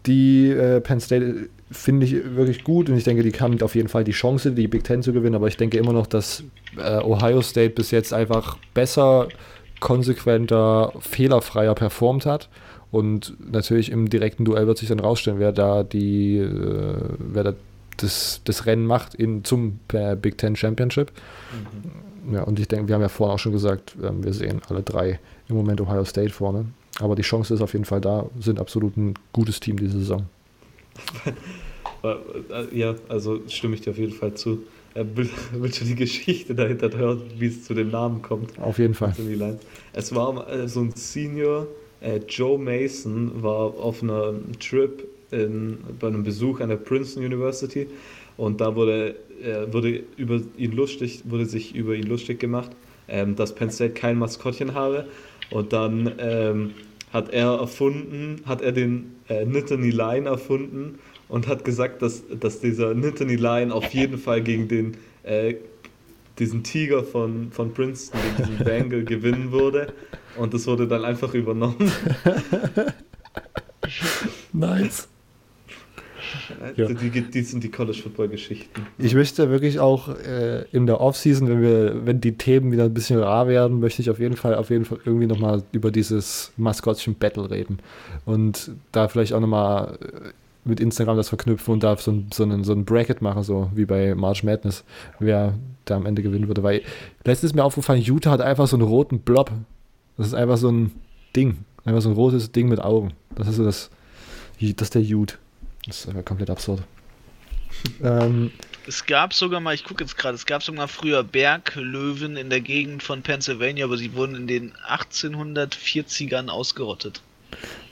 [0.07, 3.89] die äh, Penn State finde ich wirklich gut und ich denke, die haben auf jeden
[3.89, 6.45] Fall die Chance, die Big Ten zu gewinnen, aber ich denke immer noch, dass
[6.77, 9.29] äh, Ohio State bis jetzt einfach besser,
[9.81, 12.49] konsequenter, fehlerfreier performt hat
[12.91, 17.55] und natürlich im direkten Duell wird sich dann rausstellen, wer da die, äh, wer da
[17.97, 21.13] das, das Rennen macht in, zum äh, Big Ten Championship.
[22.33, 24.83] Ja, und ich denke, wir haben ja vorhin auch schon gesagt, ähm, wir sehen alle
[24.83, 25.19] drei
[25.49, 26.67] im Moment Ohio State vorne.
[27.01, 30.27] Aber die Chance ist auf jeden Fall da, sind absolut ein gutes Team diese Saison.
[32.03, 34.63] Äh, äh, Ja, also stimme ich dir auf jeden Fall zu.
[34.95, 38.59] Will- Willst du die Geschichte dahinter hören, wie es zu dem Namen kommt?
[38.59, 39.15] Auf jeden Fall.
[39.93, 41.67] Es war äh, so ein Senior,
[42.01, 47.89] äh, Joe Mason, war auf einer Trip in, bei einem Besuch an der Princeton University
[48.37, 52.71] und da wurde, äh, wurde, über ihn lustig, wurde sich über ihn lustig gemacht,
[53.09, 55.07] ähm, dass Penn State kein Maskottchen habe
[55.51, 56.71] und dann ähm,
[57.13, 60.99] hat er erfunden, hat er den äh, Nittany Lion erfunden
[61.29, 65.55] und hat gesagt, dass, dass dieser Nittany Lion auf jeden Fall gegen den äh,
[66.39, 69.93] diesen Tiger von, von Princeton, gegen diesen Bengal gewinnen würde.
[70.37, 71.91] Und das wurde dann einfach übernommen.
[74.53, 75.09] Nice.
[76.77, 76.87] Ja.
[76.87, 78.87] Die, die sind die College-Football-Geschichten.
[78.99, 82.95] Ich möchte wirklich auch äh, in der Offseason, wenn wir, wenn die Themen wieder ein
[82.95, 86.53] bisschen rar werden, möchte ich auf jeden Fall, auf jeden Fall irgendwie nochmal über dieses
[86.57, 87.79] Maskottchen-Battle reden.
[88.25, 89.99] Und da vielleicht auch nochmal
[90.67, 93.71] mit Instagram das verknüpfen und da so ein, so einen, so ein Bracket machen, so
[93.75, 94.85] wie bei March Madness,
[95.19, 95.55] wer
[95.85, 96.63] da am Ende gewinnen würde.
[96.63, 96.83] Weil
[97.25, 99.51] letztes ist mir aufgefallen, Utah hat einfach so einen roten Blob.
[100.17, 100.93] Das ist einfach so ein
[101.35, 101.59] Ding.
[101.85, 103.13] Einfach so ein rotes Ding mit Augen.
[103.37, 103.91] Das ist so das,
[104.61, 105.37] das ist der Ute.
[105.87, 106.83] Das ist äh, komplett absurd.
[108.03, 108.53] ähm,
[108.87, 112.51] Es gab sogar mal, ich gucke jetzt gerade, es gab sogar mal früher Berglöwen in
[112.51, 117.21] der Gegend von Pennsylvania, aber sie wurden in den 1840ern ausgerottet.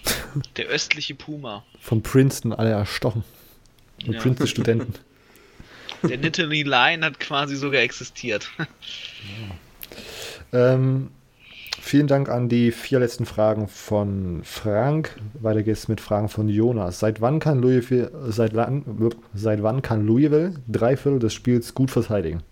[0.57, 1.65] Der östliche Puma.
[1.81, 3.25] von Princeton alle erstochen.
[4.07, 4.21] Und Ja.
[4.21, 4.95] Princeton-Studenten.
[6.03, 8.51] Der Nittany Lion hat quasi sogar existiert.
[10.53, 11.11] ähm,
[11.85, 15.17] vielen Dank an die vier letzten Fragen von Frank.
[15.35, 16.99] Weiter geht's mit Fragen von Jonas.
[16.99, 18.53] Seit wann kann Louisville, seit,
[19.35, 22.43] seit wann kann Louisville drei Viertel des Spiels gut verteidigen?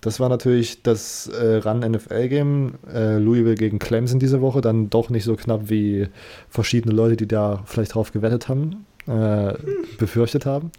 [0.00, 5.24] Das war natürlich das äh, Run-NFL-Game, äh, Louisville gegen Clemson diese Woche, dann doch nicht
[5.24, 6.08] so knapp wie
[6.48, 9.54] verschiedene Leute, die da vielleicht drauf gewettet haben, äh,
[9.98, 10.70] befürchtet haben.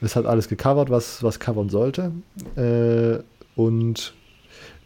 [0.00, 2.12] Es hat alles gecovert, was, was covern sollte.
[2.56, 3.22] Äh,
[3.56, 4.14] und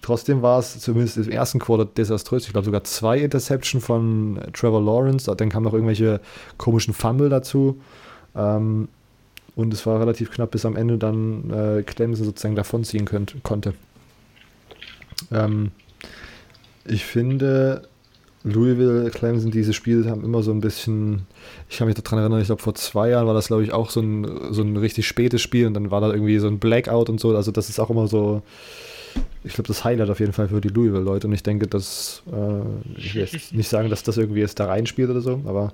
[0.03, 2.45] trotzdem war es zumindest im ersten Quarter desaströs.
[2.45, 5.35] Ich glaube sogar zwei Interception von Trevor Lawrence.
[5.35, 6.21] Dann kamen noch irgendwelche
[6.59, 7.81] komischen Fumble dazu.
[8.35, 8.89] Ähm,
[9.55, 13.75] und es war relativ knapp, bis am Ende dann äh, Clemson sozusagen davonziehen könnt, konnte.
[15.31, 15.71] Ähm,
[16.85, 17.83] ich finde,
[18.45, 21.27] Louisville, Clemson, diese Spiele haben immer so ein bisschen,
[21.69, 23.91] ich kann mich daran erinnern, ich glaube vor zwei Jahren war das glaube ich auch
[23.91, 27.09] so ein, so ein richtig spätes Spiel und dann war da irgendwie so ein Blackout
[27.09, 28.43] und so, also das ist auch immer so,
[29.45, 32.99] ich glaube das Highlight auf jeden Fall für die Louisville-Leute und ich denke, dass, äh,
[32.99, 35.73] ich will jetzt nicht sagen, dass das irgendwie jetzt da reinspielt oder so, aber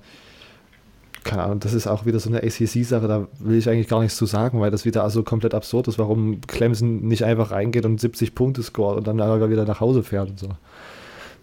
[1.24, 4.16] keine Ahnung, das ist auch wieder so eine ACC-Sache, da will ich eigentlich gar nichts
[4.16, 8.00] zu sagen, weil das wieder also komplett absurd ist, warum Clemson nicht einfach reingeht und
[8.00, 10.48] 70 Punkte scoret und dann aber wieder nach Hause fährt und so.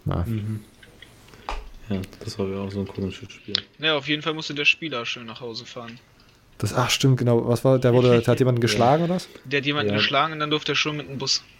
[0.06, 0.62] Na, Mhm.
[1.90, 3.54] Ja, das war ja auch so ein komisches Spiel.
[3.78, 6.00] Ja, auf jeden Fall musste der Spieler schön nach Hause fahren.
[6.58, 9.28] Das, ach stimmt, genau, was war, der wurde, der hat jemanden geschlagen oder was?
[9.46, 9.98] Der hat jemanden Ja.
[9.98, 11.44] geschlagen und dann durfte er schon mit dem Bus.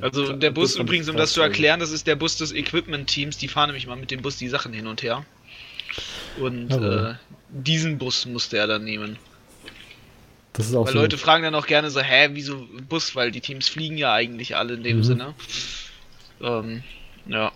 [0.00, 3.36] Also der Bus fand übrigens, um das zu erklären, das ist der Bus des Equipment-Teams.
[3.36, 5.26] Die fahren nämlich mal mit dem Bus die Sachen hin und her.
[6.38, 7.14] Und äh,
[7.50, 9.18] diesen Bus musste er dann nehmen.
[10.54, 10.98] Das ist auch Weil so.
[10.98, 13.14] Leute fragen dann auch gerne so, hä, wieso Bus?
[13.14, 15.02] Weil die Teams fliegen ja eigentlich alle in dem Mhm.
[15.04, 15.34] Sinne.
[16.40, 16.82] Ähm,
[17.26, 17.52] ja.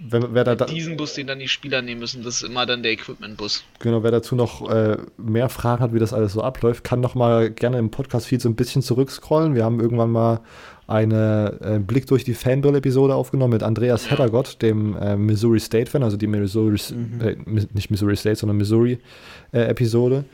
[0.00, 2.66] Wenn, wer, da, da, Diesen Bus, den dann die Spieler nehmen müssen, das ist immer
[2.66, 3.64] dann der Equipment-Bus.
[3.80, 7.14] genau, wer dazu noch äh, mehr Fragen hat, wie das alles so abläuft, kann noch
[7.14, 9.54] mal gerne im Podcast-Feed so ein bisschen zurückscrollen.
[9.54, 10.40] Wir haben irgendwann mal
[10.86, 14.12] eine äh, Blick durch die Fanbrill-Episode aufgenommen mit Andreas Ja.
[14.12, 17.20] Heddergott, dem äh, Missouri State-Fan, also die Missouri, Mhm.
[17.20, 17.36] äh,
[17.74, 20.24] nicht Missouri State, sondern Missouri-Episode.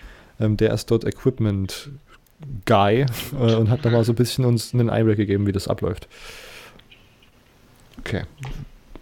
[0.40, 3.06] ähm, der ist dort Equipment-Guy
[3.40, 6.06] äh, und hat noch mal so ein bisschen uns einen Einblick gegeben, wie das abläuft.
[7.98, 8.22] Okay.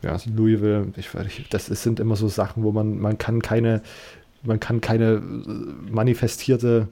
[0.03, 1.11] Ja, also Louisville, ich,
[1.51, 3.83] das sind immer so Sachen, wo man, man kann keine,
[4.43, 6.89] man kann keine äh, manifestierte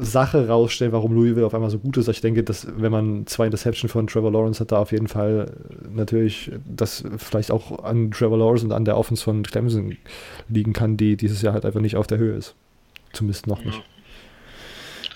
[0.00, 2.08] Sache rausstellen, warum Louisville auf einmal so gut ist.
[2.08, 5.52] Ich denke, dass wenn man zwei Interception von Trevor Lawrence hat, da auf jeden Fall
[5.94, 9.96] natürlich das vielleicht auch an Trevor Lawrence und an der Offense von Clemson
[10.48, 12.54] liegen kann, die dieses Jahr halt einfach nicht auf der Höhe ist.
[13.12, 13.82] Zumindest noch nicht.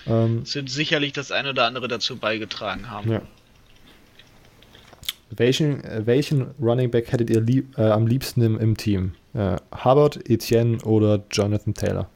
[0.05, 0.25] Ja.
[0.25, 3.11] Ähm, sind sicherlich das eine oder andere dazu beigetragen haben.
[3.11, 3.21] Ja.
[5.29, 9.13] Welchen, welchen Running Back hättet ihr lieb, äh, am liebsten im, im Team?
[9.33, 12.09] Äh, Hubbard, Etienne oder Jonathan Taylor?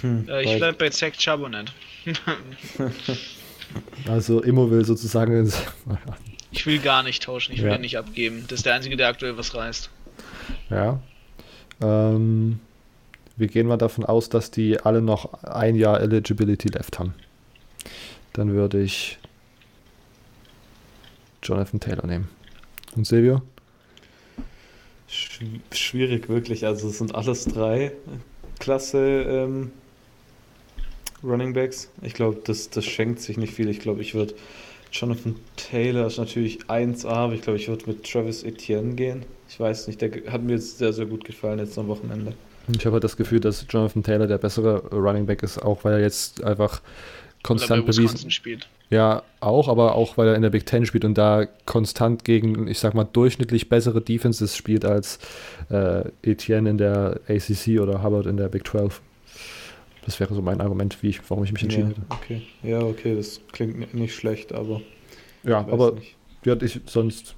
[0.00, 1.72] Hm, äh, ich bleib bei Zach Charbonnet.
[4.08, 5.52] also Immo will sozusagen.
[6.52, 7.74] ich will gar nicht tauschen, ich will ja.
[7.74, 8.44] ihn nicht abgeben.
[8.48, 9.90] Das ist der Einzige, der aktuell was reißt.
[10.70, 11.00] Ja.
[11.80, 12.60] Ähm,
[13.36, 17.14] wir gehen mal davon aus, dass die alle noch ein Jahr Eligibility left haben.
[18.32, 19.18] Dann würde ich
[21.42, 22.28] Jonathan Taylor nehmen.
[22.96, 23.42] Und Silvio?
[25.08, 26.66] Schwierig, wirklich.
[26.66, 27.92] Also es sind alles drei
[28.58, 29.70] klasse ähm,
[31.22, 31.90] Running Backs.
[32.02, 33.68] Ich glaube, das, das schenkt sich nicht viel.
[33.68, 34.34] Ich glaube, ich würde
[34.92, 39.24] Jonathan Taylor ist natürlich 1A, aber ich glaube, ich würde mit Travis Etienne gehen.
[39.48, 42.34] Ich weiß nicht, der hat mir jetzt sehr, sehr gut gefallen jetzt am Wochenende.
[42.68, 45.94] Ich habe halt das Gefühl, dass Jonathan Taylor der bessere Running Back ist, auch weil
[45.94, 46.82] er jetzt einfach
[47.42, 48.68] konstant bewiesen spielt.
[48.90, 52.68] Ja, auch, aber auch weil er in der Big Ten spielt und da konstant gegen,
[52.68, 55.18] ich sag mal, durchschnittlich bessere Defenses spielt als
[55.70, 59.02] äh, Etienne in der ACC oder Hubbard in der Big 12.
[60.06, 62.06] Das wäre so mein Argument, wie ich, warum ich mich entschieden ja, hätte.
[62.08, 62.42] Okay.
[62.62, 64.80] Ja, okay, das klingt nicht schlecht, aber.
[65.44, 66.16] Ja, aber nicht.
[66.46, 67.34] hatte ich sonst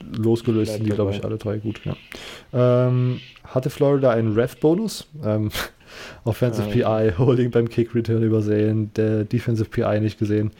[0.00, 1.80] losgelöst, sind die, glaube ich, alle drei gut.
[1.84, 1.96] Ja.
[2.52, 5.08] Ähm, hatte Florida einen Ref-Bonus?
[5.24, 5.50] Ähm,
[6.24, 6.68] Offensive.
[6.70, 10.50] PI, Holding beim Kick Return übersehen, der Defensive PI nicht gesehen.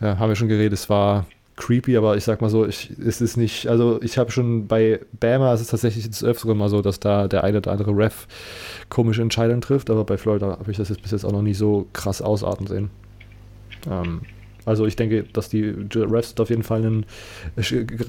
[0.00, 1.26] Ja, haben wir schon geredet, es war
[1.56, 5.00] creepy, aber ich sag mal so, ich, es ist nicht, also ich habe schon bei
[5.20, 8.26] Bama ist es tatsächlich das Öfteren mal so, dass da der eine oder andere Ref
[8.88, 11.54] komische Entscheidungen trifft, aber bei Florida habe ich das jetzt bis jetzt auch noch nie
[11.54, 12.90] so krass ausarten sehen.
[13.88, 14.22] Ähm,
[14.64, 17.06] also ich denke, dass die Refs auf jeden Fall einen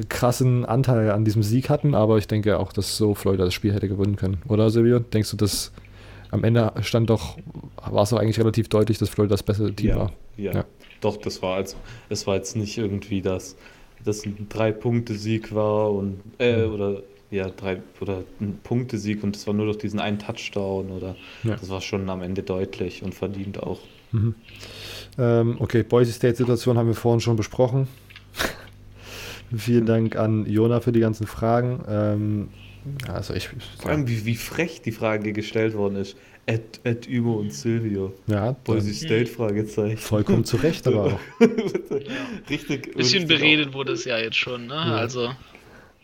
[0.10, 3.74] krassen Anteil an diesem Sieg hatten, aber ich denke auch, dass so Florida das Spiel
[3.74, 4.38] hätte gewinnen können.
[4.48, 5.00] Oder Silvio?
[5.00, 5.72] Denkst du, dass
[6.34, 7.38] am Ende stand doch,
[7.76, 10.12] war es auch eigentlich relativ deutlich, dass Florida das bessere Team ja, war?
[10.36, 10.52] Ja.
[10.52, 10.66] ja,
[11.02, 11.78] doch, das war also,
[12.10, 13.56] es war jetzt nicht irgendwie das,
[14.04, 16.74] dass ein Drei-Punkte-Sieg war und äh, mhm.
[16.74, 21.16] oder ja, drei oder ein Punktesieg und es war nur durch diesen einen Touchdown oder
[21.44, 21.56] ja.
[21.56, 23.80] das war schon am Ende deutlich und verdient auch.
[24.12, 24.36] Mhm.
[25.18, 27.88] Ähm, okay, Boise State-Situation haben wir vorhin schon besprochen.
[29.56, 31.84] Vielen Dank an Jona für die ganzen Fragen.
[31.88, 32.50] Ähm,
[33.08, 33.50] also ich,
[33.80, 36.16] Vor allem, wie, wie frech die Frage gestellt worden ist.
[36.46, 38.14] Ed, Ed Ümo und Silvio.
[38.28, 38.52] Ja.
[38.66, 39.98] Boise State, Fragezeichen.
[39.98, 41.20] Vollkommen zu Recht, aber auch.
[42.50, 42.96] Richtig.
[42.96, 43.74] Bisschen beredet auch.
[43.76, 44.74] wurde es ja jetzt schon, ne?
[44.74, 44.96] Ja.
[44.96, 45.30] Also.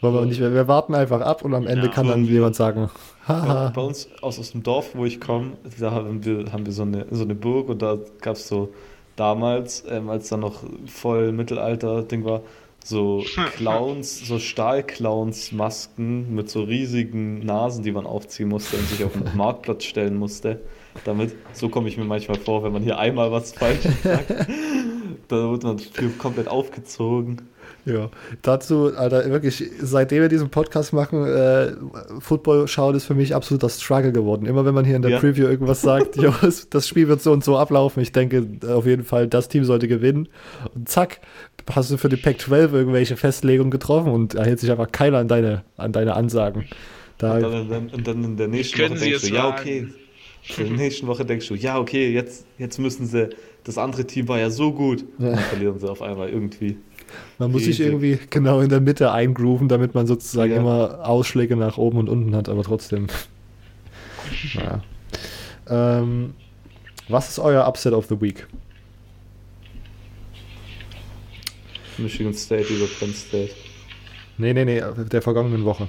[0.02, 2.56] Wollen wir nicht mehr, wir warten einfach ab und am Ende ja, kann dann jemand
[2.56, 2.90] sagen,
[3.28, 3.74] haha.
[3.76, 6.84] Bei uns aus, aus dem Dorf, wo ich komme, da haben wir, haben wir so,
[6.84, 8.74] eine, so eine Burg und da gab es so
[9.18, 12.44] damals, ähm, als da noch voll Mittelalter-Ding war,
[12.84, 13.24] so
[13.56, 19.26] Clowns, so Stahlclowns-Masken mit so riesigen Nasen, die man aufziehen musste und sich auf den
[19.36, 20.62] Marktplatz stellen musste.
[21.06, 24.48] Damit, so komme ich mir manchmal vor, wenn man hier einmal was falsch sagt,
[25.28, 25.80] da wird man
[26.18, 27.42] komplett aufgezogen.
[27.86, 28.10] Ja,
[28.42, 31.72] dazu, Alter, wirklich, seitdem wir diesen Podcast machen, äh,
[32.20, 34.46] Football schauen ist für mich absolut das Struggle geworden.
[34.46, 35.20] Immer wenn man hier in der ja.
[35.20, 36.34] Preview irgendwas sagt, jo,
[36.70, 39.88] das Spiel wird so und so ablaufen, ich denke auf jeden Fall, das Team sollte
[39.88, 40.28] gewinnen.
[40.76, 41.22] Und zack,
[41.74, 45.28] hast du für die Pac-12 irgendwelche Festlegungen getroffen und da hält sich einfach keiner an
[45.28, 46.66] deine, an deine Ansagen.
[47.18, 49.88] Da und, dann, dann, und dann in der nächsten Woche denkst du, ja, okay.
[50.58, 53.30] In der nächsten Woche denkst du, ja, okay, jetzt, jetzt müssen sie,
[53.66, 55.04] das andere Team war ja so gut.
[55.18, 56.78] Und dann verlieren sie auf einmal irgendwie.
[57.38, 60.58] Man muss sich irgendwie genau in der Mitte eingrooven, damit man sozusagen ja.
[60.58, 63.08] immer Ausschläge nach oben und unten hat, aber trotzdem.
[64.56, 64.82] naja.
[65.70, 66.34] Ähm,
[67.10, 68.48] was ist euer Upset of the Week?
[72.00, 73.52] Michigan State über Penn State.
[74.38, 74.82] Nee, nee, nee,
[75.12, 75.88] der vergangenen Woche.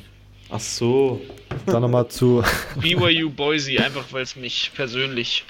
[0.50, 1.20] Ach so.
[1.66, 2.42] Dann nochmal zu.
[2.80, 5.44] BYU Boise, einfach weil es mich persönlich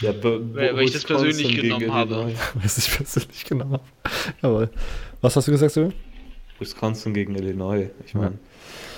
[0.00, 2.16] ja, weil, weil ich das persönlich genommen habe.
[2.54, 3.84] Weil ich das persönlich genommen habe.
[4.42, 4.70] Jawohl.
[5.20, 5.92] Was hast du gesagt, Silvio?
[6.58, 7.90] Wisconsin gegen Illinois.
[8.06, 8.38] Ich meine, ja.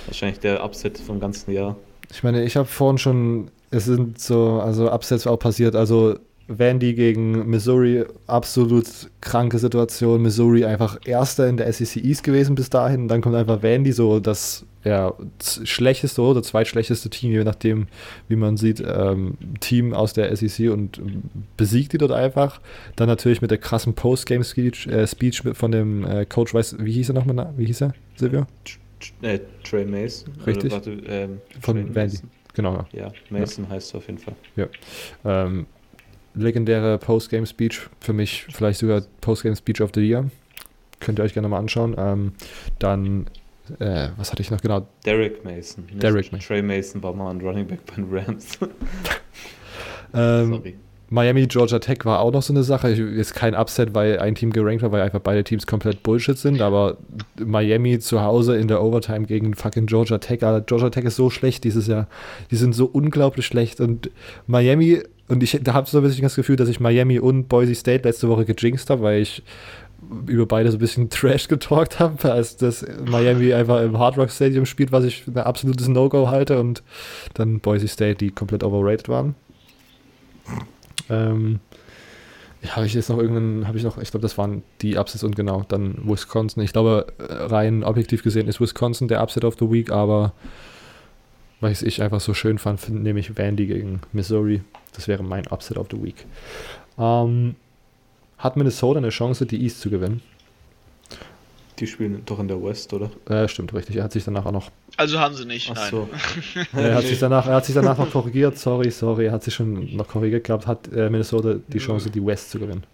[0.07, 1.77] wahrscheinlich der Upset vom ganzen Jahr.
[2.11, 5.75] Ich meine, ich habe vorhin schon, es sind so, also Upsets auch passiert.
[5.75, 6.19] Also
[6.49, 8.87] Vandy gegen Missouri, absolut
[9.21, 10.23] kranke Situation.
[10.23, 13.09] Missouri einfach Erster in der SEC East gewesen bis dahin.
[13.09, 15.13] dann kommt einfach Vandy, so das ja,
[15.65, 17.89] schlechteste oder zweitschlechteste Team, je nachdem,
[18.29, 21.01] wie man sieht, ähm, Team aus der SEC und
[21.57, 22.61] besiegt die dort einfach.
[22.95, 27.11] Dann natürlich mit der krassen Postgame-Speech äh, Speech von dem äh, Coach, weiß, wie hieß
[27.11, 27.53] er nochmal?
[27.57, 28.47] Wie hieß er, Silvio?
[29.23, 30.33] Äh, Trey Mason.
[30.47, 30.71] Richtig.
[30.71, 32.19] Warte, ähm, von Vandy.
[32.55, 32.87] Genau.
[32.93, 33.71] Ja, Mason ja.
[33.71, 34.35] heißt es auf jeden Fall.
[34.55, 34.67] Ja.
[35.25, 35.67] Ähm,
[36.37, 40.31] legendäre Postgame-Speech, für mich vielleicht sogar Postgame-Speech of the Year.
[41.01, 41.95] Könnt ihr euch gerne mal anschauen.
[41.99, 42.33] Ähm,
[42.79, 43.27] dann,
[43.79, 44.87] äh, was hatte ich noch genau?
[45.05, 45.85] Derek Mason.
[45.93, 46.47] Derek Mason.
[46.47, 48.59] Trey Mason war mal ein Running Back bei den Rams.
[50.15, 50.77] ähm, Sorry.
[51.09, 52.89] Miami, Georgia Tech war auch noch so eine Sache.
[52.91, 56.61] Ist kein Upset, weil ein Team gerankt war, weil einfach beide Teams komplett Bullshit sind.
[56.61, 56.97] Aber
[57.39, 60.43] Miami zu Hause in der Overtime gegen fucking Georgia Tech.
[60.43, 62.09] Alter, Georgia Tech ist so schlecht dieses Jahr.
[62.51, 63.81] Die sind so unglaublich schlecht.
[63.81, 64.11] Und
[64.49, 67.75] Miami, und ich da habe so ein bisschen das Gefühl, dass ich Miami und Boise
[67.77, 69.45] State letzte Woche gejinxt habe, weil ich
[70.27, 74.31] über beide so ein bisschen Trash getalkt habe, als das Miami einfach im Hard Rock
[74.31, 76.59] Stadium spielt, was ich ein absolutes No-Go halte.
[76.59, 76.83] Und
[77.35, 79.37] dann Boise State, die komplett overrated waren.
[81.11, 81.61] Ähm,
[82.69, 85.37] habe ich jetzt noch irgendeinen, habe ich noch, ich glaube, das waren die Upsets und
[85.37, 86.63] genau, dann Wisconsin.
[86.63, 90.33] Ich glaube, rein objektiv gesehen ist Wisconsin der Upset of the Week, aber
[91.61, 94.63] weil ich es einfach so schön fand, nehme ich Vandy gegen Missouri.
[94.95, 96.27] Das wäre mein Upset of the Week.
[96.99, 97.55] Ähm,
[98.39, 100.23] hat Minnesota eine Chance, die East zu gewinnen?
[101.79, 103.11] Die spielen doch in der West, oder?
[103.29, 103.97] Äh, stimmt, richtig.
[103.97, 104.71] Er hat sich danach auch noch.
[104.97, 105.71] Also haben sie nicht.
[105.75, 106.09] Ach so.
[106.73, 108.59] er, hat sich danach, er hat sich danach noch korrigiert.
[108.59, 109.27] Sorry, sorry.
[109.27, 110.67] Er hat sich schon noch korrigiert gehabt.
[110.67, 112.85] Hat äh, Minnesota die Chance, die West zu gewinnen?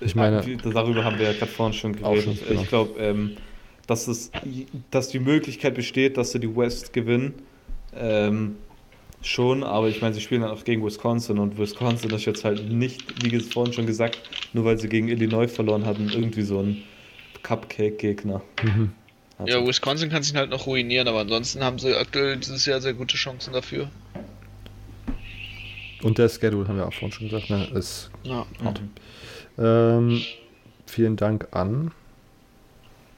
[0.00, 0.42] Ich meine.
[0.74, 2.24] Darüber haben wir ja gerade vorhin schon geredet.
[2.24, 2.60] Schon, genau.
[2.60, 3.36] Ich glaube, ähm,
[3.86, 4.30] dass, es,
[4.90, 7.34] dass die Möglichkeit besteht, dass sie die West gewinnen.
[7.94, 8.56] Ähm,
[9.22, 12.70] schon, aber ich meine, sie spielen dann auch gegen Wisconsin und Wisconsin ist jetzt halt
[12.70, 14.20] nicht, wie vorhin schon gesagt,
[14.52, 16.82] nur weil sie gegen Illinois verloren hatten, irgendwie so ein
[17.52, 18.40] Cupcake-Gegner.
[18.62, 18.92] Mhm.
[19.38, 19.58] Also.
[19.58, 22.94] Ja, Wisconsin kann sich halt noch ruinieren, aber ansonsten haben sie aktuell dieses Jahr sehr
[22.94, 23.90] gute Chancen dafür.
[26.02, 28.46] Und der Schedule, haben wir auch vorhin schon gesagt, ne, ist ja.
[28.62, 28.80] hart.
[28.80, 29.64] Mhm.
[29.64, 30.22] Ähm,
[30.86, 31.92] vielen Dank an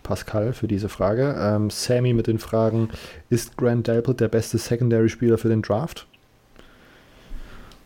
[0.03, 1.35] Pascal für diese Frage.
[1.39, 2.91] Ähm, Sammy mit den Fragen:
[3.31, 6.07] Ist Grant Delpit der beste Secondary-Spieler für den Draft?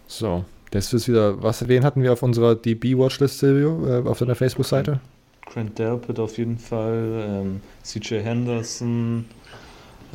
[0.06, 1.42] So, das ist wieder.
[1.42, 5.00] Was, wen hatten wir auf unserer DB-Watchlist, Silvio, äh, auf deiner Facebook-Seite?
[5.52, 9.24] Grant Delpit auf jeden Fall, ähm, CJ Henderson,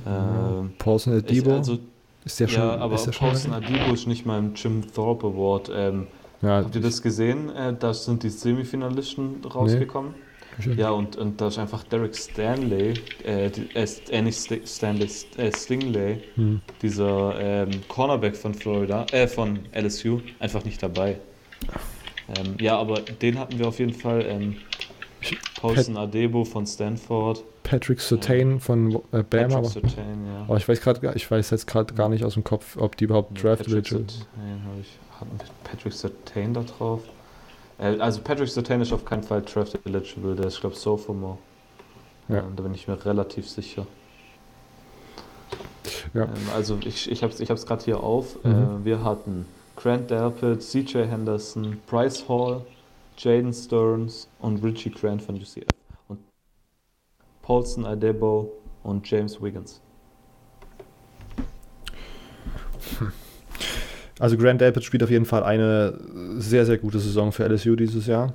[0.05, 1.57] äh, Paulson Adibo.
[1.57, 1.79] Also,
[2.25, 5.27] ist der schon, ja, aber ist der Paulson Adibo ist nicht mal im Jim Thorpe
[5.27, 5.71] Award.
[5.73, 6.07] Ähm,
[6.41, 7.49] ja, habt ihr das gesehen?
[7.55, 10.13] Äh, da sind die Semifinalisten rausgekommen.
[10.13, 10.73] Nee.
[10.75, 12.93] Ja, und, und da ist einfach Derek Stanley,
[13.25, 16.61] äh, äh, nicht St Stanley, äh, Stingley, hm.
[16.81, 21.17] dieser ähm, Cornerback von Florida, äh, von LSU, einfach nicht dabei.
[22.37, 24.25] Ähm, ja, aber den hatten wir auf jeden Fall.
[24.27, 24.57] Ähm,
[25.59, 27.43] Paulson Adebo von Stanford.
[27.63, 28.59] Patrick Sertain ja.
[28.59, 29.61] von äh, Bama.
[29.61, 30.41] Patrick Sertain, ja.
[30.47, 33.05] Aber ich weiß gerade, ich weiß jetzt gerade gar nicht aus dem Kopf, ob die
[33.05, 34.27] überhaupt draft eligible sind.
[35.19, 37.01] Hatten Patrick Sertain da drauf?
[37.79, 41.37] Äh, also Patrick Sertain ist auf keinen Fall draft eligible, der ist glaube Sophomore.
[42.29, 42.39] Ja.
[42.39, 43.85] Ähm, da bin ich mir relativ sicher.
[46.13, 46.23] Ja.
[46.23, 48.43] Ähm, also ich, ich habe es ich gerade hier auf.
[48.43, 48.51] Mhm.
[48.51, 49.45] Äh, wir hatten
[49.75, 52.61] Grant Delpit, CJ Henderson, Bryce Hall,
[53.17, 55.67] Jaden Stearns und Richie Grant von UCF.
[56.07, 56.19] Und
[57.41, 58.51] Paulson Adebo
[58.83, 59.81] und James Wiggins.
[64.19, 65.99] Also Grant Delpit spielt auf jeden Fall eine
[66.37, 68.33] sehr, sehr gute Saison für LSU dieses Jahr.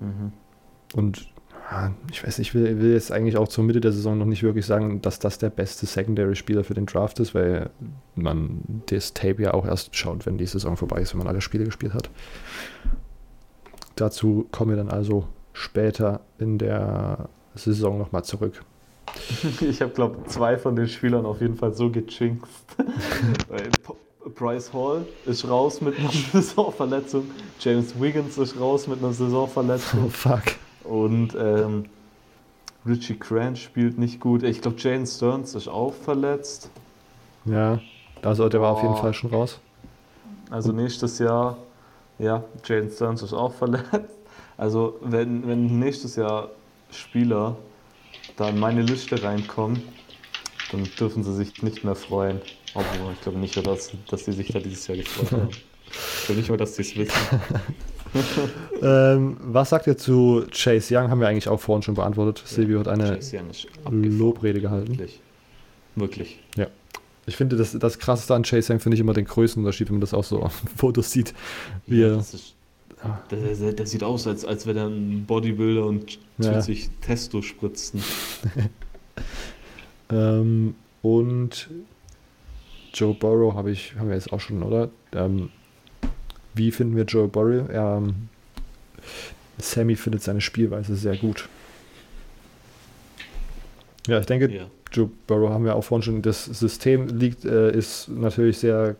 [0.00, 0.32] Mhm.
[0.94, 1.28] Und
[2.10, 4.42] ich weiß nicht, ich will, will, jetzt eigentlich auch zur Mitte der Saison noch nicht
[4.42, 7.68] wirklich sagen, dass das der beste Secondary-Spieler für den Draft ist, weil
[8.14, 11.42] man das Tape ja auch erst schaut, wenn die Saison vorbei ist, wenn man alle
[11.42, 12.08] Spiele gespielt hat.
[13.98, 18.64] Dazu kommen wir dann also später in der Saison nochmal zurück.
[19.60, 22.46] Ich habe, glaube ich, zwei von den Spielern auf jeden Fall so gechinkt.
[24.36, 27.30] Bryce Hall ist raus mit einer Saisonverletzung.
[27.58, 30.04] James Wiggins ist raus mit einer Saisonverletzung.
[30.06, 30.42] Oh fuck.
[30.84, 31.86] Und ähm,
[32.86, 34.44] Richie Grant spielt nicht gut.
[34.44, 36.70] Ich glaube, Jane Stearns ist auch verletzt.
[37.44, 37.80] Ja,
[38.22, 39.58] also der war auf jeden Fall schon raus.
[40.50, 41.56] Also nächstes Jahr
[42.18, 44.16] ja, Jaden Stearns ist auch verletzt.
[44.56, 46.50] Also, wenn, wenn nächstes Jahr
[46.90, 47.56] Spieler
[48.36, 49.82] da in meine Liste reinkommen,
[50.72, 52.40] dann dürfen sie sich nicht mehr freuen.
[52.74, 55.48] Obwohl, ich glaube nicht, dass, dass sie sich da dieses Jahr gefreut haben.
[55.50, 57.40] Ich glaube nicht mal, dass sie es wissen.
[58.82, 61.10] ähm, was sagt ihr zu Chase Young?
[61.10, 62.42] Haben wir eigentlich auch vorhin schon beantwortet.
[62.44, 63.18] Ja, Silvio hat eine
[63.84, 64.98] Lobrede gehalten.
[64.98, 65.20] Wirklich.
[65.94, 66.38] Wirklich.
[66.56, 66.66] Ja.
[67.28, 70.14] Ich finde, das, das Krasseste an Chase finde ich immer den Größenunterschied, wenn man das
[70.14, 71.34] auch so auf Fotos sieht.
[71.86, 72.54] Wie ja, das ist,
[73.30, 76.60] der, der, der, sieht aus, als, als wäre er ein Bodybuilder und ja.
[76.60, 78.02] sich Testo spritzen.
[80.10, 81.68] ähm, und
[82.94, 84.88] Joe Burrow habe ich, haben wir jetzt auch schon, oder?
[85.12, 85.50] Ähm,
[86.54, 87.68] wie finden wir Joe Burrow?
[87.70, 88.28] Ähm,
[89.58, 91.48] Sammy findet seine Spielweise sehr gut.
[94.06, 94.66] Ja, ich denke, ja.
[94.92, 98.96] Joe Burrow haben wir auch vorhin schon, das System liegt, äh, ist natürlich sehr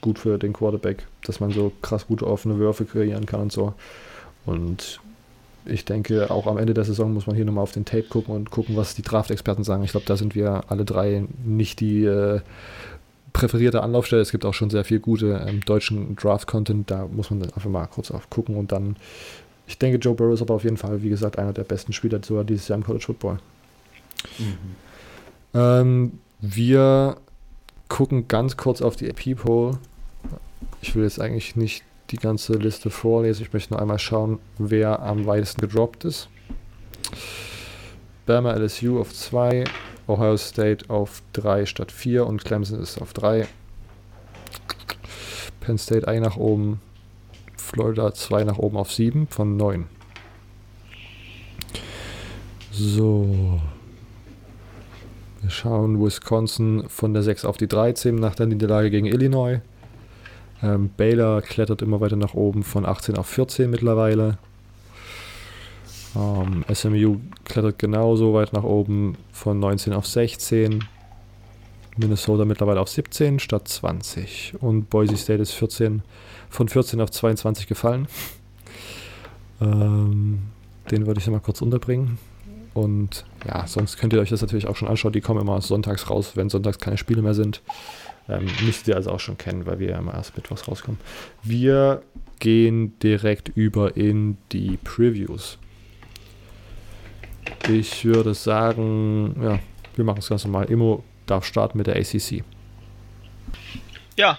[0.00, 3.74] gut für den Quarterback, dass man so krass gute offene Würfe kreieren kann und so.
[4.46, 5.00] Und
[5.66, 8.34] ich denke, auch am Ende der Saison muss man hier nochmal auf den Tape gucken
[8.34, 9.84] und gucken, was die Draft-Experten sagen.
[9.84, 12.40] Ich glaube, da sind wir alle drei nicht die äh,
[13.32, 14.22] präferierte Anlaufstelle.
[14.22, 16.90] Es gibt auch schon sehr viel gute ähm, deutschen Draft-Content.
[16.90, 18.96] Da muss man einfach mal kurz auf gucken und dann.
[19.66, 22.20] Ich denke, Joe Burrow ist aber auf jeden Fall, wie gesagt, einer der besten Spieler
[22.22, 23.38] sogar dieses Jahr im College Football.
[24.38, 24.87] Mhm.
[25.54, 27.16] Ähm, wir
[27.88, 29.78] gucken ganz kurz auf die People.
[30.80, 33.42] Ich will jetzt eigentlich nicht die ganze Liste vorlesen.
[33.42, 36.28] Ich möchte nur einmal schauen, wer am weitesten gedroppt ist.
[38.26, 39.64] Bama LSU auf 2,
[40.06, 43.46] Ohio State auf 3 statt 4 und Clemson ist auf 3.
[45.60, 46.80] Penn State 1 nach oben,
[47.56, 49.86] Florida 2 nach oben auf 7 von 9.
[52.70, 53.60] So.
[55.48, 59.60] Schauen Wisconsin von der 6 auf die 13 nach der Niederlage gegen Illinois.
[60.62, 64.38] Ähm, Baylor klettert immer weiter nach oben von 18 auf 14 mittlerweile.
[66.16, 70.84] Ähm, SMU klettert genauso weit nach oben von 19 auf 16.
[71.96, 74.54] Minnesota mittlerweile auf 17 statt 20.
[74.60, 76.02] Und Boise State ist 14,
[76.48, 78.06] von 14 auf 22 gefallen.
[79.60, 80.42] Ähm,
[80.90, 82.18] den würde ich nochmal kurz unterbringen.
[82.78, 85.12] Und ja, sonst könnt ihr euch das natürlich auch schon anschauen.
[85.12, 87.60] Die kommen immer sonntags raus, wenn sonntags keine Spiele mehr sind.
[88.28, 91.00] Ähm, müsstet ihr also auch schon kennen, weil wir ja immer erst mittwochs rauskommen.
[91.42, 92.02] Wir
[92.38, 95.58] gehen direkt über in die Previews.
[97.68, 99.58] Ich würde sagen, ja,
[99.96, 100.66] wir machen es ganz normal.
[100.66, 102.44] Immo darf starten mit der ACC.
[104.16, 104.38] Ja,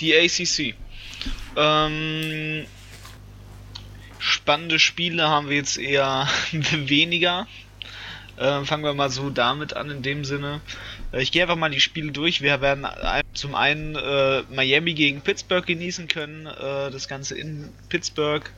[0.00, 0.74] die ACC.
[1.56, 2.66] Ähm,
[4.18, 7.46] spannende Spiele haben wir jetzt eher weniger.
[8.36, 10.60] Äh, fangen wir mal so damit an in dem Sinne.
[11.12, 12.42] Äh, ich gehe einfach mal die Spiele durch.
[12.42, 12.86] Wir werden
[13.32, 18.50] zum einen äh, Miami gegen Pittsburgh genießen können, äh, das Ganze in Pittsburgh.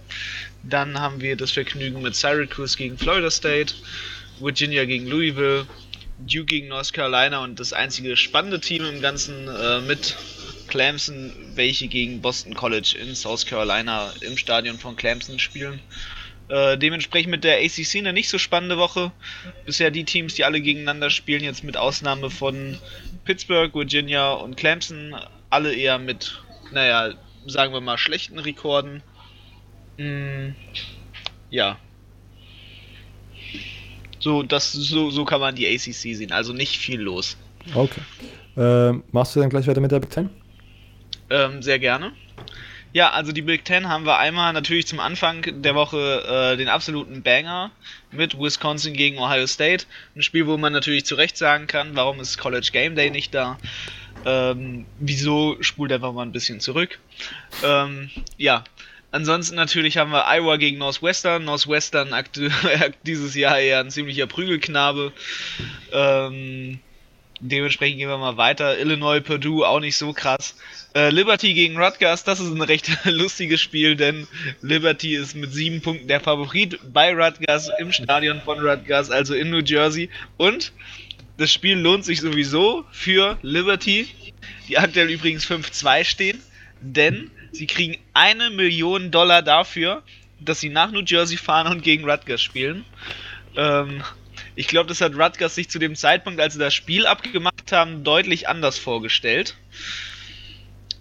[0.62, 3.74] Dann haben wir das Vergnügen mit Syracuse gegen Florida State,
[4.40, 5.66] Virginia gegen Louisville,
[6.18, 10.16] Duke gegen North Carolina und das einzige spannende Team im Ganzen äh, mit
[10.66, 15.80] Clemson, welche gegen Boston College in South Carolina im Stadion von Clemson spielen.
[16.49, 19.12] Äh, dementsprechend mit der ACC eine nicht so spannende Woche.
[19.66, 22.79] Bisher die Teams, die alle gegeneinander spielen, jetzt mit Ausnahme von
[23.25, 25.15] Pittsburgh, Virginia und Clemson,
[25.51, 26.43] alle eher mit,
[26.73, 27.15] naja,
[27.47, 29.03] sagen wir mal, schlechten Rekorden.
[29.99, 30.55] Mm,
[31.51, 31.79] ja.
[34.19, 36.33] So, das, so, so kann man die ACC sehen.
[36.33, 37.37] Also nicht viel los.
[37.75, 38.01] Okay.
[38.57, 40.31] Ähm, machst du dann gleich weiter mit der Big Ten?
[41.31, 42.12] Ähm, sehr gerne.
[42.93, 46.69] Ja, also die Big Ten haben wir einmal natürlich zum Anfang der Woche äh, den
[46.69, 47.70] absoluten Banger
[48.10, 49.85] mit Wisconsin gegen Ohio State.
[50.16, 53.35] Ein Spiel, wo man natürlich zu Recht sagen kann, warum ist College Game Day nicht
[53.35, 53.59] da?
[54.24, 56.98] Ähm, wieso spult einfach mal ein bisschen zurück?
[57.62, 58.65] Ähm, ja,
[59.10, 61.44] ansonsten natürlich haben wir Iowa gegen Northwestern.
[61.44, 62.15] Northwestern
[63.05, 65.12] dieses Jahr eher ein ziemlicher Prügelknabe.
[65.93, 66.81] Ähm,
[67.40, 68.78] dementsprechend gehen wir mal weiter.
[68.78, 70.55] Illinois, Purdue auch nicht so krass.
[70.94, 74.27] Äh, Liberty gegen Rutgers, das ist ein recht lustiges Spiel, denn
[74.62, 79.51] Liberty ist mit sieben Punkten der Favorit bei Rutgers im Stadion von Rutgers, also in
[79.51, 80.10] New Jersey.
[80.36, 80.73] Und
[81.36, 84.09] das Spiel lohnt sich sowieso für Liberty,
[84.69, 86.40] die aktuell übrigens 5-2 stehen,
[86.81, 90.02] denn sie kriegen eine Million Dollar dafür,
[90.40, 92.85] dass sie nach New Jersey fahren und gegen Rutgers spielen.
[93.56, 94.02] Ähm,
[94.59, 98.02] ich glaube, das hat Rutgers sich zu dem Zeitpunkt, als sie das Spiel abgemacht haben,
[98.02, 99.55] deutlich anders vorgestellt.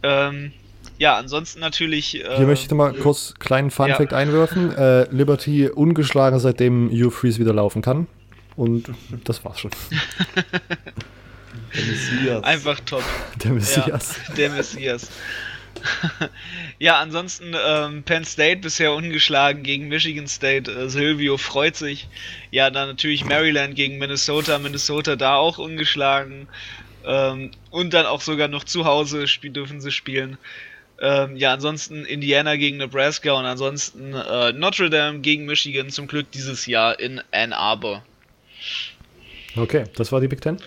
[0.03, 0.51] Ähm,
[0.99, 2.23] ja, ansonsten natürlich.
[2.23, 4.17] Äh, Hier möchte ich nochmal kurz einen kleinen Funfact ja.
[4.17, 4.77] einwerfen.
[4.77, 8.05] Äh, Liberty ungeschlagen, seitdem Hugh Freeze wieder laufen kann.
[8.55, 8.91] Und
[9.23, 9.71] das war's schon.
[11.73, 12.43] der Messias.
[12.43, 13.03] Einfach top.
[13.43, 14.19] Der Messias.
[14.27, 15.09] Ja, der Messias.
[16.79, 20.71] ja, ansonsten ähm, Penn State bisher ungeschlagen gegen Michigan State.
[20.71, 22.07] Äh, Silvio freut sich.
[22.51, 24.59] Ja, dann natürlich Maryland gegen Minnesota.
[24.59, 26.47] Minnesota da auch ungeschlagen.
[27.05, 30.37] Ähm, und dann auch sogar noch zu Hause dürfen sie spielen.
[30.99, 36.31] Ähm, ja, ansonsten Indiana gegen Nebraska und ansonsten äh, Notre Dame gegen Michigan zum Glück
[36.31, 38.03] dieses Jahr in Ann Arbor.
[39.55, 40.57] Okay, das war die Big Ten?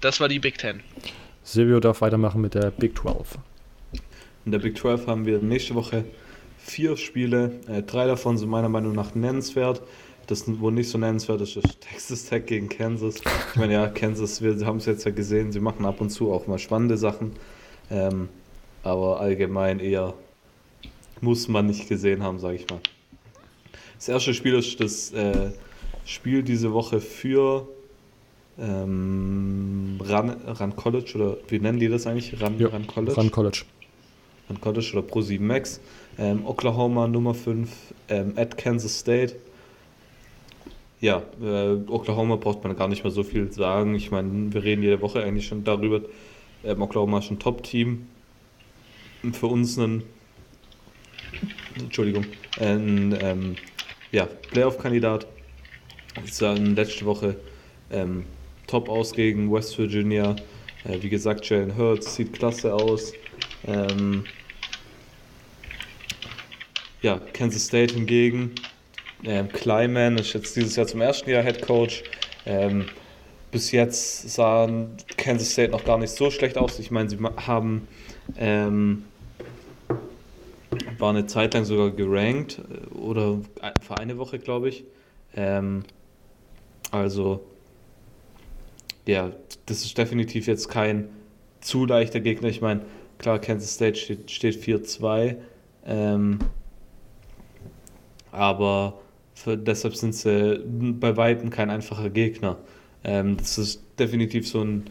[0.00, 0.82] Das war die Big Ten.
[1.42, 3.38] Silvio darf weitermachen mit der Big 12.
[4.44, 6.04] In der Big 12 haben wir nächste Woche
[6.58, 7.60] vier Spiele.
[7.68, 9.82] Äh, drei davon sind meiner Meinung nach nennenswert.
[10.26, 13.16] Das wohl nicht so nennenswert ist, ist Texas Tech gegen Kansas.
[13.16, 16.32] Ich meine, ja, Kansas, wir haben es jetzt ja gesehen, sie machen ab und zu
[16.32, 17.32] auch mal spannende Sachen.
[17.90, 18.28] Ähm,
[18.84, 20.14] aber allgemein eher
[21.20, 22.80] muss man nicht gesehen haben, sage ich mal.
[23.96, 25.50] Das erste Spiel ist das äh,
[26.04, 27.68] Spiel diese Woche für
[28.58, 32.40] ähm, Run, Run College oder wie nennen die das eigentlich?
[32.40, 33.16] Run, Ja, Run College?
[33.16, 33.64] Run College.
[34.52, 35.80] Run College oder Pro 7 Max.
[36.18, 37.70] Ähm, Oklahoma Nummer 5
[38.08, 39.36] ähm, at Kansas State.
[41.00, 43.94] Ja, äh, Oklahoma braucht man gar nicht mehr so viel sagen.
[43.94, 46.02] Ich meine, wir reden jede Woche eigentlich schon darüber.
[46.64, 48.06] Ähm, Oklahoma ist ein Top-Team.
[49.32, 50.02] Für uns ein,
[51.78, 52.26] Entschuldigung,
[52.60, 53.56] ein ähm,
[54.10, 55.26] ja, Playoff-Kandidat.
[56.24, 57.36] Ich sagen, letzte Woche
[57.90, 58.24] ähm,
[58.66, 60.36] top aus gegen West Virginia.
[60.84, 63.12] Äh, wie gesagt, Jalen Hurts sieht klasse aus.
[63.66, 64.24] Ähm,
[67.02, 68.52] ja, Kansas State hingegen.
[69.24, 72.02] Ähm, Kleiman ist jetzt dieses Jahr zum ersten Jahr Head Coach.
[72.46, 72.86] Ähm,
[73.50, 76.78] bis jetzt sahen Kansas State noch gar nicht so schlecht aus.
[76.78, 77.86] Ich meine, sie haben
[78.36, 79.04] ähm,
[80.98, 83.40] war eine Zeit lang sogar gerankt äh, oder
[83.80, 84.84] für eine Woche, glaube ich.
[85.36, 85.84] Ähm,
[86.90, 87.44] also
[89.06, 89.32] ja,
[89.66, 91.08] das ist definitiv jetzt kein
[91.60, 92.48] zu leichter Gegner.
[92.48, 92.82] Ich meine,
[93.18, 95.36] klar, Kansas State steht, steht 4-2.
[95.84, 96.38] Ähm,
[98.32, 99.00] aber
[99.34, 102.58] für, deshalb sind sie bei Weitem kein einfacher Gegner.
[103.04, 104.84] Ähm, das ist definitiv so ein,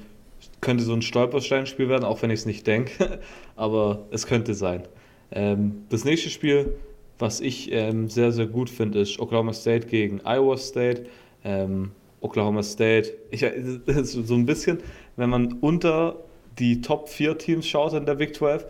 [0.62, 3.20] könnte so ein Stolpersteinspiel werden, auch wenn ich es nicht denke,
[3.56, 4.84] aber es könnte sein.
[5.32, 6.74] Ähm, das nächste Spiel,
[7.20, 11.06] was ich ähm, sehr, sehr gut finde, ist Oklahoma State gegen Iowa State.
[11.44, 11.92] Ähm,
[12.22, 13.46] Oklahoma State, ich,
[14.04, 14.80] so ein bisschen,
[15.18, 16.18] wenn man unter
[16.60, 18.66] die Top 4 Teams schaut in der Big 12,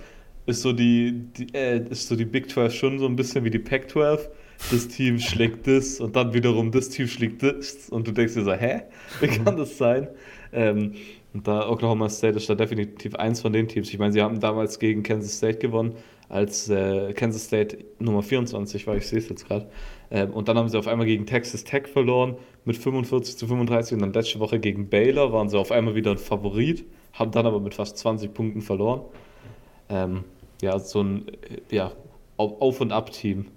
[0.45, 3.49] ist so die, die äh, ist so die Big 12 schon so ein bisschen wie
[3.51, 4.29] die Pac 12.
[4.69, 8.43] Das Team schlägt das und dann wiederum das Team schlägt das und du denkst dir
[8.43, 8.83] so, hä?
[9.19, 10.07] Wie kann das sein?
[10.53, 10.93] Ähm,
[11.33, 13.89] und da Oklahoma State ist da definitiv eins von den Teams.
[13.89, 15.95] Ich meine, sie haben damals gegen Kansas State gewonnen,
[16.29, 19.69] als äh, Kansas State Nummer 24 war, ich sehe es jetzt gerade.
[20.09, 22.35] Ähm, und dann haben sie auf einmal gegen Texas Tech verloren
[22.65, 26.11] mit 45 zu 35 und dann letzte Woche gegen Baylor waren sie auf einmal wieder
[26.11, 29.01] ein Favorit, haben dann aber mit fast 20 Punkten verloren.
[29.89, 30.23] Ähm,
[30.61, 31.91] ja, so ein äh, ja,
[32.37, 33.47] Auf- und Ab-Team.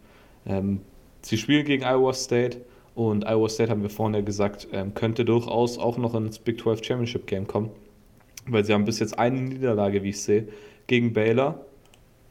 [0.46, 0.80] Ähm,
[1.24, 2.60] sie spielen gegen Iowa State
[2.94, 6.60] und Iowa State, haben wir vorhin ja gesagt, ähm, könnte durchaus auch noch ins Big
[6.60, 7.70] 12 Championship Game kommen,
[8.46, 10.48] weil sie haben bis jetzt eine Niederlage, wie ich sehe,
[10.86, 11.64] gegen Baylor,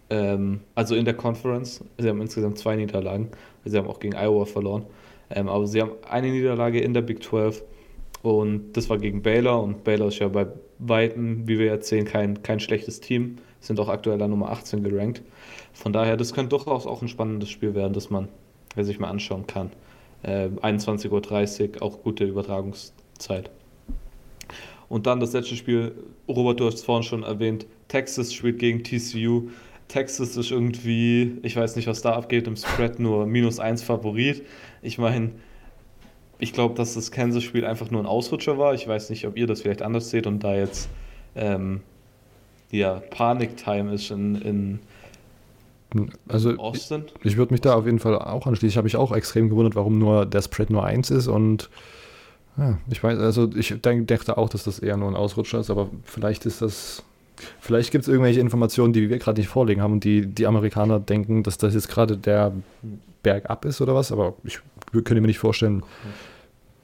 [0.09, 1.83] ähm, also in der Conference.
[1.97, 3.29] Sie haben insgesamt zwei Niederlagen,
[3.65, 4.85] sie haben auch gegen Iowa verloren,
[5.29, 7.63] ähm, aber sie haben eine Niederlage in der Big 12
[8.21, 10.47] und das war gegen Baylor und Baylor ist ja bei
[10.79, 14.83] Weitem, wie wir jetzt sehen, kein, kein schlechtes Team, sind auch aktuell an Nummer 18
[14.83, 15.21] gerankt.
[15.73, 18.27] Von daher, das könnte durchaus auch ein spannendes Spiel werden, das man
[18.75, 19.71] wer sich mal anschauen kann.
[20.23, 23.49] Äh, 21.30 Uhr, auch gute Übertragungszeit.
[24.89, 25.93] Und dann das letzte Spiel,
[26.27, 29.49] Robert, du hast es vorhin schon erwähnt, Texas spielt gegen TCU.
[29.87, 34.43] Texas ist irgendwie, ich weiß nicht, was da abgeht, im Spread nur minus 1 Favorit.
[34.81, 35.31] Ich meine,
[36.39, 38.73] ich glaube, dass das Kansas-Spiel einfach nur ein Ausrutscher war.
[38.73, 40.89] Ich weiß nicht, ob ihr das vielleicht anders seht und da jetzt
[41.35, 41.81] ähm,
[42.71, 44.79] ja, Panik-Time ist in, in
[46.27, 47.05] Also Austin.
[47.19, 48.69] ich, ich würde mich da auf jeden Fall auch anschließen.
[48.69, 51.69] Ich habe mich auch extrem gewundert, warum nur der Spread nur 1 ist und
[52.57, 55.71] ja, ich weiß, also ich denk, dachte auch, dass das eher nur ein Ausrutscher ist,
[55.71, 57.03] aber vielleicht ist das,
[57.59, 60.99] vielleicht gibt es irgendwelche Informationen, die wir gerade nicht vorlegen haben und die die Amerikaner
[60.99, 62.53] denken, dass das jetzt gerade der
[63.23, 64.59] Berg ab ist oder was, aber ich
[64.91, 65.83] könnte mir nicht vorstellen,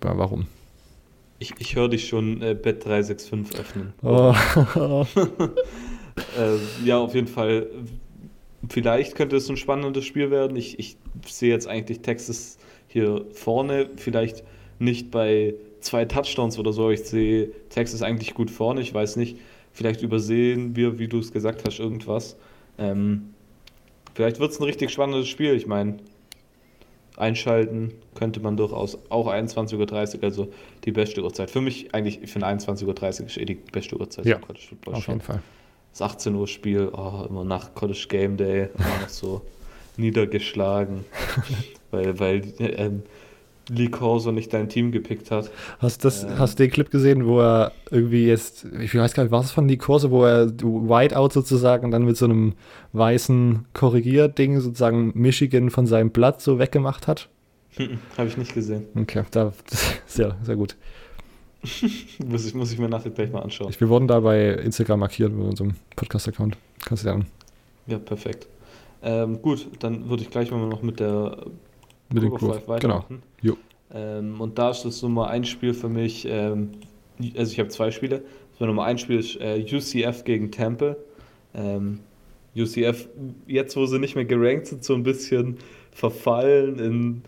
[0.03, 0.48] ja, warum.
[1.38, 3.94] Ich, ich höre dich schon äh, Bett 365 öffnen.
[4.02, 5.06] Oh.
[6.38, 7.68] Äh, ja, auf jeden Fall.
[8.68, 10.57] Vielleicht könnte es ein spannendes Spiel werden.
[10.57, 12.57] Ich, ich sehe jetzt eigentlich Texas
[12.88, 13.90] hier vorne.
[13.95, 14.44] Vielleicht
[14.80, 16.84] nicht bei zwei Touchdowns oder so.
[16.84, 18.81] aber Ich sehe Texas eigentlich gut vorne.
[18.81, 19.38] Ich weiß nicht.
[19.72, 22.36] Vielleicht übersehen wir, wie du es gesagt hast, irgendwas.
[22.77, 23.34] Ähm,
[24.14, 25.53] vielleicht wird es ein richtig spannendes Spiel.
[25.53, 25.98] Ich meine,
[27.15, 30.49] einschalten könnte man durchaus auch 21.30 Uhr, also
[30.86, 31.52] die beste Uhrzeit.
[31.52, 32.86] Für mich eigentlich, ich finde 21.30
[33.22, 34.40] Uhr ist eh die beste Uhrzeit Ja,
[34.86, 35.41] Auf jeden Fall.
[36.00, 39.42] Das 18 Uhr Spiel, oh, immer nach College Game Day, immer noch so
[39.98, 41.04] niedergeschlagen,
[41.92, 43.04] weil, weil ähm,
[43.68, 45.52] Lee Corso nicht dein Team gepickt hat.
[45.80, 46.40] Hast, das, Ähm.
[46.40, 49.68] hast du den Clip gesehen, wo er irgendwie jetzt, ich weiß gar nicht, was von
[49.68, 52.54] die Kurse, wo er Whiteout sozusagen dann mit so einem
[52.94, 57.28] weißen Korrigierding sozusagen Michigan von seinem Blatt so weggemacht hat?
[58.18, 58.86] Habe ich nicht gesehen.
[58.96, 59.52] Okay, da,
[60.06, 60.78] sehr, sehr gut.
[62.26, 63.69] Muss ich, muss ich mir nachher gleich mal anschauen.
[63.69, 66.57] Ich, wir wurden da bei Instagram markiert mit unserem Podcast-Account.
[66.86, 67.26] Kannst du dann
[67.88, 68.48] Ja, perfekt.
[69.03, 71.38] Ähm, gut, dann würde ich gleich mal noch mit der
[72.11, 72.60] mit dem Groove.
[72.60, 72.68] Genau.
[72.68, 73.23] weitermachen.
[73.41, 73.57] Jo.
[73.94, 76.72] Ähm, und da ist das Nummer ein Spiel für mich, ähm,
[77.36, 78.23] also ich habe zwei Spiele.
[78.57, 80.98] Das Nummer ein Spiel ist äh, UCF gegen Temple.
[81.53, 81.99] Ähm,
[82.56, 83.07] UCF,
[83.48, 85.57] jetzt wo sie nicht mehr gerankt sind, so ein bisschen
[85.91, 87.22] verfallen in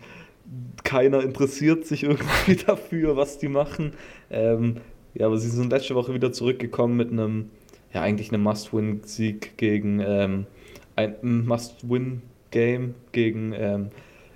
[0.84, 3.94] keiner interessiert sich irgendwie dafür, was die machen.
[4.32, 4.76] Ähm,
[5.14, 7.50] ja, aber sie sind letzte Woche wieder zurückgekommen mit einem,
[7.92, 10.46] ja, eigentlich einem Must-Win-Sieg gegen ähm,
[10.96, 11.14] ein
[11.46, 13.88] Must-Win-Game gegen ähm,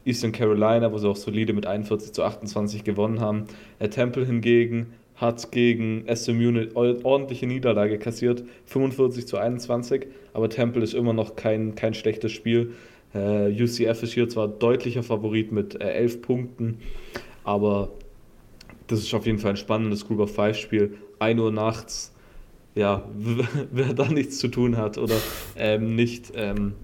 [0.05, 3.44] Eastern Carolina, wo sie auch solide mit 41 zu 28 gewonnen haben.
[3.78, 10.82] Äh, Temple hingegen hat gegen SMU eine ordentliche Niederlage kassiert, 45 zu 21, aber Temple
[10.82, 12.74] ist immer noch kein, kein schlechtes Spiel.
[13.14, 16.78] Äh, UCF ist hier zwar deutlicher Favorit mit äh, 11 Punkten,
[17.44, 17.93] aber
[18.87, 20.97] das ist auf jeden Fall ein spannendes Group of Five Spiel.
[21.19, 22.13] 1 Uhr nachts,
[22.75, 23.09] ja,
[23.73, 25.17] wer da nichts zu tun hat oder
[25.57, 26.75] ähm, nicht, ähm,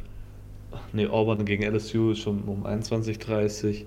[0.93, 3.85] ne, Auburn gegen LSU ist schon um 21.30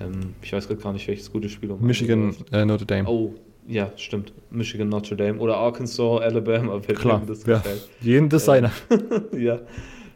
[0.00, 3.08] ähm, ich weiß gerade gar nicht, welches gute Spiel um Michigan, äh, Notre Dame.
[3.08, 3.34] Oh,
[3.66, 4.32] ja, stimmt.
[4.50, 7.58] Michigan, Notre Dame oder Arkansas, Alabama, wer Klar, das ja.
[7.58, 7.88] gefällt.
[8.00, 8.70] Jeden Designer.
[8.90, 9.00] Ähm,
[9.40, 9.60] ja,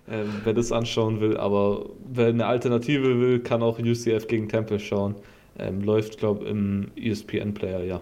[0.09, 4.81] ähm, wer das anschauen will, aber wer eine Alternative will, kann auch UCF gegen Temple
[4.81, 5.15] schauen.
[5.61, 8.01] Ähm, läuft, glaube ich, im ESPN-Player, ja.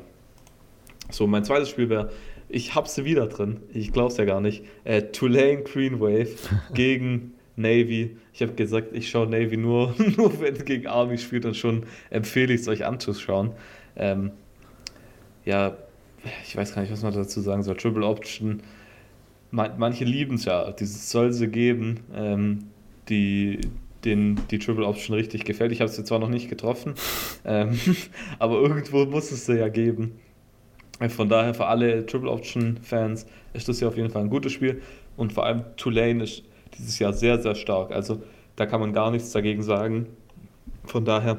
[1.10, 2.10] So, mein zweites Spiel wäre,
[2.48, 6.36] ich habe sie wieder drin, ich glaube es ja gar nicht, äh, Tulane Green Wave
[6.74, 8.16] gegen Navy.
[8.32, 11.84] Ich habe gesagt, ich schaue Navy nur, nur wenn es gegen Army spielt und schon
[12.10, 13.52] empfehle ich es euch anzuschauen.
[13.96, 14.30] Ähm,
[15.44, 15.76] ja,
[16.44, 17.76] ich weiß gar nicht, was man dazu sagen soll.
[17.76, 18.62] Triple Option,
[19.50, 22.64] manche lieben es ja, dieses soll sie geben, ähm,
[23.08, 23.60] die,
[24.08, 25.72] den die Triple Option richtig gefällt.
[25.72, 26.94] Ich habe sie zwar noch nicht getroffen,
[27.44, 27.78] ähm,
[28.38, 30.20] aber irgendwo muss es sie ja geben.
[31.10, 34.52] Von daher für alle Triple Option Fans ist das ja auf jeden Fall ein gutes
[34.52, 34.82] Spiel
[35.16, 36.42] und vor allem Tulane ist
[36.76, 37.92] dieses Jahr sehr, sehr stark.
[37.92, 38.20] Also
[38.56, 40.06] da kann man gar nichts dagegen sagen.
[40.84, 41.38] Von daher,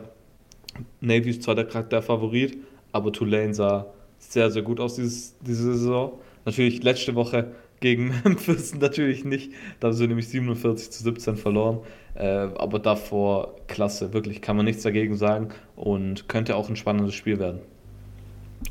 [1.01, 2.57] Navy ist zwar der, der Favorit,
[2.93, 3.87] aber Tulane sah
[4.17, 6.13] sehr, sehr gut aus dieses, diese Saison.
[6.45, 9.51] Natürlich letzte Woche gegen Memphis natürlich nicht.
[9.79, 11.79] Da haben sie nämlich 47 zu 17 verloren.
[12.19, 17.15] Äh, aber davor klasse, wirklich kann man nichts dagegen sagen und könnte auch ein spannendes
[17.15, 17.59] Spiel werden.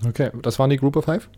[0.07, 1.29] Okay, das waren die Group of Five?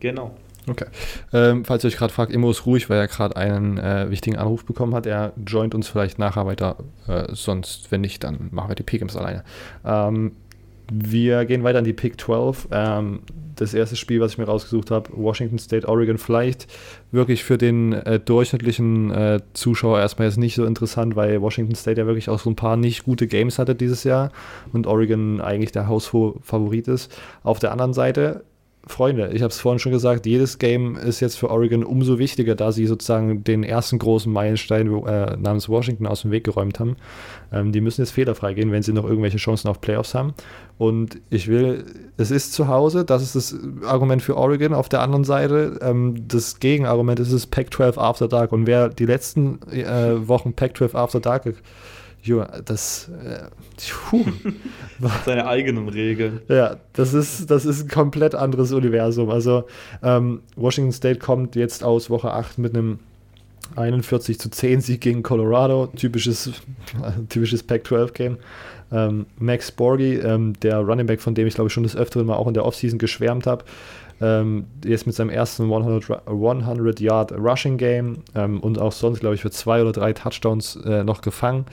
[0.00, 0.34] Genau.
[0.66, 0.86] Okay.
[1.32, 4.36] Ähm, falls ihr euch gerade fragt, Immo ist ruhig, weil er gerade einen äh, wichtigen
[4.36, 5.06] Anruf bekommen hat.
[5.06, 6.76] Er joint uns vielleicht nachher weiter.
[7.06, 9.44] Äh, sonst, wenn nicht, dann machen wir die Pick'ems alleine.
[9.84, 10.32] Ähm,
[10.90, 12.68] wir gehen weiter an die Pick 12.
[12.70, 13.20] Ähm,
[13.56, 16.66] das erste Spiel, was ich mir rausgesucht habe, Washington State, Oregon, vielleicht
[17.12, 22.00] wirklich für den äh, durchschnittlichen äh, Zuschauer erstmal jetzt nicht so interessant, weil Washington State
[22.00, 24.32] ja wirklich auch so ein paar nicht gute Games hatte dieses Jahr
[24.72, 27.14] und Oregon eigentlich der Hausfavorit ist.
[27.42, 28.44] Auf der anderen Seite
[28.86, 32.54] Freunde, ich habe es vorhin schon gesagt, jedes Game ist jetzt für Oregon umso wichtiger,
[32.54, 36.96] da sie sozusagen den ersten großen Meilenstein äh, namens Washington aus dem Weg geräumt haben.
[37.52, 40.32] Ähm, die müssen jetzt fehlerfrei gehen, wenn sie noch irgendwelche Chancen auf Playoffs haben.
[40.78, 41.84] Und ich will,
[42.16, 43.54] es ist zu Hause, das ist das
[43.84, 44.72] Argument für Oregon.
[44.72, 48.50] Auf der anderen Seite, ähm, das Gegenargument ist es Pac-12 After Dark.
[48.50, 51.44] Und wer die letzten äh, Wochen Pac-12 After Dark
[52.22, 53.08] Jo, das.
[53.24, 53.48] Äh,
[55.24, 56.40] Seine eigenen Regeln.
[56.48, 59.30] Ja, das ist, das ist ein komplett anderes Universum.
[59.30, 59.64] Also,
[60.02, 62.98] ähm, Washington State kommt jetzt aus Woche 8 mit einem
[63.76, 65.86] 41 zu 10 Sieg gegen Colorado.
[65.96, 66.50] Typisches,
[67.28, 68.36] typisches Pac-12-Game.
[68.92, 72.26] Ähm, Max Borgi, ähm, der Running Back, von dem ich glaube ich schon des Öfteren
[72.26, 73.64] mal auch in der Offseason geschwärmt habe,
[74.20, 79.36] ähm, jetzt mit seinem ersten 100, 100 Yard Rushing Game ähm, und auch sonst, glaube
[79.36, 81.66] ich, für zwei oder drei Touchdowns äh, noch gefangen.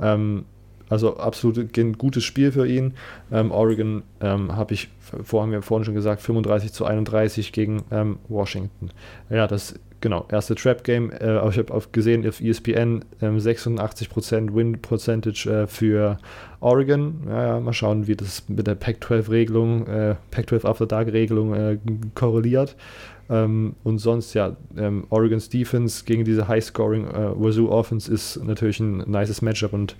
[0.00, 0.44] Ähm,
[0.90, 2.94] also absolut ein gutes Spiel für ihn.
[3.30, 4.88] Ähm, Oregon ähm, habe ich
[5.22, 8.90] vor, haben wir vorhin schon gesagt, 35 zu 31 gegen ähm, Washington.
[9.30, 11.12] Ja, das genau, erste Trap-Game.
[11.12, 16.18] Äh, ich habe gesehen auf ESPN ähm, 86% Win-Percentage äh, für
[16.60, 17.22] Oregon.
[17.28, 21.78] Ja, mal schauen, wie das mit der Pac-12-Regelung, äh, Pac-12 After Dark-Regelung äh,
[22.14, 22.76] korreliert.
[23.30, 28.80] Ähm, und sonst, ja, ähm, Oregon's Defense gegen diese High-Scoring äh, Wazoo Offense ist natürlich
[28.80, 29.94] ein nices Matchup und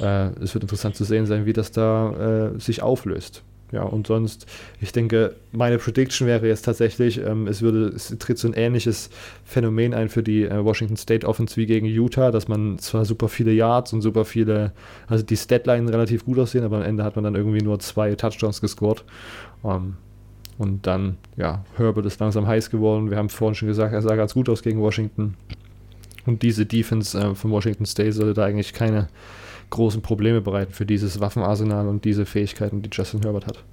[0.00, 3.42] äh, es wird interessant zu sehen sein, wie das da äh, sich auflöst.
[3.72, 4.46] Ja, und sonst,
[4.80, 9.10] ich denke, meine Prediction wäre jetzt tatsächlich, ähm, es würde, es tritt so ein ähnliches
[9.44, 13.28] Phänomen ein für die äh, Washington State Offense wie gegen Utah, dass man zwar super
[13.28, 14.72] viele Yards und super viele,
[15.08, 18.14] also die Statline relativ gut aussehen, aber am Ende hat man dann irgendwie nur zwei
[18.14, 19.04] Touchdowns gescored.
[19.62, 19.96] Um,
[20.58, 23.10] und dann, ja, Herbert ist langsam heiß geworden.
[23.10, 25.34] Wir haben vorhin schon gesagt, er sah ganz gut aus gegen Washington.
[26.26, 29.08] Und diese Defense äh, von Washington State sollte da eigentlich keine
[29.70, 33.64] großen Probleme bereiten für dieses Waffenarsenal und diese Fähigkeiten, die Justin Herbert hat.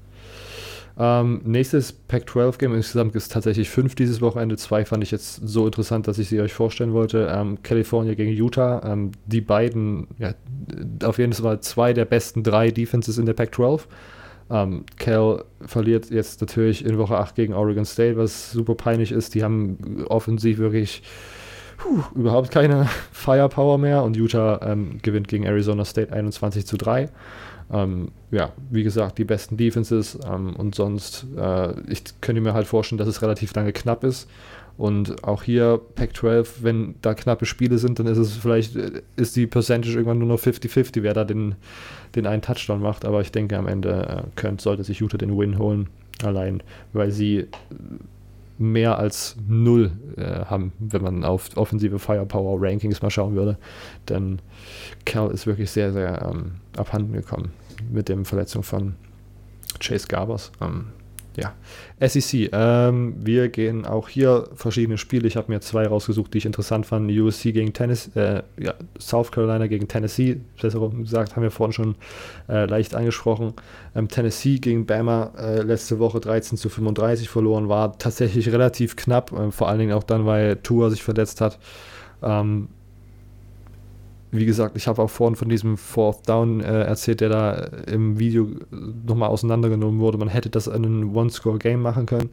[0.98, 4.58] Ähm, nächstes Pac-12-Game insgesamt ist tatsächlich fünf dieses Wochenende.
[4.58, 7.32] Zwei fand ich jetzt so interessant, dass ich sie euch vorstellen wollte.
[7.34, 8.82] Ähm, California gegen Utah.
[8.84, 10.34] Ähm, die beiden, ja,
[11.04, 13.82] auf jeden Fall zwei der besten drei Defenses in der Pac-12.
[14.52, 19.34] Ähm, Cal verliert jetzt natürlich in Woche 8 gegen Oregon State, was super peinlich ist.
[19.34, 21.04] Die haben offensiv wirklich
[21.78, 27.10] puh, überhaupt keine Firepower mehr und Utah ähm, gewinnt gegen Arizona State 21 zu 3.
[27.72, 32.68] Ähm, ja, wie gesagt, die besten Defenses ähm, und sonst, äh, ich könnte mir halt
[32.68, 34.30] vorstellen, dass es relativ lange knapp ist.
[34.82, 39.36] Und auch hier Pac-12, wenn da knappe Spiele sind, dann ist es vielleicht, äh, ist
[39.36, 41.54] die Percentage irgendwann nur noch 50-50, wer da den,
[42.16, 43.06] den einen Touchdown macht.
[43.06, 45.88] Aber ich denke, am Ende äh, könnt, sollte sich Utah den Win holen.
[46.24, 46.64] Allein,
[46.94, 47.46] weil sie
[48.58, 53.60] mehr als null äh, haben, wenn man auf offensive Firepower Rankings mal schauen würde.
[54.10, 54.40] Denn
[55.06, 57.52] Cal ist wirklich sehr, sehr ähm, abhanden gekommen
[57.92, 58.96] mit der Verletzung von
[59.80, 60.52] Chase Garbers.
[60.60, 60.86] Ähm,
[61.38, 61.54] ja,
[62.00, 62.50] SEC.
[62.52, 65.28] Ähm, wir gehen auch hier verschiedene Spiele.
[65.28, 67.10] Ich habe mir zwei rausgesucht, die ich interessant fand.
[67.10, 71.96] USC gegen Tennessee, äh, ja, South Carolina gegen Tennessee, besser gesagt, haben wir vorhin schon
[72.50, 73.54] äh, leicht angesprochen.
[73.96, 79.32] Ähm, Tennessee gegen Bama äh, letzte Woche 13 zu 35 verloren, war tatsächlich relativ knapp,
[79.32, 81.60] äh, vor allen Dingen auch dann, weil Tua sich verletzt hat.
[82.22, 82.68] Ähm,
[84.32, 87.54] wie gesagt, ich habe auch vorhin von diesem Fourth Down äh, erzählt, der da
[87.88, 88.48] im Video
[89.06, 90.18] nochmal auseinandergenommen wurde.
[90.18, 92.30] Man hätte das in einem One-Score-Game machen können.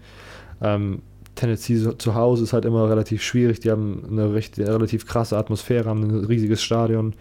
[0.63, 1.03] Ähm,
[1.35, 3.61] Tennessee zu Hause ist halt immer relativ schwierig.
[3.61, 7.15] Die haben eine recht, relativ krasse Atmosphäre, haben ein riesiges Stadion.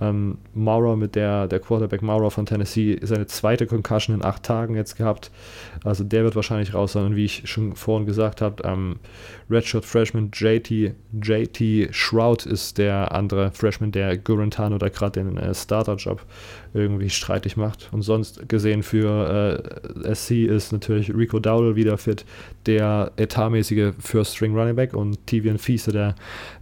[0.00, 4.74] Ähm, Maurer mit der, der Quarterback Maurer von Tennessee seine zweite Concussion in acht Tagen
[4.74, 5.30] jetzt gehabt.
[5.84, 7.06] Also der wird wahrscheinlich raus sein.
[7.06, 8.96] Und wie ich schon vorhin gesagt habe, ähm,
[9.50, 15.54] Redshirt Freshman JT, JT Shroud ist der andere Freshman, der Gurantano da gerade den äh,
[15.54, 16.24] Starter-Job
[16.74, 17.88] irgendwie streitig macht.
[17.92, 19.62] Und sonst gesehen für
[20.04, 22.24] äh, SC ist natürlich Rico Dowdle wieder fit,
[22.66, 26.14] der etatmäßige First String Running Back und Tivian Fiese, der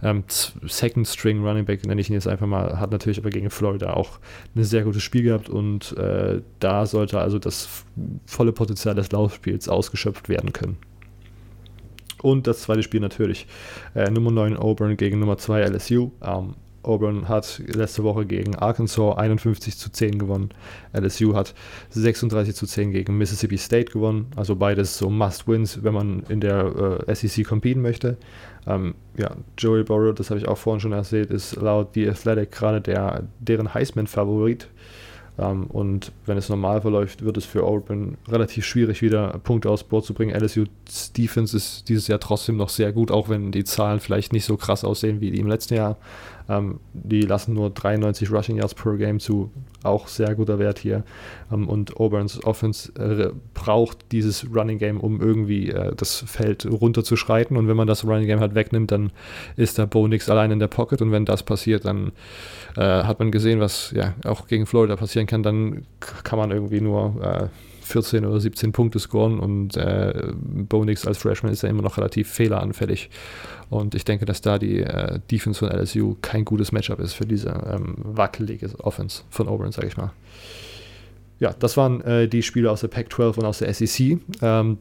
[0.03, 3.49] ähm, Second String Running Back, nenne ich ihn jetzt einfach mal, hat natürlich aber gegen
[3.49, 4.19] Florida auch
[4.55, 7.85] ein sehr gutes Spiel gehabt und äh, da sollte also das
[8.25, 10.77] volle Potenzial des Laufspiels ausgeschöpft werden können.
[12.21, 13.47] Und das zweite Spiel natürlich
[13.95, 16.11] äh, Nummer 9 Auburn gegen Nummer 2 LSU.
[16.21, 20.49] Ähm, Auburn hat letzte Woche gegen Arkansas 51 zu 10 gewonnen.
[20.93, 21.53] LSU hat
[21.89, 24.27] 36 zu 10 gegen Mississippi State gewonnen.
[24.35, 28.17] Also beides so Must-Wins, wenn man in der äh, SEC competen möchte.
[28.67, 32.51] Ähm, ja, Joey Burrow, das habe ich auch vorhin schon erzählt, ist laut The Athletic
[32.51, 34.67] gerade der, deren Heisman-Favorit.
[35.37, 39.83] Ähm, und wenn es normal verläuft, wird es für Auburn relativ schwierig, wieder Punkte aufs
[39.83, 40.35] Board zu bringen.
[40.35, 40.67] LSU's
[41.17, 44.57] Defense ist dieses Jahr trotzdem noch sehr gut, auch wenn die Zahlen vielleicht nicht so
[44.57, 45.97] krass aussehen wie die im letzten Jahr.
[46.51, 49.51] Ähm, die lassen nur 93 Rushing Yards per Game zu,
[49.83, 51.03] auch sehr guter Wert hier.
[51.51, 57.55] Ähm, und Auburn's Offense äh, braucht dieses Running Game, um irgendwie äh, das Feld runterzuschreiten.
[57.55, 59.11] Und wenn man das Running Game halt wegnimmt, dann
[59.55, 61.01] ist der Bo nix allein in der Pocket.
[61.01, 62.11] Und wenn das passiert, dann
[62.75, 65.43] äh, hat man gesehen, was ja auch gegen Florida passieren kann.
[65.43, 67.47] Dann kann man irgendwie nur äh,
[67.91, 71.97] 14 oder 17 Punkte scoren und äh, Bo Nix als Freshman ist ja immer noch
[71.97, 73.09] relativ fehleranfällig.
[73.69, 77.25] Und ich denke, dass da die äh, Defense von LSU kein gutes Matchup ist für
[77.25, 80.11] diese ähm, wackelige Offense von Auburn, sage ich mal.
[81.39, 84.77] Ja, das waren äh, die Spiele aus der Pac-12 und aus der SEC, ähm,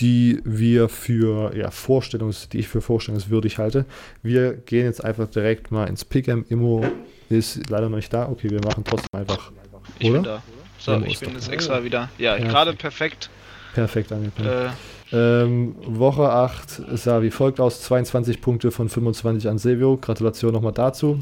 [0.00, 3.84] die wir für ja, Vorstellungs, die ich für vorstellungswürdig halte.
[4.22, 6.44] Wir gehen jetzt einfach direkt mal ins Pick'em.
[6.48, 6.84] Immo
[7.30, 8.28] ist leider noch nicht da.
[8.28, 9.50] Okay, wir machen trotzdem einfach.
[9.98, 10.18] Ich oder?
[10.18, 10.42] bin da.
[10.78, 12.08] So, ich bin jetzt extra wieder.
[12.18, 13.30] Ja, ja gerade perfekt.
[13.74, 14.48] Perfekt angekommen.
[14.48, 14.70] Äh,
[15.10, 19.96] ähm, Woche 8 sah wie folgt aus: 22 Punkte von 25 an Silvio.
[19.96, 21.20] Gratulation nochmal dazu.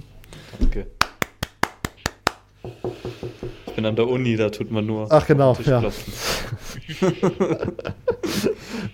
[0.59, 0.87] Danke.
[3.67, 5.07] Ich bin an der Uni, da tut man nur.
[5.11, 5.83] Ach, genau, ja.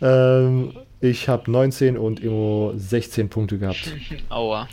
[0.02, 3.92] ähm, ich habe 19 und Immo 16 Punkte gehabt.
[4.28, 4.68] Aua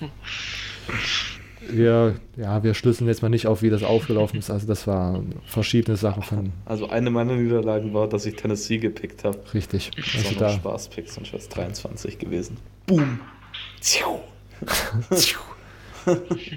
[1.67, 4.49] wir, ja, wir schlüsseln jetzt mal nicht auf, wie das aufgelaufen ist.
[4.49, 6.51] Also das war verschiedene Sachen von.
[6.65, 9.39] Also eine meiner Niederlagen war, dass ich Tennessee gepickt habe.
[9.53, 9.91] Richtig.
[9.95, 12.57] Das also war da Spaß-Pick, sonst wäre es 23 gewesen.
[12.87, 13.19] Boom.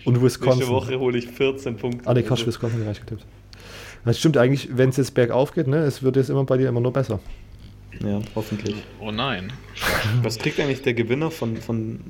[0.05, 0.59] Und Wisconsin.
[0.59, 2.09] Nächste Woche hole ich 14 Punkte.
[2.09, 3.27] Ah, ne, Quatsch, Wisconsin gereicht getippt.
[4.05, 6.69] Das stimmt eigentlich, wenn es jetzt bergauf geht, ne, es wird jetzt immer bei dir
[6.69, 7.21] immer nur besser.
[8.01, 8.77] Ja, hoffentlich.
[9.01, 9.53] Oh nein.
[10.23, 12.01] Was kriegt eigentlich der Gewinner von, von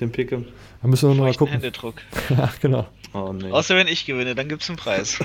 [0.00, 0.44] dem Pick'em?
[0.82, 1.52] Da müssen wir nochmal gucken.
[1.52, 1.96] Händedruck.
[2.30, 2.86] ja, genau.
[3.12, 3.50] Oh, nee.
[3.50, 5.18] Außer wenn ich gewinne, dann gibt es einen Preis.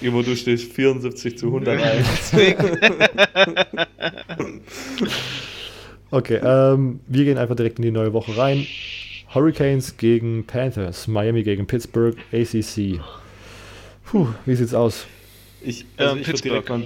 [0.00, 2.32] Immer du stehst 74 zu 101.
[6.10, 8.66] okay, ähm, wir gehen einfach direkt in die neue Woche rein.
[9.32, 13.00] Hurricanes gegen Panthers, Miami gegen Pittsburgh, ACC.
[14.04, 15.06] Puh, wie sieht's aus?
[15.60, 16.82] Ich, also ähm, ich, direkt mal,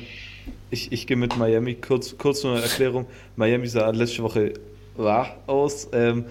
[0.71, 1.77] ich, ich gehe mit Miami.
[1.77, 3.07] Kurz, kurz nur eine Erklärung.
[3.37, 4.53] Miami sah letzte Woche
[4.97, 5.89] wach aus.
[5.93, 6.25] Ähm,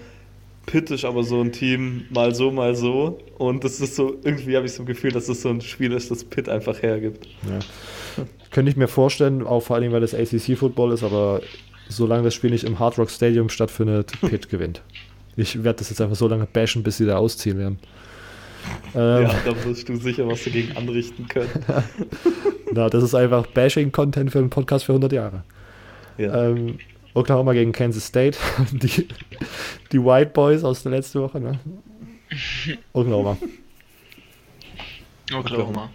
[0.66, 3.18] Pitt ist aber so ein Team, mal so, mal so.
[3.38, 5.92] Und das ist so, irgendwie habe ich so ein Gefühl, dass das so ein Spiel
[5.92, 7.26] ist, das Pitt einfach hergibt.
[7.48, 8.24] Ja.
[8.50, 11.40] Könnte ich mir vorstellen, auch vor allem, weil das ACC-Football ist, aber
[11.88, 14.82] solange das Spiel nicht im Hard Rock Stadium stattfindet, Pitt gewinnt.
[15.36, 17.78] Ich werde das jetzt einfach so lange bashen, bis sie da ausziehen werden.
[18.94, 21.50] Ähm, Ja, da wirst du sicher was dagegen anrichten können.
[22.72, 25.44] na, das ist einfach Bashing-Content für einen Podcast für 100 Jahre.
[26.18, 26.50] Ja.
[26.50, 26.78] Ähm,
[27.14, 28.38] Oklahoma gegen Kansas State.
[28.72, 29.08] Die,
[29.92, 31.58] die White Boys aus der letzten Woche, ne?
[32.92, 33.36] Oklahoma.
[35.32, 35.90] Oklahoma.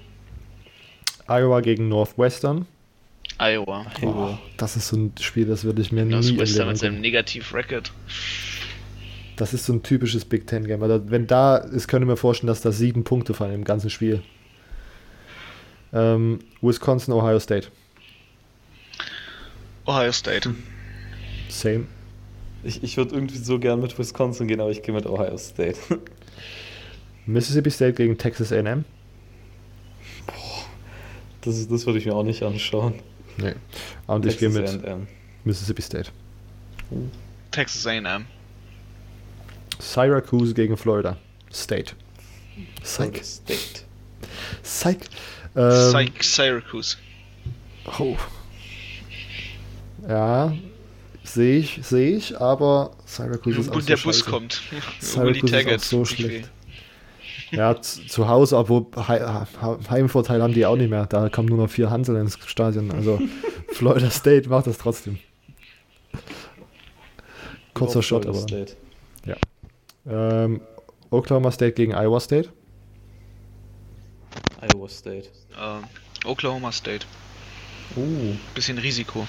[1.28, 2.66] Iowa gegen Northwestern.
[3.40, 3.86] Iowa.
[4.02, 4.40] Iowa.
[4.58, 7.02] Das ist so ein Spiel, das würde ich mir nie Northwestern mit seinem.
[7.02, 7.92] Negativ-Record.
[9.36, 10.82] Das ist so ein typisches Big Ten Game.
[10.82, 13.90] Also wenn da ist, könnte ich mir vorstellen, dass da sieben Punkte fallen im ganzen
[13.90, 14.24] Spiel.
[15.94, 17.68] Ähm, Wisconsin, Ohio State.
[19.86, 20.54] Ohio State.
[21.58, 21.86] Same.
[22.64, 25.78] Ich, ich würde irgendwie so gern mit Wisconsin gehen, aber ich gehe mit Ohio State.
[27.26, 28.86] Mississippi State gegen Texas A&M.
[31.42, 32.96] Das, ist- das würde ich mir auch nicht anschauen.
[33.38, 33.54] Nee.
[34.08, 35.08] Und ich gehe mit Texas A&M.
[35.44, 36.10] Mississippi State.
[37.52, 38.26] Texas A&M.
[39.80, 41.18] Syracuse gegen Florida
[41.54, 41.94] State.
[42.84, 43.24] Psych.
[43.24, 43.82] State.
[44.64, 44.98] Psych.
[45.56, 46.98] Ähm, Sy- Syracuse.
[48.00, 48.16] Oh.
[50.08, 50.54] Ja,
[51.28, 54.30] sehe ich, sehe ich, aber Syracuse ist auch Und so der Bus scheiße.
[54.30, 54.62] kommt.
[55.00, 56.50] Syracuse ist auch so schlecht.
[57.52, 61.06] Ja, z- zu Hause, obwohl He- Heimvorteil haben die auch nicht mehr.
[61.06, 62.92] Da kommen nur noch vier Hansel ins Stadion.
[62.92, 63.22] Also
[63.70, 65.18] Florida State macht das trotzdem.
[67.74, 68.48] Kurzer Shot, Florida aber.
[68.48, 68.76] State.
[70.10, 70.62] Ähm,
[71.10, 72.50] Oklahoma State gegen Iowa State.
[74.62, 75.30] Iowa State.
[75.60, 75.84] Ähm,
[76.26, 77.06] Oklahoma State.
[77.96, 79.28] Uh, Bisschen Risiko.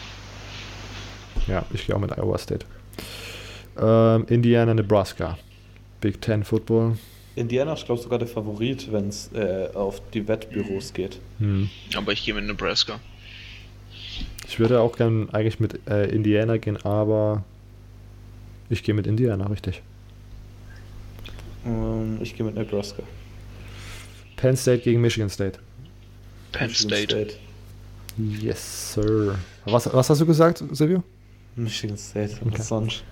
[1.46, 2.66] Ja, ich gehe auch mit Iowa State.
[3.80, 5.38] Ähm, Indiana, Nebraska.
[6.00, 6.98] Big Ten Football.
[7.36, 11.20] Indiana ist, glaube ich, sogar der Favorit, wenn es äh, auf die Wettbüros geht.
[11.38, 11.70] Hm.
[11.94, 12.98] Aber ich gehe mit Nebraska.
[14.48, 17.44] Ich würde auch gern eigentlich mit äh, Indiana gehen, aber
[18.70, 19.82] ich gehe mit Indiana, richtig.
[21.64, 23.02] Ähm, ich gehe mit Nebraska.
[24.36, 25.58] Penn State gegen Michigan State.
[26.52, 27.34] Penn Michigan State.
[28.16, 29.38] Yes, sir.
[29.64, 31.04] Was, was hast du gesagt, Silvio?
[31.58, 32.36] Michigan State.
[32.44, 32.58] Okay.
[32.58, 33.04] Was sonst?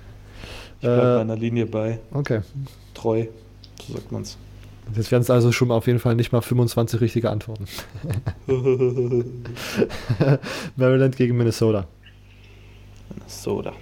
[0.81, 1.99] Ich Äh, bleibe meiner Linie bei.
[2.13, 2.41] Okay.
[2.95, 3.27] Treu.
[3.87, 4.37] So sagt man's.
[4.95, 7.67] Jetzt werden es also schon mal auf jeden Fall nicht mal 25 richtige Antworten.
[10.77, 11.87] Maryland gegen Minnesota.
[13.27, 13.73] Soda.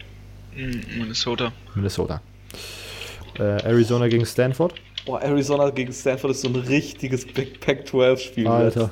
[0.57, 1.53] Mm, Minnesota.
[1.75, 2.23] Minnesota.
[3.39, 4.75] Äh, Arizona gegen Stanford.
[5.05, 8.47] Boah, Arizona gegen Stanford ist so ein richtiges Big Pac-12-Spiel.
[8.47, 8.91] Alter.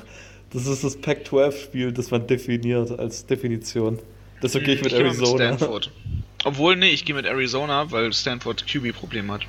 [0.51, 3.97] Das ist das Pac-12-Spiel, das man definiert als Definition.
[4.43, 5.55] Deshalb gehe ich mit Arizona.
[5.57, 5.89] Stanford.
[6.43, 9.41] Obwohl, nee, ich gehe mit Arizona, weil Stanford QB-Problem hat.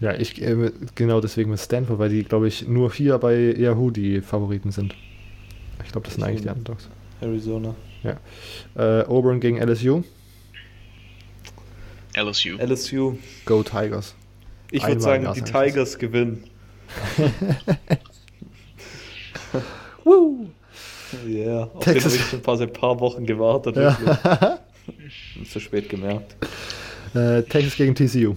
[0.00, 3.34] Ja, ich gehe mit- genau deswegen mit Stanford, weil die, glaube ich, nur hier bei
[3.54, 4.94] Yahoo die Favoriten sind.
[5.84, 6.88] Ich glaube, das sind Ich eigentlich die Underdogs.
[7.20, 7.74] Arizona.
[8.74, 10.02] Äh, Auburn gegen LSU.
[12.14, 12.58] LSU.
[12.58, 13.16] LSU.
[13.46, 14.14] Go Tigers.
[14.70, 16.44] Ich würde sagen, die Tigers gewinnen.
[20.04, 20.50] Woo!
[21.26, 22.12] Ja, auf den Texas.
[22.12, 23.76] habe ich schon ein paar, seit ein paar Wochen gewartet.
[23.76, 24.58] Ja.
[25.50, 26.36] Zu spät gemerkt.
[27.14, 28.34] äh, Texas gegen TCU.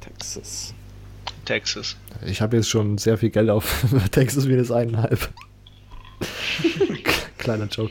[0.00, 0.74] Texas.
[1.44, 1.96] Texas.
[2.26, 5.28] Ich habe jetzt schon sehr viel Geld auf Texas minus eineinhalb.
[7.38, 7.90] Kleiner Joke.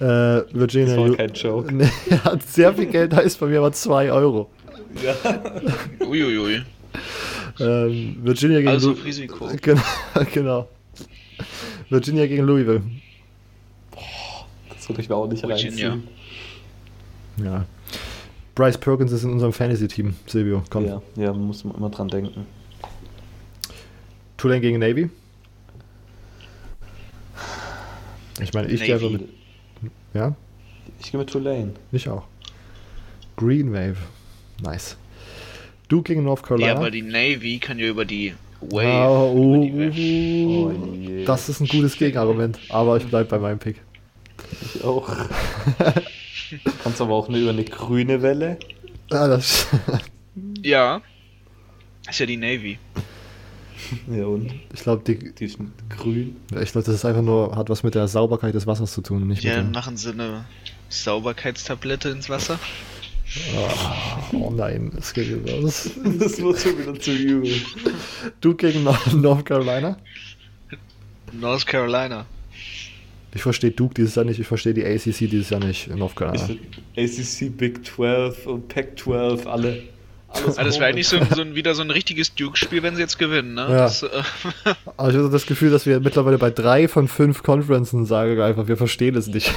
[0.00, 0.96] Äh, Virginia.
[0.96, 1.74] Das war kein Joke.
[1.74, 4.50] Nee, er hat sehr viel Geld, heißt bei mir aber 2 Euro.
[5.04, 5.14] Ja.
[6.06, 6.62] Uiuiui.
[7.60, 9.48] Ähm, Virginia gegen Also auf Risiko.
[9.60, 9.80] Genau,
[10.32, 10.68] genau.
[11.90, 12.82] Virginia gegen Louisville.
[14.68, 15.90] Das würde ich mir auch nicht Virginia.
[15.90, 16.08] reinziehen.
[17.44, 17.64] Ja.
[18.54, 20.14] Bryce Perkins ist in unserem Fantasy-Team.
[20.26, 20.84] Silvio, komm.
[20.86, 22.46] Ja, ja, muss man immer dran denken.
[24.36, 25.08] Tulane gegen Navy.
[28.40, 29.28] Ich meine, ich gehe einfach mit.
[30.14, 30.34] Ja,
[31.00, 31.72] Ich gehe mit Tulane.
[31.92, 32.24] ich auch.
[33.36, 33.96] Green Wave.
[34.62, 34.96] Nice.
[35.88, 36.74] Duke gegen North Ja, Carolina.
[36.74, 38.86] aber die Navy kann ja über die Wave.
[38.86, 39.94] Ah, Wave.
[40.46, 41.24] Oh uh, je.
[41.24, 43.80] das ist ein gutes Gegenargument, aber ich bleibe bei meinem Pick.
[44.74, 45.08] Ich auch.
[46.82, 48.58] Kannst aber auch eine, über eine grüne Welle.
[49.10, 49.66] Ah, das,
[50.62, 51.00] Ja.
[52.08, 52.78] Ist ja die Navy.
[54.10, 54.52] Ja, und?
[54.74, 55.58] ich glaube, die, Die ist
[55.88, 56.36] grün.
[56.60, 59.22] ich glaub, das ist einfach nur, hat was mit der Sauberkeit des Wassers zu tun
[59.22, 60.44] und nicht Ja, mit machen sie eine
[60.88, 62.58] Sauberkeitstablette ins Wasser.
[63.34, 65.90] Der, Oh nein, es geht über das.
[66.18, 67.52] Das wird schon wieder zu übel.
[68.40, 69.96] Duke gegen Nor- North Carolina.
[71.32, 72.26] North Carolina.
[73.34, 76.16] Ich verstehe Duke dieses Jahr nicht, ich verstehe die ACC dieses Jahr nicht in North
[76.16, 76.48] Carolina.
[76.96, 79.82] ACC, Big 12 und Pac 12, alle.
[80.30, 83.00] Alles Ah, das wäre eigentlich so, so ein, wieder so ein richtiges Duke-Spiel, wenn sie
[83.02, 83.62] jetzt gewinnen, ne?
[83.62, 83.68] Ja.
[83.84, 84.08] Das, äh,
[84.96, 88.66] Aber ich habe das Gefühl, dass wir mittlerweile bei drei von fünf Conferences sagen einfach,
[88.68, 89.52] wir verstehen es nicht.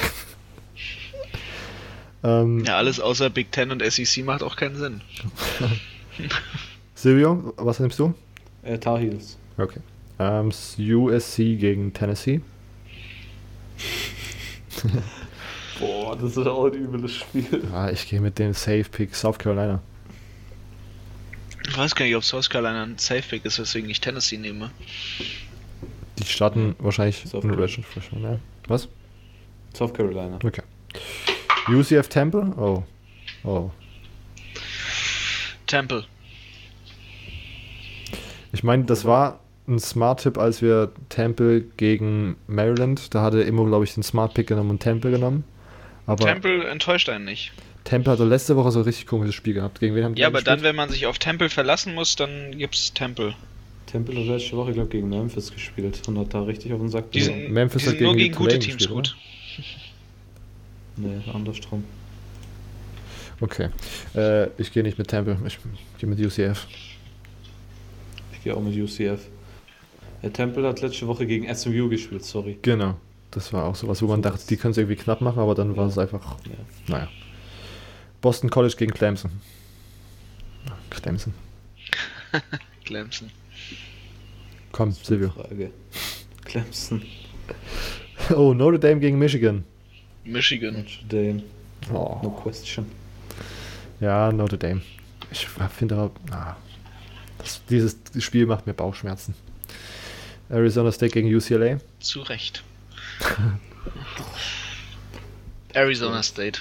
[2.24, 5.00] Ähm, ja, alles außer Big Ten und SEC macht auch keinen Sinn.
[6.94, 8.14] Silvio, was nimmst du?
[8.62, 9.38] Äh, Tar Heels.
[9.58, 9.80] Okay.
[10.18, 12.40] Ähm, USC gegen Tennessee.
[15.80, 17.64] Boah, das ist auch ein übles Spiel.
[17.72, 19.80] Ah, ich gehe mit dem Safe Pick South Carolina.
[21.66, 24.70] Ich weiß gar nicht, ob South Carolina ein Safe Pick ist, weswegen ich Tennessee nehme.
[26.18, 27.82] Die starten wahrscheinlich South Carolina.
[27.82, 28.38] Freshman, ja.
[28.68, 28.88] Was?
[29.74, 30.38] South Carolina.
[30.44, 30.62] Okay.
[31.68, 32.52] UCF Temple?
[32.56, 32.82] Oh.
[33.44, 33.70] Oh.
[35.66, 36.04] Temple.
[38.52, 43.84] Ich meine, das war ein Smart-Tipp, als wir Temple gegen Maryland, da hatte Immo, glaube
[43.84, 45.44] ich, den Smart-Pick genommen und Temple genommen.
[46.06, 47.52] Aber Temple, Temple enttäuscht einen nicht.
[47.88, 49.80] hat doch letzte Woche so ein richtig komisches Spiel gehabt.
[49.80, 50.70] Gegen wen haben die Ja, aber dann, gespielt?
[50.70, 53.34] wenn man sich auf Temple verlassen muss, dann gibt's Temple.
[53.86, 56.88] Temple hat letzte Woche, glaube ich, gegen Memphis gespielt und hat da richtig auf den
[56.88, 59.16] Sack sind, Memphis die hat sind nur gegen gegen gute Teams gespielt, gut.
[60.96, 61.84] Nee, andersrum.
[63.40, 63.68] Okay.
[64.14, 65.58] Äh, ich gehe nicht mit Temple, ich
[65.98, 66.66] gehe mit UCF.
[68.32, 69.20] Ich gehe auch mit UCF.
[70.22, 72.58] Der Temple hat letzte Woche gegen SMU gespielt, sorry.
[72.62, 72.94] Genau.
[73.32, 75.76] Das war auch sowas, wo man dachte, die können es irgendwie knapp machen, aber dann
[75.76, 76.52] war es einfach, Ja.
[76.86, 77.08] naja.
[78.20, 79.30] Boston College gegen Clemson.
[80.90, 81.34] Clemson.
[82.84, 83.30] Clemson.
[84.70, 85.30] Komm, Silvio.
[85.30, 85.70] Frage.
[86.44, 87.02] Clemson,
[88.34, 89.64] Oh, Notre Dame gegen Michigan.
[90.24, 90.74] Michigan.
[90.74, 91.42] Notre Dame,
[91.90, 92.30] no Oh.
[92.42, 92.86] question.
[94.00, 94.82] Ja, Notre Dame.
[95.30, 95.46] Ich
[95.76, 96.56] finde aber, ah,
[97.38, 99.34] das, dieses Spiel macht mir Bauchschmerzen.
[100.50, 101.78] Arizona State gegen UCLA.
[102.00, 102.62] Zu Recht.
[105.74, 106.60] Arizona State.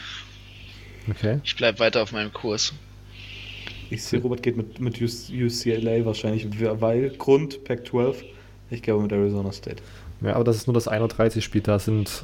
[1.09, 1.39] Okay.
[1.43, 2.73] Ich bleib weiter auf meinem Kurs.
[3.89, 6.47] Ich sehe, Robert geht mit, mit UCLA wahrscheinlich,
[6.79, 8.15] weil Grund Pac-12.
[8.69, 9.83] Ich glaube mit Arizona State.
[10.21, 12.23] Ja, aber das ist nur das 31 Spiel, da sind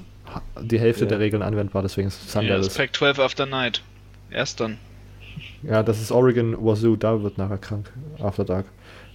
[0.61, 1.09] die Hälfte Ja.
[1.09, 2.91] der Regeln anwendbar, deswegen ist es Sun Ja, das Devils.
[2.91, 3.81] Pac-12 After Night.
[4.30, 4.77] Erst dann.
[5.64, 7.91] Ja, das ist Oregon, Wazoo, da wird nachher krank.
[8.19, 8.65] After Dark.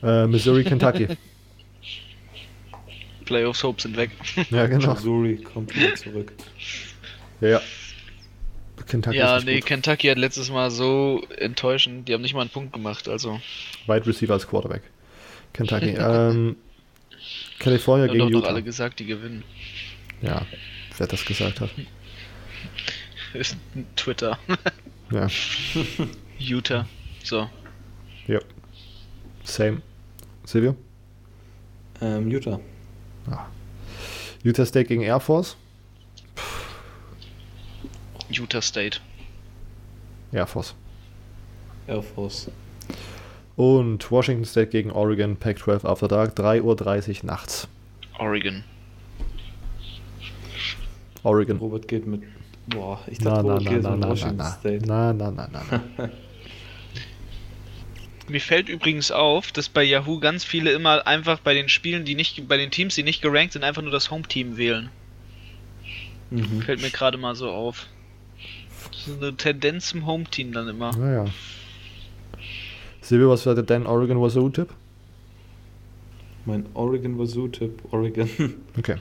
[0.02, 1.08] Äh, Missouri, Kentucky.
[3.24, 4.10] Playoffs Hope sind weg.
[4.50, 4.94] ja, genau.
[4.94, 6.32] Missouri kommt wieder zurück.
[7.40, 7.60] Ja, ja.
[8.86, 9.66] Kentucky ja, ist nee, gut.
[9.66, 12.08] Kentucky hat letztes Mal so enttäuschend.
[12.08, 13.40] Die haben nicht mal einen Punkt gemacht, also.
[13.86, 14.82] Wide Receiver als Quarterback.
[15.52, 15.90] Kentucky.
[15.98, 16.56] ähm,
[17.58, 18.48] California gegen doch Utah.
[18.48, 19.44] alle gesagt, die gewinnen.
[20.20, 20.42] Ja,
[20.98, 21.70] wer das gesagt hat.
[23.34, 23.56] Ist
[23.96, 24.38] Twitter.
[25.10, 25.26] Ja,
[26.38, 26.86] Utah.
[27.24, 27.48] So.
[28.26, 28.40] ja.
[29.44, 29.82] Same.
[30.44, 30.76] Silvio?
[32.00, 32.60] Ähm, Utah.
[34.42, 35.56] Utah State gegen Air Force.
[38.28, 38.98] Utah State.
[40.32, 40.74] Air Force.
[41.86, 42.50] Air Force.
[43.56, 47.68] Und Washington State gegen Oregon, Pac-12 After Dark, 3.30 Uhr nachts.
[48.18, 48.64] Oregon.
[51.22, 51.58] Oregon.
[51.58, 52.22] Robert geht mit.
[52.68, 54.86] Boah, ich Na, dachte, na, Robert na, geht na, mit na, Washington na, State.
[54.86, 55.62] na, na, na, na,
[55.98, 56.10] na.
[58.28, 62.14] Mir fällt übrigens auf, dass bei Yahoo ganz viele immer einfach bei den Spielen, die
[62.14, 64.90] nicht, bei den Teams, die nicht gerankt sind, einfach nur das Home-Team wählen.
[66.30, 66.62] Mhm.
[66.62, 67.86] Fällt mir gerade mal so auf.
[68.90, 70.96] Das ist eine Tendenz zum Home-Team dann immer.
[70.96, 71.26] Naja.
[73.00, 74.68] Silvio, was war dein Oregon Wazoo-Tipp?
[76.46, 77.82] Mein Oregon Wazoo-Tipp.
[77.90, 78.28] Oregon.
[78.78, 78.96] Okay.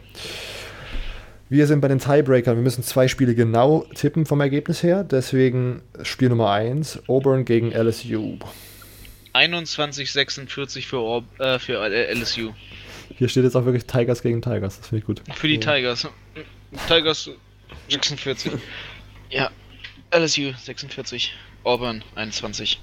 [1.51, 2.55] Wir sind bei den Tiebreakern.
[2.55, 5.03] Wir müssen zwei Spiele genau tippen vom Ergebnis her.
[5.03, 8.37] Deswegen Spiel Nummer 1, Auburn gegen LSU.
[9.33, 12.51] 21-46 für, äh, für äh, LSU.
[13.17, 14.77] Hier steht jetzt auch wirklich Tigers gegen Tigers.
[14.77, 15.21] Das finde ich gut.
[15.35, 15.75] Für die Ja.
[15.75, 16.07] Tigers.
[16.87, 17.29] Tigers
[17.89, 18.53] 46.
[19.29, 19.51] Ja,
[20.09, 21.33] LSU 46.
[21.65, 22.79] Auburn 21.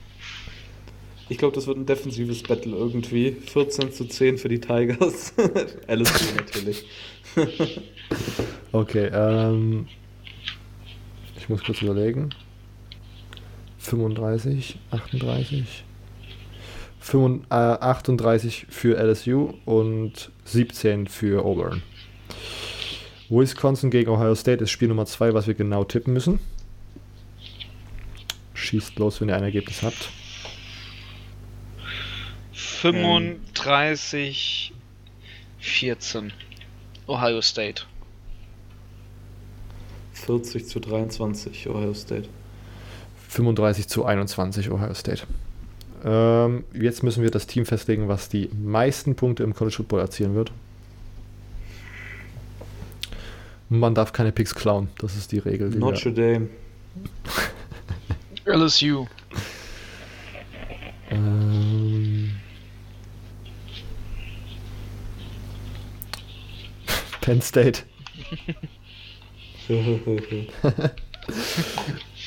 [1.30, 3.32] Ich glaube, das wird ein defensives Battle irgendwie.
[3.32, 5.32] 14 zu 10 für die Tigers.
[5.88, 6.84] LSU natürlich.
[8.72, 9.86] Okay, ähm.
[11.36, 12.34] Ich muss kurz überlegen.
[13.78, 15.84] 35, 38.
[17.00, 21.82] 35, äh, 38 für LSU und 17 für Auburn.
[23.30, 26.38] Wisconsin gegen Ohio State ist Spiel Nummer 2, was wir genau tippen müssen.
[28.54, 30.10] Schießt los, wenn ihr ein Ergebnis habt.
[32.52, 34.72] 35
[35.60, 36.32] 14.
[37.08, 37.82] Ohio State.
[40.12, 42.28] 40 zu 23 Ohio State.
[43.28, 45.22] 35 zu 21 Ohio State.
[46.04, 50.34] Ähm, jetzt müssen wir das Team festlegen, was die meisten Punkte im College Football erzielen
[50.34, 50.52] wird.
[53.68, 55.70] Man darf keine Picks klauen, das ist die Regel.
[55.70, 56.48] Die Notre Dame.
[58.46, 59.06] LSU.
[61.10, 61.67] wir,
[67.28, 67.82] Penn State.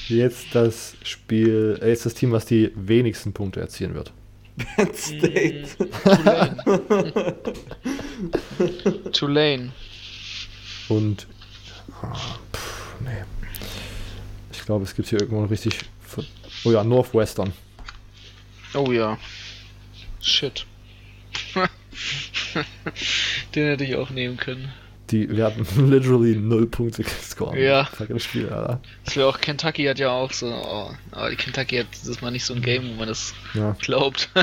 [0.08, 4.14] Jetzt das Spiel, äh, jetzt das Team, was die wenigsten Punkte erzielen wird.
[4.76, 5.70] Penn State.
[6.04, 7.36] Tulane.
[9.12, 9.72] Tulane.
[10.88, 11.26] Und.
[12.04, 13.24] ah, pff, nee.
[14.52, 15.80] Ich glaube, es gibt hier irgendwo richtig.
[16.64, 17.54] Oh ja, Northwestern.
[18.76, 19.18] Oh ja.
[20.22, 20.68] Shit.
[23.56, 24.72] Den hätte ich auch nehmen können.
[25.12, 27.58] Die, wir hatten literally null Punkte gescored.
[27.58, 27.86] Ja.
[27.86, 28.80] Fucking Spiel, Alter.
[29.06, 30.48] Das wäre auch Kentucky hat ja auch so.
[30.48, 33.76] Oh, aber die Kentucky hat das mal nicht so ein Game, wo man das Ja.
[33.82, 34.30] glaubt.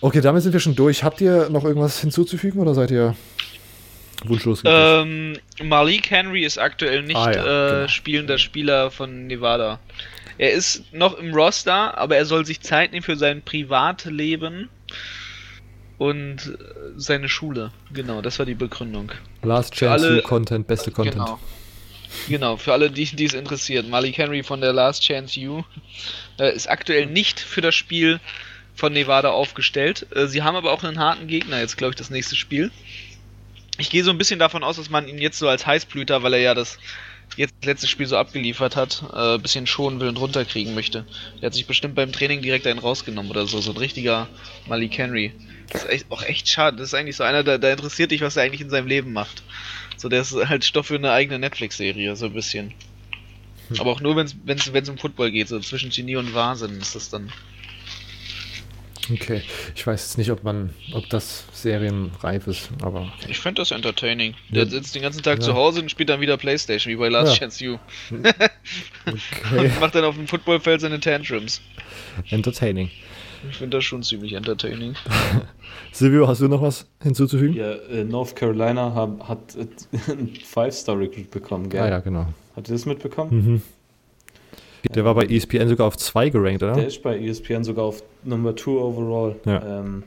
[0.00, 1.02] Okay, damit sind wir schon durch.
[1.02, 3.16] Habt ihr noch irgendwas hinzuzufügen oder seid ihr
[4.24, 4.60] wunschlos?
[4.66, 7.88] ähm, Malik Henry ist aktuell nicht Ah, ja, äh, genau.
[7.88, 9.78] spielender Spieler von Nevada.
[10.36, 14.68] Er ist noch im Roster, aber er soll sich Zeit nehmen für sein Privatleben
[15.98, 17.72] und äh, seine Schule.
[17.92, 19.12] Genau, das war die Begründung.
[19.42, 21.16] Last Chance alle- Content, beste Content.
[21.16, 21.38] Genau.
[22.28, 23.88] Genau, für alle, die die es interessiert.
[23.88, 25.64] Malik Henry von der Last Chance U
[26.38, 28.20] äh, ist aktuell nicht für das Spiel
[28.76, 30.06] von Nevada aufgestellt.
[30.14, 32.70] Äh, sie haben aber auch einen harten Gegner jetzt, glaube ich, das nächste Spiel.
[33.78, 36.34] Ich gehe so ein bisschen davon aus, dass man ihn jetzt so als Heißblüter, weil
[36.34, 36.78] er ja das
[37.36, 41.04] jetzt das letzte Spiel so abgeliefert hat, äh, ein bisschen schonen will und runterkriegen möchte.
[41.40, 43.60] Der hat sich bestimmt beim Training direkt einen rausgenommen oder so.
[43.60, 44.28] So ein richtiger
[44.68, 45.32] Malik Henry.
[45.70, 46.76] Das ist echt, auch echt schade.
[46.76, 49.12] Das ist eigentlich so einer, der, der interessiert dich, was er eigentlich in seinem Leben
[49.12, 49.42] macht.
[49.96, 52.72] So, der ist halt Stoff für eine eigene Netflix-Serie, so ein bisschen.
[53.78, 54.26] Aber auch nur, wenn
[54.58, 57.32] es um Football geht, so zwischen Genie und Wahnsinn ist das dann.
[59.12, 59.42] Okay,
[59.74, 63.12] ich weiß jetzt nicht, ob man, ob das serienreif ist, aber.
[63.28, 64.32] Ich finde das entertaining.
[64.48, 64.64] Ja.
[64.64, 65.44] Der sitzt den ganzen Tag Ja.
[65.44, 67.38] zu Hause und spielt dann wieder Playstation, wie bei Last Ja.
[67.40, 67.78] Chance U.
[69.06, 69.58] okay.
[69.58, 71.60] Und macht dann auf dem Footballfeld seine Tantrums.
[72.30, 72.90] entertaining.
[73.50, 74.94] Ich finde das schon ziemlich entertaining.
[75.92, 77.56] Silvio, hast du noch was hinzuzufügen?
[77.56, 79.66] Ja, äh, North Carolina haben, hat äh,
[80.12, 81.80] ein Five-Star-Recruit bekommen, gell?
[81.80, 82.26] Ah ja, genau.
[82.56, 83.30] Habt ihr das mitbekommen?
[83.30, 83.62] Mhm.
[84.92, 86.74] Der war bei ESPN sogar auf 2 gerankt, oder?
[86.74, 89.36] Der ist bei ESPN sogar auf Number 2 overall.
[89.46, 89.80] Ja.
[89.80, 90.02] Ähm,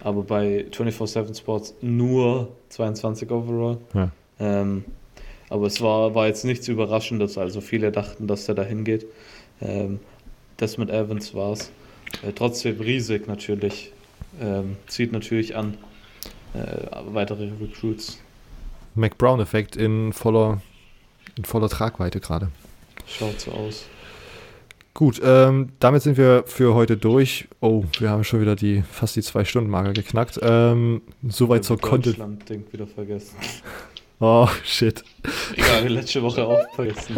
[0.00, 3.78] aber bei 24-7 Sports nur 22 overall.
[3.94, 4.10] Ja.
[4.40, 4.84] Ähm,
[5.50, 7.36] aber es war, war jetzt nichts Überraschendes.
[7.38, 9.06] Also viele dachten, dass er da hingeht.
[9.60, 10.00] Ähm,
[10.56, 11.70] das mit Evans war es.
[12.26, 13.92] Äh, trotzdem riesig natürlich.
[14.40, 15.76] Ähm, zieht natürlich an
[16.54, 16.58] äh,
[17.12, 18.18] weitere Recruits.
[18.94, 20.60] McBrown-Effekt in voller,
[21.36, 22.48] in voller Tragweite gerade.
[23.06, 23.86] Schaut so aus.
[24.94, 27.46] Gut, ähm, damit sind wir für heute durch.
[27.60, 30.40] Oh, wir haben schon wieder die fast die zwei Stunden Marke geknackt.
[30.42, 32.06] Ähm, soweit zur Content.
[32.18, 33.36] Deutschland-Ding wieder vergessen.
[34.20, 35.04] Oh shit.
[35.54, 37.16] Egal, letzte Woche auch vergessen.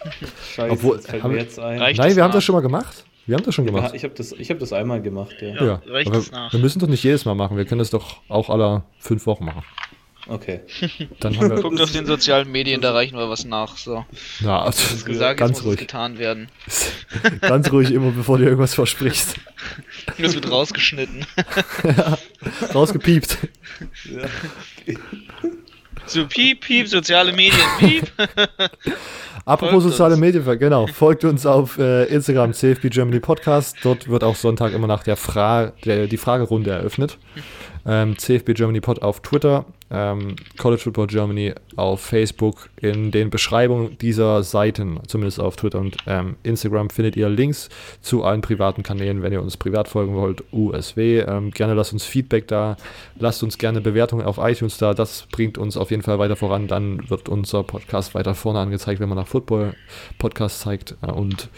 [0.54, 1.78] Scheiße, Obwohl, das fällt haben mir wir- jetzt ein.
[1.94, 3.04] Nein, wir haben das schon mal gemacht.
[3.28, 3.94] Wir haben das schon Ja, gemacht.
[3.94, 5.48] ich habe das, ich hab das einmal gemacht, ja.
[5.54, 5.82] Ja.
[5.86, 6.50] Ja, nach?
[6.50, 7.58] wir müssen doch nicht jedes Mal machen.
[7.58, 9.62] Wir können das doch auch alle fünf Wochen machen.
[10.26, 10.60] Okay.
[11.20, 13.76] Dann haben wir, Guckt auf den sozialen Medien, da reichen wir was nach.
[13.76, 14.06] So,
[14.40, 15.78] na, das ist gesagt, ganz jetzt muss es ruhig.
[15.80, 16.48] getan werden.
[17.42, 19.34] ganz ruhig immer, bevor du irgendwas versprichst.
[20.16, 21.26] Das wird rausgeschnitten.
[22.74, 23.36] Rausgepiept.
[24.04, 24.96] Ja.
[26.06, 28.10] So, piep, piep, soziale Medien, piep.
[29.48, 30.20] Apropos Folgt soziale uns.
[30.20, 30.86] Medien, genau.
[30.88, 33.78] Folgt uns auf äh, Instagram, CFB Germany Podcast.
[33.82, 37.16] Dort wird auch Sonntag immer nach der Frage, der, die Fragerunde eröffnet.
[37.86, 42.68] Ähm, CFB Germany Pod auf Twitter, ähm, College Football Germany auf Facebook.
[42.80, 47.68] In den Beschreibungen dieser Seiten, zumindest auf Twitter und ähm, Instagram, findet ihr Links
[48.00, 50.44] zu allen privaten Kanälen, wenn ihr uns privat folgen wollt.
[50.52, 51.20] USW.
[51.20, 52.76] Ähm, gerne lasst uns Feedback da.
[53.18, 54.94] Lasst uns gerne Bewertungen auf iTunes da.
[54.94, 56.68] Das bringt uns auf jeden Fall weiter voran.
[56.68, 59.74] Dann wird unser Podcast weiter vorne angezeigt, wenn man nach Football
[60.18, 60.96] Podcast zeigt.
[61.02, 61.48] Äh, und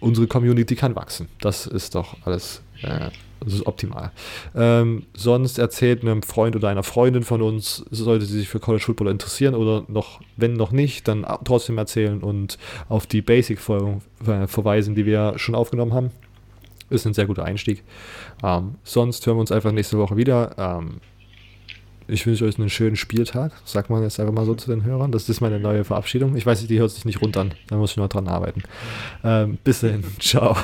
[0.00, 1.28] unsere Community kann wachsen.
[1.40, 2.62] Das ist doch alles.
[2.82, 3.10] Äh,
[3.44, 4.10] das ist optimal.
[4.54, 8.84] Ähm, sonst erzählt einem Freund oder einer Freundin von uns, sollte sie sich für College
[8.84, 12.58] Football interessieren oder noch, wenn noch nicht, dann trotzdem erzählen und
[12.88, 16.10] auf die Basic-Folgen äh, verweisen, die wir schon aufgenommen haben.
[16.90, 17.84] Ist ein sehr guter Einstieg.
[18.42, 20.54] Ähm, sonst hören wir uns einfach nächste Woche wieder.
[20.56, 21.00] Ähm,
[22.10, 23.52] ich wünsche euch einen schönen Spieltag.
[23.64, 25.12] Sagt man jetzt einfach mal so zu den Hörern.
[25.12, 26.34] Das ist meine neue Verabschiedung.
[26.36, 27.52] Ich weiß, die hört sich nicht runter an.
[27.68, 28.62] Da muss ich noch dran arbeiten.
[29.22, 30.04] Ähm, bis dahin.
[30.18, 30.56] Ciao.